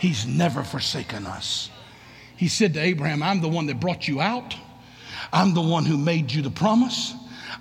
He's 0.00 0.26
never 0.26 0.64
forsaken 0.64 1.26
us. 1.26 1.68
He 2.34 2.48
said 2.48 2.72
to 2.72 2.80
Abraham, 2.80 3.22
I'm 3.22 3.42
the 3.42 3.50
one 3.50 3.66
that 3.66 3.78
brought 3.78 4.08
you 4.08 4.18
out. 4.18 4.56
I'm 5.30 5.52
the 5.52 5.60
one 5.60 5.84
who 5.84 5.98
made 5.98 6.32
you 6.32 6.40
the 6.40 6.50
promise. 6.50 7.12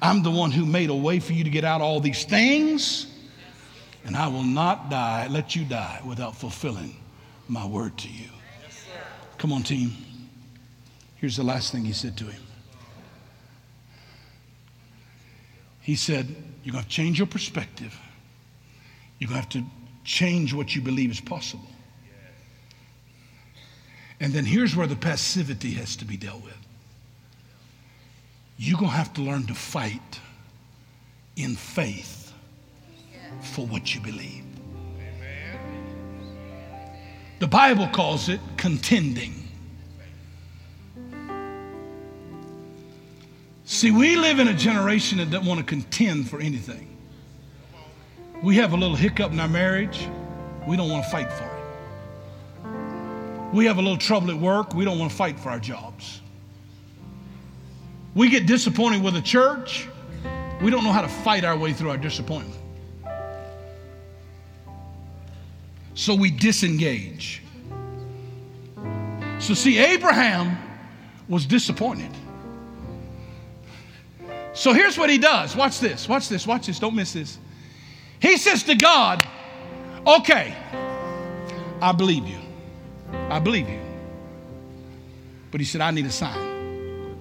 I'm 0.02 0.24
the 0.24 0.32
one 0.32 0.52
who 0.52 0.66
made 0.66 0.90
a 0.90 0.96
way 0.96 1.20
for 1.20 1.34
you 1.34 1.44
to 1.44 1.50
get 1.50 1.66
out 1.66 1.82
all 1.82 2.00
these 2.00 2.24
things. 2.24 3.08
And 4.06 4.16
I 4.16 4.30
will 4.30 4.44
not 4.44 4.90
die, 4.90 5.28
let 5.30 5.54
you 5.54 5.66
die 5.66 6.02
without 6.08 6.34
fulfilling 6.34 6.96
my 7.50 7.68
word 7.68 7.98
to 7.98 8.08
you. 8.08 8.30
Come 9.38 9.52
on, 9.52 9.64
team. 9.64 9.92
Here's 11.16 11.36
the 11.36 11.44
last 11.44 11.74
thing 11.74 11.84
he 11.84 11.92
said 11.92 12.16
to 12.20 12.24
him. 12.24 12.42
He 15.82 15.96
said, 15.98 16.34
You're 16.64 16.72
going 16.72 16.86
to 16.86 16.90
change 16.90 17.18
your 17.18 17.28
perspective. 17.28 18.00
You're 19.20 19.28
going 19.28 19.42
to 19.42 19.58
have 19.58 19.66
to 19.66 19.66
change 20.06 20.54
what 20.54 20.74
you 20.74 20.82
believe 20.82 21.12
is 21.12 21.20
possible. 21.20 21.68
And 24.20 24.34
then 24.34 24.46
here's 24.46 24.76
where 24.76 24.88
the 24.88 24.96
passivity 24.96 25.72
has 25.72 25.96
to 25.98 26.06
be 26.06 26.18
dealt 26.18 26.44
with. 26.44 26.58
You're 28.58 28.78
going 28.78 28.92
to 28.92 28.98
have 28.98 29.14
to 29.14 29.22
learn 29.22 29.46
to 29.48 29.54
fight 29.54 30.20
in 31.38 31.56
faith 31.56 32.34
for 33.42 33.66
what 33.66 33.96
you 33.96 34.02
believe. 34.02 34.44
The 37.40 37.48
Bible 37.48 37.88
calls 37.88 38.28
it 38.28 38.42
contending. 38.58 39.48
See, 43.64 43.92
we 43.92 44.18
live 44.18 44.40
in 44.40 44.50
a 44.50 44.54
generation 44.54 45.20
that 45.20 45.30
doesn't 45.30 45.48
want 45.48 45.60
to 45.62 45.66
contend 45.66 46.30
for 46.30 46.42
anything. 46.42 46.98
We 48.44 48.58
have 48.58 48.74
a 48.74 48.78
little 48.78 48.96
hiccup 48.96 49.32
in 49.32 49.40
our 49.40 49.48
marriage, 49.48 50.10
we 50.68 50.76
don't 50.76 50.90
want 50.90 51.06
to 51.06 51.10
fight 51.10 51.32
for 51.32 51.46
it. 51.46 51.49
We 53.54 53.66
have 53.66 53.78
a 53.78 53.82
little 53.82 53.98
trouble 53.98 54.30
at 54.32 54.38
work. 54.38 54.74
We 54.74 54.86
don't 54.86 55.00
want 55.00 55.12
to 55.12 55.18
fight 55.18 55.40
for 55.40 55.50
our 55.50 55.60
jobs. 55.60 56.22
We 58.14 58.30
get 58.30 58.46
disappointed 58.46 59.04
with 59.04 59.16
a 59.16 59.22
church. 59.22 59.88
We 60.62 60.70
don't 60.70 60.84
know 60.84 60.92
how 60.92 61.02
to 61.02 61.08
fight 61.08 61.44
our 61.44 61.58
way 61.58 61.74
through 61.74 61.90
our 61.90 61.98
disappointment. 61.98 62.60
So 65.94 66.16
we 66.16 66.32
disengage. 66.32 67.42
So, 69.40 69.54
see, 69.54 69.78
Abraham 69.78 70.58
was 71.28 71.46
disappointed. 71.46 72.12
So 74.54 74.74
here's 74.74 74.98
what 74.98 75.10
he 75.10 75.18
does. 75.18 75.56
Watch 75.56 75.80
this, 75.80 76.10
watch 76.10 76.28
this, 76.28 76.46
watch 76.46 76.68
this. 76.68 76.80
Don't 76.80 76.96
miss 76.96 77.14
this. 77.14 77.38
He 78.20 78.38
says 78.38 78.64
to 78.64 78.76
God, 78.76 79.26
Okay, 80.06 80.56
I 81.82 81.92
believe 81.92 82.28
you. 82.28 82.40
I 83.14 83.40
believe 83.40 83.70
you. 83.70 83.80
But 85.52 85.62
he 85.62 85.66
said, 85.66 85.82
I 85.82 85.92
need 85.92 86.06
a 86.06 86.12
sign. 86.12 87.16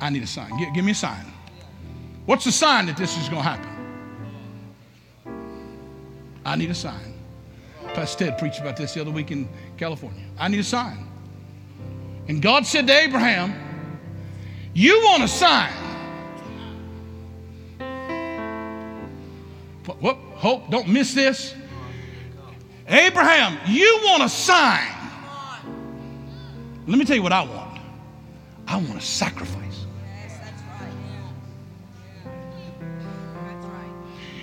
I 0.00 0.10
need 0.10 0.22
a 0.22 0.26
sign. 0.26 0.56
Give, 0.58 0.74
give 0.74 0.84
me 0.84 0.92
a 0.92 0.94
sign. 0.94 1.24
What's 2.26 2.44
the 2.44 2.52
sign 2.52 2.86
that 2.86 2.96
this 2.96 3.16
is 3.16 3.28
going 3.28 3.42
to 3.42 3.48
happen? 3.48 3.68
I 6.44 6.56
need 6.56 6.70
a 6.70 6.74
sign. 6.74 7.14
Pastor 7.94 8.26
Ted 8.26 8.38
preached 8.38 8.60
about 8.60 8.76
this 8.76 8.94
the 8.94 9.00
other 9.00 9.10
week 9.10 9.30
in 9.30 9.48
California. 9.76 10.24
I 10.38 10.48
need 10.48 10.60
a 10.60 10.64
sign. 10.64 11.06
And 12.28 12.40
God 12.40 12.66
said 12.66 12.86
to 12.86 12.92
Abraham, 12.92 13.54
You 14.74 15.00
want 15.04 15.24
a 15.24 15.28
sign? 15.28 15.72
hope, 20.42 20.68
don't 20.70 20.88
miss 20.88 21.14
this. 21.14 21.54
Abraham, 22.88 23.58
you 23.68 24.00
want 24.04 24.24
a 24.24 24.28
sign. 24.28 25.01
Let 26.86 26.98
me 26.98 27.04
tell 27.04 27.16
you 27.16 27.22
what 27.22 27.32
I 27.32 27.42
want. 27.42 27.80
I 28.66 28.76
want 28.76 28.96
a 28.96 29.00
sacrifice. 29.00 29.86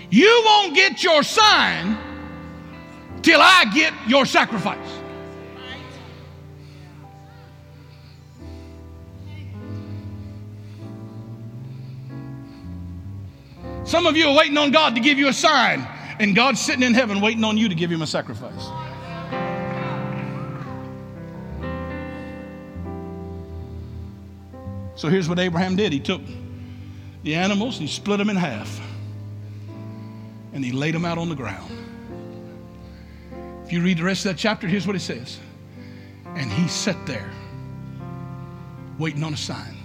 You 0.10 0.42
won't 0.46 0.74
get 0.74 1.04
your 1.04 1.22
sign 1.22 1.98
till 3.22 3.40
I 3.42 3.66
get 3.74 3.94
your 4.08 4.26
sacrifice. 4.26 4.78
Some 13.84 14.06
of 14.06 14.16
you 14.16 14.28
are 14.28 14.38
waiting 14.38 14.58
on 14.58 14.72
God 14.72 14.96
to 14.96 15.02
give 15.02 15.18
you 15.18 15.30
a 15.30 15.34
sign, 15.34 15.88
and 16.20 16.36
God's 16.36 16.62
sitting 16.62 16.84
in 16.84 16.94
heaven 16.94 17.22
waiting 17.22 17.44
on 17.44 17.58
you 17.58 17.68
to 17.70 17.76
give 17.76 17.92
him 17.92 18.02
a 18.02 18.08
sacrifice. 18.08 18.68
So 25.00 25.08
here's 25.08 25.30
what 25.30 25.40
Abraham 25.40 25.78
did 25.78 25.94
he 25.94 26.00
took 26.02 26.22
the 27.24 27.34
animals, 27.34 27.78
he 27.78 27.88
split 27.88 28.18
them 28.18 28.30
in 28.30 28.36
half, 28.36 28.82
and 30.52 30.64
he 30.64 30.74
laid 30.74 30.94
them 30.94 31.06
out 31.06 31.18
on 31.18 31.30
the 31.30 31.36
ground. 31.36 31.72
If 33.64 33.72
you 33.72 33.82
read 33.82 34.00
the 34.00 34.04
rest 34.04 34.26
of 34.26 34.34
that 34.34 34.38
chapter, 34.38 34.68
here's 34.68 34.86
what 34.86 34.98
it 34.98 35.00
says. 35.00 35.40
And 36.36 36.52
he 36.52 36.68
sat 36.68 36.98
there, 37.06 37.32
waiting 38.98 39.24
on 39.24 39.34
a 39.34 39.38
sign. 39.38 39.78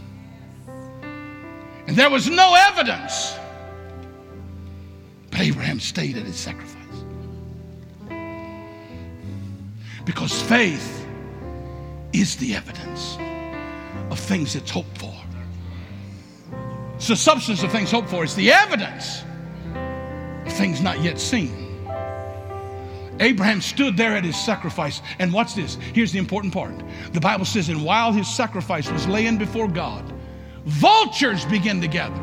And 1.86 1.96
there 1.96 2.10
was 2.10 2.28
no 2.28 2.56
evidence 2.56 3.36
but 5.30 5.38
Abraham 5.38 5.78
stayed 5.78 6.16
at 6.16 6.24
his 6.24 6.34
sacrifice. 6.34 7.04
Because 10.04 10.42
faith 10.42 11.06
is 12.12 12.34
the 12.34 12.56
evidence 12.56 13.16
of 14.11 14.18
things 14.18 14.55
that's 14.55 14.70
hoped 14.70 14.99
for. 14.99 15.14
It's 16.97 17.09
the 17.09 17.16
substance 17.16 17.62
of 17.62 17.72
things 17.72 17.90
hoped 17.90 18.09
for, 18.09 18.24
it's 18.24 18.34
the 18.34 18.53
evidence 18.53 19.22
of 20.47 20.53
things 20.53 20.80
not 20.80 21.01
yet 21.01 21.18
seen. 21.18 21.64
Abraham 23.20 23.61
stood 23.61 23.97
there 23.97 24.16
at 24.16 24.24
his 24.24 24.36
sacrifice. 24.36 25.01
And 25.18 25.32
watch 25.32 25.55
this. 25.55 25.76
Here's 25.92 26.12
the 26.12 26.18
important 26.18 26.53
part. 26.53 26.74
The 27.12 27.20
Bible 27.20 27.45
says, 27.45 27.68
and 27.68 27.84
while 27.84 28.12
his 28.12 28.28
sacrifice 28.28 28.90
was 28.90 29.07
laying 29.07 29.38
before 29.38 29.68
God, 29.68 30.12
vultures 30.64 31.45
began 31.45 31.80
to 31.80 31.88
gather. 31.88 32.20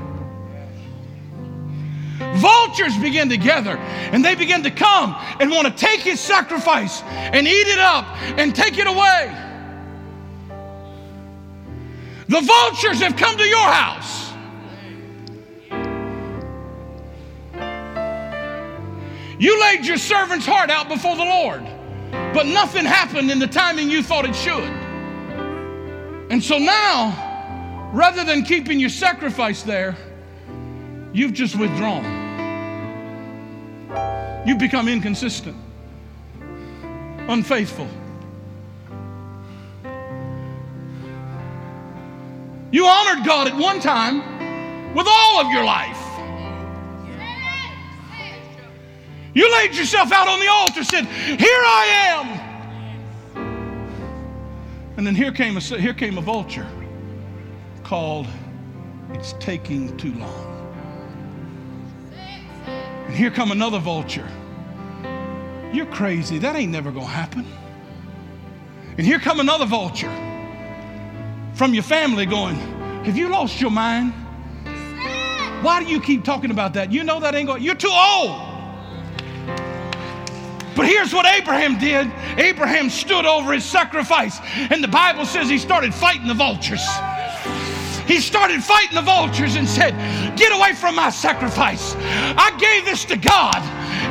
Vultures 2.35 2.95
begin 2.97 3.29
to 3.29 3.37
gather 3.37 3.77
and 3.77 4.23
they 4.23 4.35
begin 4.35 4.61
to 4.63 4.71
come 4.71 5.15
and 5.39 5.49
want 5.49 5.67
to 5.67 5.73
take 5.73 6.01
his 6.01 6.19
sacrifice 6.19 7.01
and 7.01 7.47
eat 7.47 7.67
it 7.67 7.79
up 7.79 8.05
and 8.37 8.55
take 8.55 8.77
it 8.77 8.85
away. 8.85 9.50
The 12.31 12.41
vultures 12.41 12.99
have 13.01 13.15
come 13.15 13.37
to 13.37 13.43
your 13.43 13.59
house. 13.59 14.31
You 19.39 19.61
laid 19.61 19.85
your 19.85 19.97
servant's 19.97 20.45
heart 20.45 20.69
out 20.69 20.87
before 20.87 21.15
the 21.15 21.23
Lord, 21.23 21.63
but 22.33 22.45
nothing 22.45 22.85
happened 22.85 23.29
in 23.29 23.39
the 23.39 23.47
timing 23.47 23.89
you 23.89 24.01
thought 24.01 24.25
it 24.25 24.35
should. 24.35 24.69
And 26.31 26.43
so 26.43 26.57
now, 26.57 27.91
rather 27.93 28.23
than 28.23 28.43
keeping 28.43 28.79
your 28.79 28.89
sacrifice 28.89 29.63
there, 29.63 29.95
You've 31.13 31.33
just 31.33 31.57
withdrawn. 31.59 32.05
You've 34.47 34.59
become 34.59 34.87
inconsistent, 34.87 35.57
unfaithful. 37.27 37.87
You 42.71 42.85
honored 42.85 43.25
God 43.25 43.47
at 43.47 43.57
one 43.57 43.81
time 43.81 44.93
with 44.95 45.05
all 45.07 45.41
of 45.41 45.51
your 45.51 45.65
life. 45.65 45.97
You 49.33 49.51
laid 49.51 49.75
yourself 49.75 50.11
out 50.11 50.27
on 50.27 50.39
the 50.39 50.47
altar, 50.47 50.83
said, 50.83 51.05
Here 51.05 51.47
I 51.49 51.85
am. 52.09 52.51
And 54.97 55.07
then 55.07 55.15
here 55.15 55.31
came 55.31 55.57
a, 55.57 55.59
here 55.59 55.93
came 55.93 56.17
a 56.17 56.21
vulture 56.21 56.67
called, 57.83 58.27
It's 59.11 59.33
Taking 59.33 59.95
Too 59.97 60.13
Long. 60.13 60.47
And 63.07 63.15
here 63.15 63.31
come 63.31 63.51
another 63.51 63.79
vulture. 63.79 64.29
You're 65.73 65.87
crazy. 65.87 66.37
That 66.37 66.55
ain't 66.55 66.71
never 66.71 66.91
going 66.91 67.05
to 67.05 67.11
happen. 67.11 67.45
And 68.97 69.05
here 69.05 69.19
come 69.19 69.39
another 69.39 69.65
vulture 69.65 70.30
from 71.61 71.75
your 71.75 71.83
family 71.83 72.25
going, 72.25 72.55
Have 73.03 73.15
you 73.15 73.29
lost 73.29 73.61
your 73.61 73.69
mind? 73.69 74.13
Why 75.61 75.83
do 75.83 75.87
you 75.87 76.01
keep 76.01 76.23
talking 76.23 76.49
about 76.49 76.73
that? 76.73 76.91
You 76.91 77.03
know 77.03 77.19
that 77.19 77.35
ain't 77.35 77.45
going, 77.45 77.61
you're 77.61 77.75
too 77.75 77.93
old. 77.93 78.31
But 80.75 80.87
here's 80.87 81.13
what 81.13 81.27
Abraham 81.27 81.77
did 81.77 82.11
Abraham 82.39 82.89
stood 82.89 83.27
over 83.27 83.53
his 83.53 83.63
sacrifice, 83.63 84.39
and 84.71 84.83
the 84.83 84.87
Bible 84.87 85.23
says 85.23 85.49
he 85.49 85.59
started 85.59 85.93
fighting 85.93 86.27
the 86.27 86.33
vultures 86.33 86.81
he 88.07 88.19
started 88.19 88.61
fighting 88.61 88.95
the 88.95 89.01
vultures 89.01 89.55
and 89.55 89.67
said, 89.67 89.93
Get 90.35 90.51
away 90.51 90.73
from 90.73 90.95
my 90.95 91.09
sacrifice. 91.09 91.95
I 91.97 92.51
gave 92.59 92.83
this 92.83 93.05
to 93.05 93.15
God, 93.15 93.55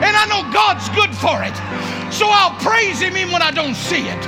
and 0.00 0.16
I 0.16 0.24
know 0.26 0.42
God's 0.52 0.88
good 0.96 1.12
for 1.12 1.44
it. 1.44 1.56
So 2.12 2.26
I'll 2.26 2.56
praise 2.58 3.00
Him 3.00 3.16
even 3.16 3.32
when 3.32 3.42
I 3.42 3.50
don't 3.50 3.76
see 3.76 4.08
it. 4.08 4.22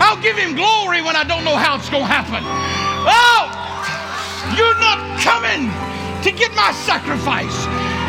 I'll 0.00 0.20
give 0.22 0.36
Him 0.38 0.54
glory 0.54 1.02
when 1.02 1.16
I 1.16 1.24
don't 1.24 1.44
know 1.44 1.56
how 1.56 1.76
it's 1.76 1.90
going 1.90 2.06
to 2.06 2.10
happen. 2.10 2.42
Oh, 3.06 3.50
you're 4.56 4.78
not 4.78 5.02
coming 5.20 5.68
to 6.22 6.30
get 6.30 6.54
my 6.54 6.72
sacrifice. 6.86 7.54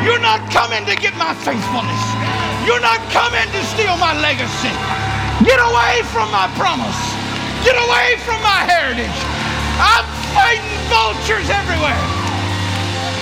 You're 0.05 0.21
not 0.21 0.45
coming 0.53 0.85
to 0.85 0.95
get 0.95 1.17
my 1.17 1.33
faithfulness. 1.43 2.03
You're 2.65 2.81
not 2.81 3.01
coming 3.11 3.45
to 3.45 3.61
steal 3.73 3.97
my 3.97 4.13
legacy. 4.21 4.73
Get 5.43 5.59
away 5.59 6.05
from 6.13 6.31
my 6.31 6.47
promise. 6.55 6.97
Get 7.65 7.75
away 7.75 8.17
from 8.23 8.39
my 8.45 8.63
heritage. 8.63 9.19
I'm 9.81 10.05
fighting 10.33 10.77
vultures 10.89 11.49
everywhere. 11.49 11.99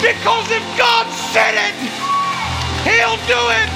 Because 0.03 0.47
if 0.51 0.63
God 0.77 1.07
said 1.33 1.55
it, 1.55 2.04
He'll 2.85 3.19
do 3.25 3.41
it. 3.57 3.71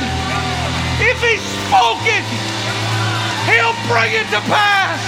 If 1.01 1.17
He 1.19 1.41
spoke 1.65 2.05
it, 2.05 2.25
He'll 3.49 3.73
bring 3.89 4.13
it 4.13 4.29
to 4.29 4.41
pass. 4.45 5.01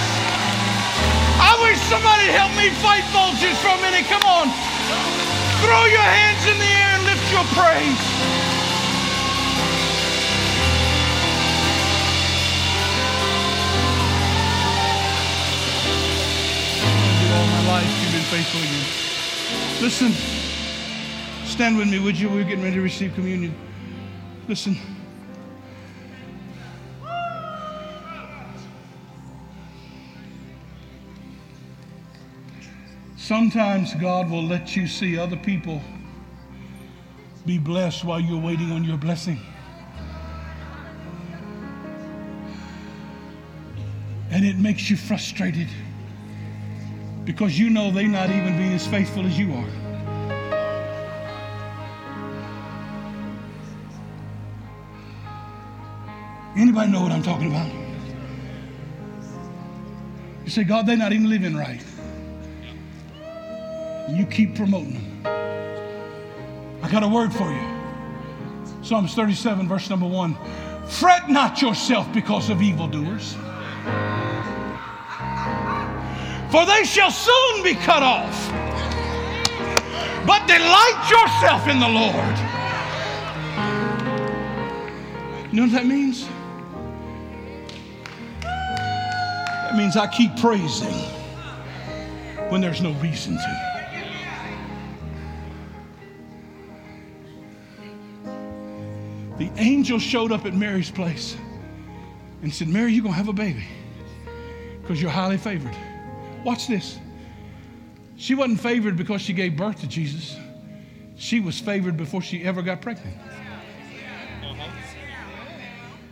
I 1.38 1.54
wish 1.62 1.78
somebody'd 1.86 2.34
help 2.34 2.50
me 2.58 2.74
fight 2.82 3.06
vultures 3.14 3.56
for 3.62 3.70
a 3.70 3.80
minute. 3.80 4.04
Come 4.10 4.26
on. 4.26 4.50
Throw 5.62 5.86
your 5.86 6.02
hands 6.02 6.42
in 6.50 6.58
the 6.58 6.66
air 6.66 6.90
and 6.98 7.04
lift 7.06 7.26
your 7.30 7.46
praise. 7.54 8.02
my 17.32 17.66
life 17.66 18.02
faithful. 18.32 18.60
Listen, 19.82 20.12
stand 21.44 21.76
with 21.76 21.88
me, 21.88 21.98
would 21.98 22.18
you? 22.18 22.30
We're 22.30 22.44
getting 22.44 22.62
ready 22.62 22.76
to 22.76 22.82
receive 22.82 23.14
communion. 23.14 23.54
Listen. 24.48 24.76
Sometimes 33.16 33.94
God 33.94 34.28
will 34.28 34.42
let 34.42 34.74
you 34.74 34.86
see 34.86 35.16
other 35.16 35.36
people 35.36 35.80
be 37.46 37.56
blessed 37.56 38.04
while 38.04 38.20
you're 38.20 38.40
waiting 38.40 38.72
on 38.72 38.84
your 38.84 38.96
blessing. 38.96 39.40
And 44.30 44.44
it 44.44 44.56
makes 44.58 44.90
you 44.90 44.96
frustrated 44.96 45.68
because 47.24 47.58
you 47.58 47.70
know 47.70 47.90
they're 47.90 48.08
not 48.08 48.30
even 48.30 48.56
being 48.56 48.72
as 48.72 48.86
faithful 48.86 49.24
as 49.24 49.38
you 49.38 49.52
are. 49.54 49.81
Anybody 56.56 56.92
know 56.92 57.02
what 57.02 57.12
I'm 57.12 57.22
talking 57.22 57.48
about? 57.48 57.70
You 60.44 60.50
say, 60.50 60.64
God, 60.64 60.86
they're 60.86 60.96
not 60.96 61.12
even 61.12 61.28
living 61.28 61.56
right. 61.56 61.82
You 64.10 64.26
keep 64.26 64.54
promoting 64.54 64.94
them. 64.94 65.26
I 66.82 66.90
got 66.90 67.02
a 67.02 67.08
word 67.08 67.32
for 67.32 67.50
you. 67.50 68.82
Psalms 68.82 69.14
37, 69.14 69.68
verse 69.68 69.88
number 69.88 70.06
one. 70.06 70.36
Fret 70.88 71.30
not 71.30 71.62
yourself 71.62 72.12
because 72.12 72.50
of 72.50 72.60
evildoers 72.60 73.36
for 76.52 76.66
they 76.66 76.84
shall 76.84 77.10
soon 77.10 77.62
be 77.62 77.74
cut 77.74 78.02
off. 78.02 78.50
But 80.26 80.46
delight 80.46 81.08
yourself 81.10 81.66
in 81.66 81.80
the 81.80 81.88
Lord. 81.88 82.36
You 85.50 85.56
know 85.56 85.62
what 85.62 85.72
that 85.72 85.86
means? 85.86 86.28
That 89.72 89.78
means 89.78 89.96
I 89.96 90.06
keep 90.06 90.36
praising 90.36 90.92
when 92.50 92.60
there's 92.60 92.82
no 92.82 92.92
reason 93.00 93.38
to. 93.38 93.60
The 99.38 99.50
angel 99.56 99.98
showed 99.98 100.30
up 100.30 100.44
at 100.44 100.52
Mary's 100.52 100.90
place 100.90 101.38
and 102.42 102.52
said, 102.52 102.68
Mary, 102.68 102.92
you're 102.92 103.02
going 103.02 103.14
to 103.14 103.16
have 103.16 103.28
a 103.28 103.32
baby 103.32 103.64
because 104.82 105.00
you're 105.00 105.10
highly 105.10 105.38
favored. 105.38 105.74
Watch 106.44 106.68
this. 106.68 106.98
She 108.18 108.34
wasn't 108.34 108.60
favored 108.60 108.98
because 108.98 109.22
she 109.22 109.32
gave 109.32 109.56
birth 109.56 109.80
to 109.80 109.86
Jesus. 109.86 110.36
She 111.16 111.40
was 111.40 111.58
favored 111.58 111.96
before 111.96 112.20
she 112.20 112.44
ever 112.44 112.60
got 112.60 112.82
pregnant. 112.82 113.16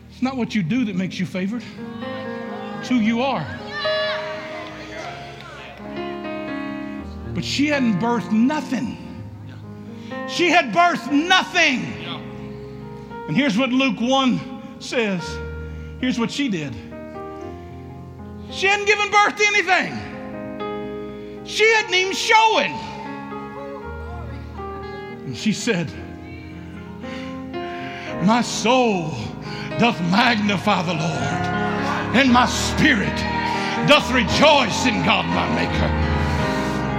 It's 0.09 0.23
not 0.23 0.39
what 0.39 0.55
you 0.55 0.63
do 0.63 0.87
that 0.87 0.97
makes 0.97 1.21
you 1.21 1.27
favored, 1.27 1.63
who 2.89 2.97
you 2.97 3.23
are. 3.23 3.47
But 7.35 7.45
she 7.45 7.69
hadn't 7.69 8.01
birthed 8.01 8.33
nothing. 8.33 8.97
She 10.29 10.51
had 10.51 10.73
birthed 10.75 11.11
nothing. 11.13 11.85
And 13.29 13.37
here's 13.37 13.57
what 13.57 13.71
Luke 13.71 14.01
1 14.01 14.81
says. 14.81 15.23
Here's 16.01 16.19
what 16.19 16.31
she 16.31 16.49
did. 16.49 16.75
She 18.51 18.67
hadn't 18.67 18.87
given 18.87 19.11
birth 19.11 19.37
to 19.37 19.47
anything. 19.47 21.45
She 21.45 21.65
hadn't 21.75 21.95
even 21.95 22.13
shown. 22.13 22.65
And 25.27 25.37
she 25.37 25.53
said, 25.53 25.89
My 28.25 28.43
soul 28.43 29.11
doth 29.79 30.01
magnify 30.11 30.83
the 30.83 30.95
Lord, 30.95 31.50
and 32.15 32.33
my 32.33 32.47
spirit 32.47 33.15
doth 33.87 34.11
rejoice 34.13 34.87
in 34.87 35.05
God 35.05 35.27
my 35.27 35.49
Maker. 35.55 35.91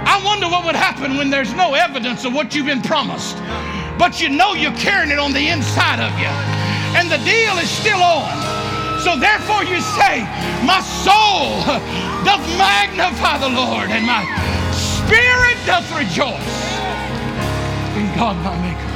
I 0.08 0.20
wonder 0.24 0.48
what 0.48 0.64
would 0.64 0.74
happen 0.74 1.16
when 1.16 1.30
there's 1.30 1.52
no 1.54 1.74
evidence 1.74 2.24
of 2.24 2.32
what 2.32 2.54
you've 2.54 2.66
been 2.66 2.82
promised, 2.82 3.36
but 3.98 4.20
you 4.20 4.28
know 4.28 4.54
you're 4.54 4.76
carrying 4.76 5.10
it 5.10 5.18
on 5.18 5.32
the 5.32 5.48
inside 5.48 6.00
of 6.00 6.12
you, 6.18 6.32
and 6.96 7.10
the 7.10 7.18
deal 7.28 7.58
is 7.58 7.70
still 7.70 8.02
on. 8.02 8.32
So 9.00 9.18
therefore 9.18 9.64
you 9.64 9.80
say, 9.80 10.24
My 10.64 10.80
soul 10.80 11.60
doth 12.24 12.44
magnify 12.56 13.38
the 13.38 13.50
Lord, 13.50 13.90
and 13.90 14.06
my 14.06 14.24
spirit 14.72 15.58
doth 15.66 15.88
rejoice 15.96 16.72
in 17.96 18.06
God 18.16 18.36
my 18.42 18.56
Maker. 18.62 18.91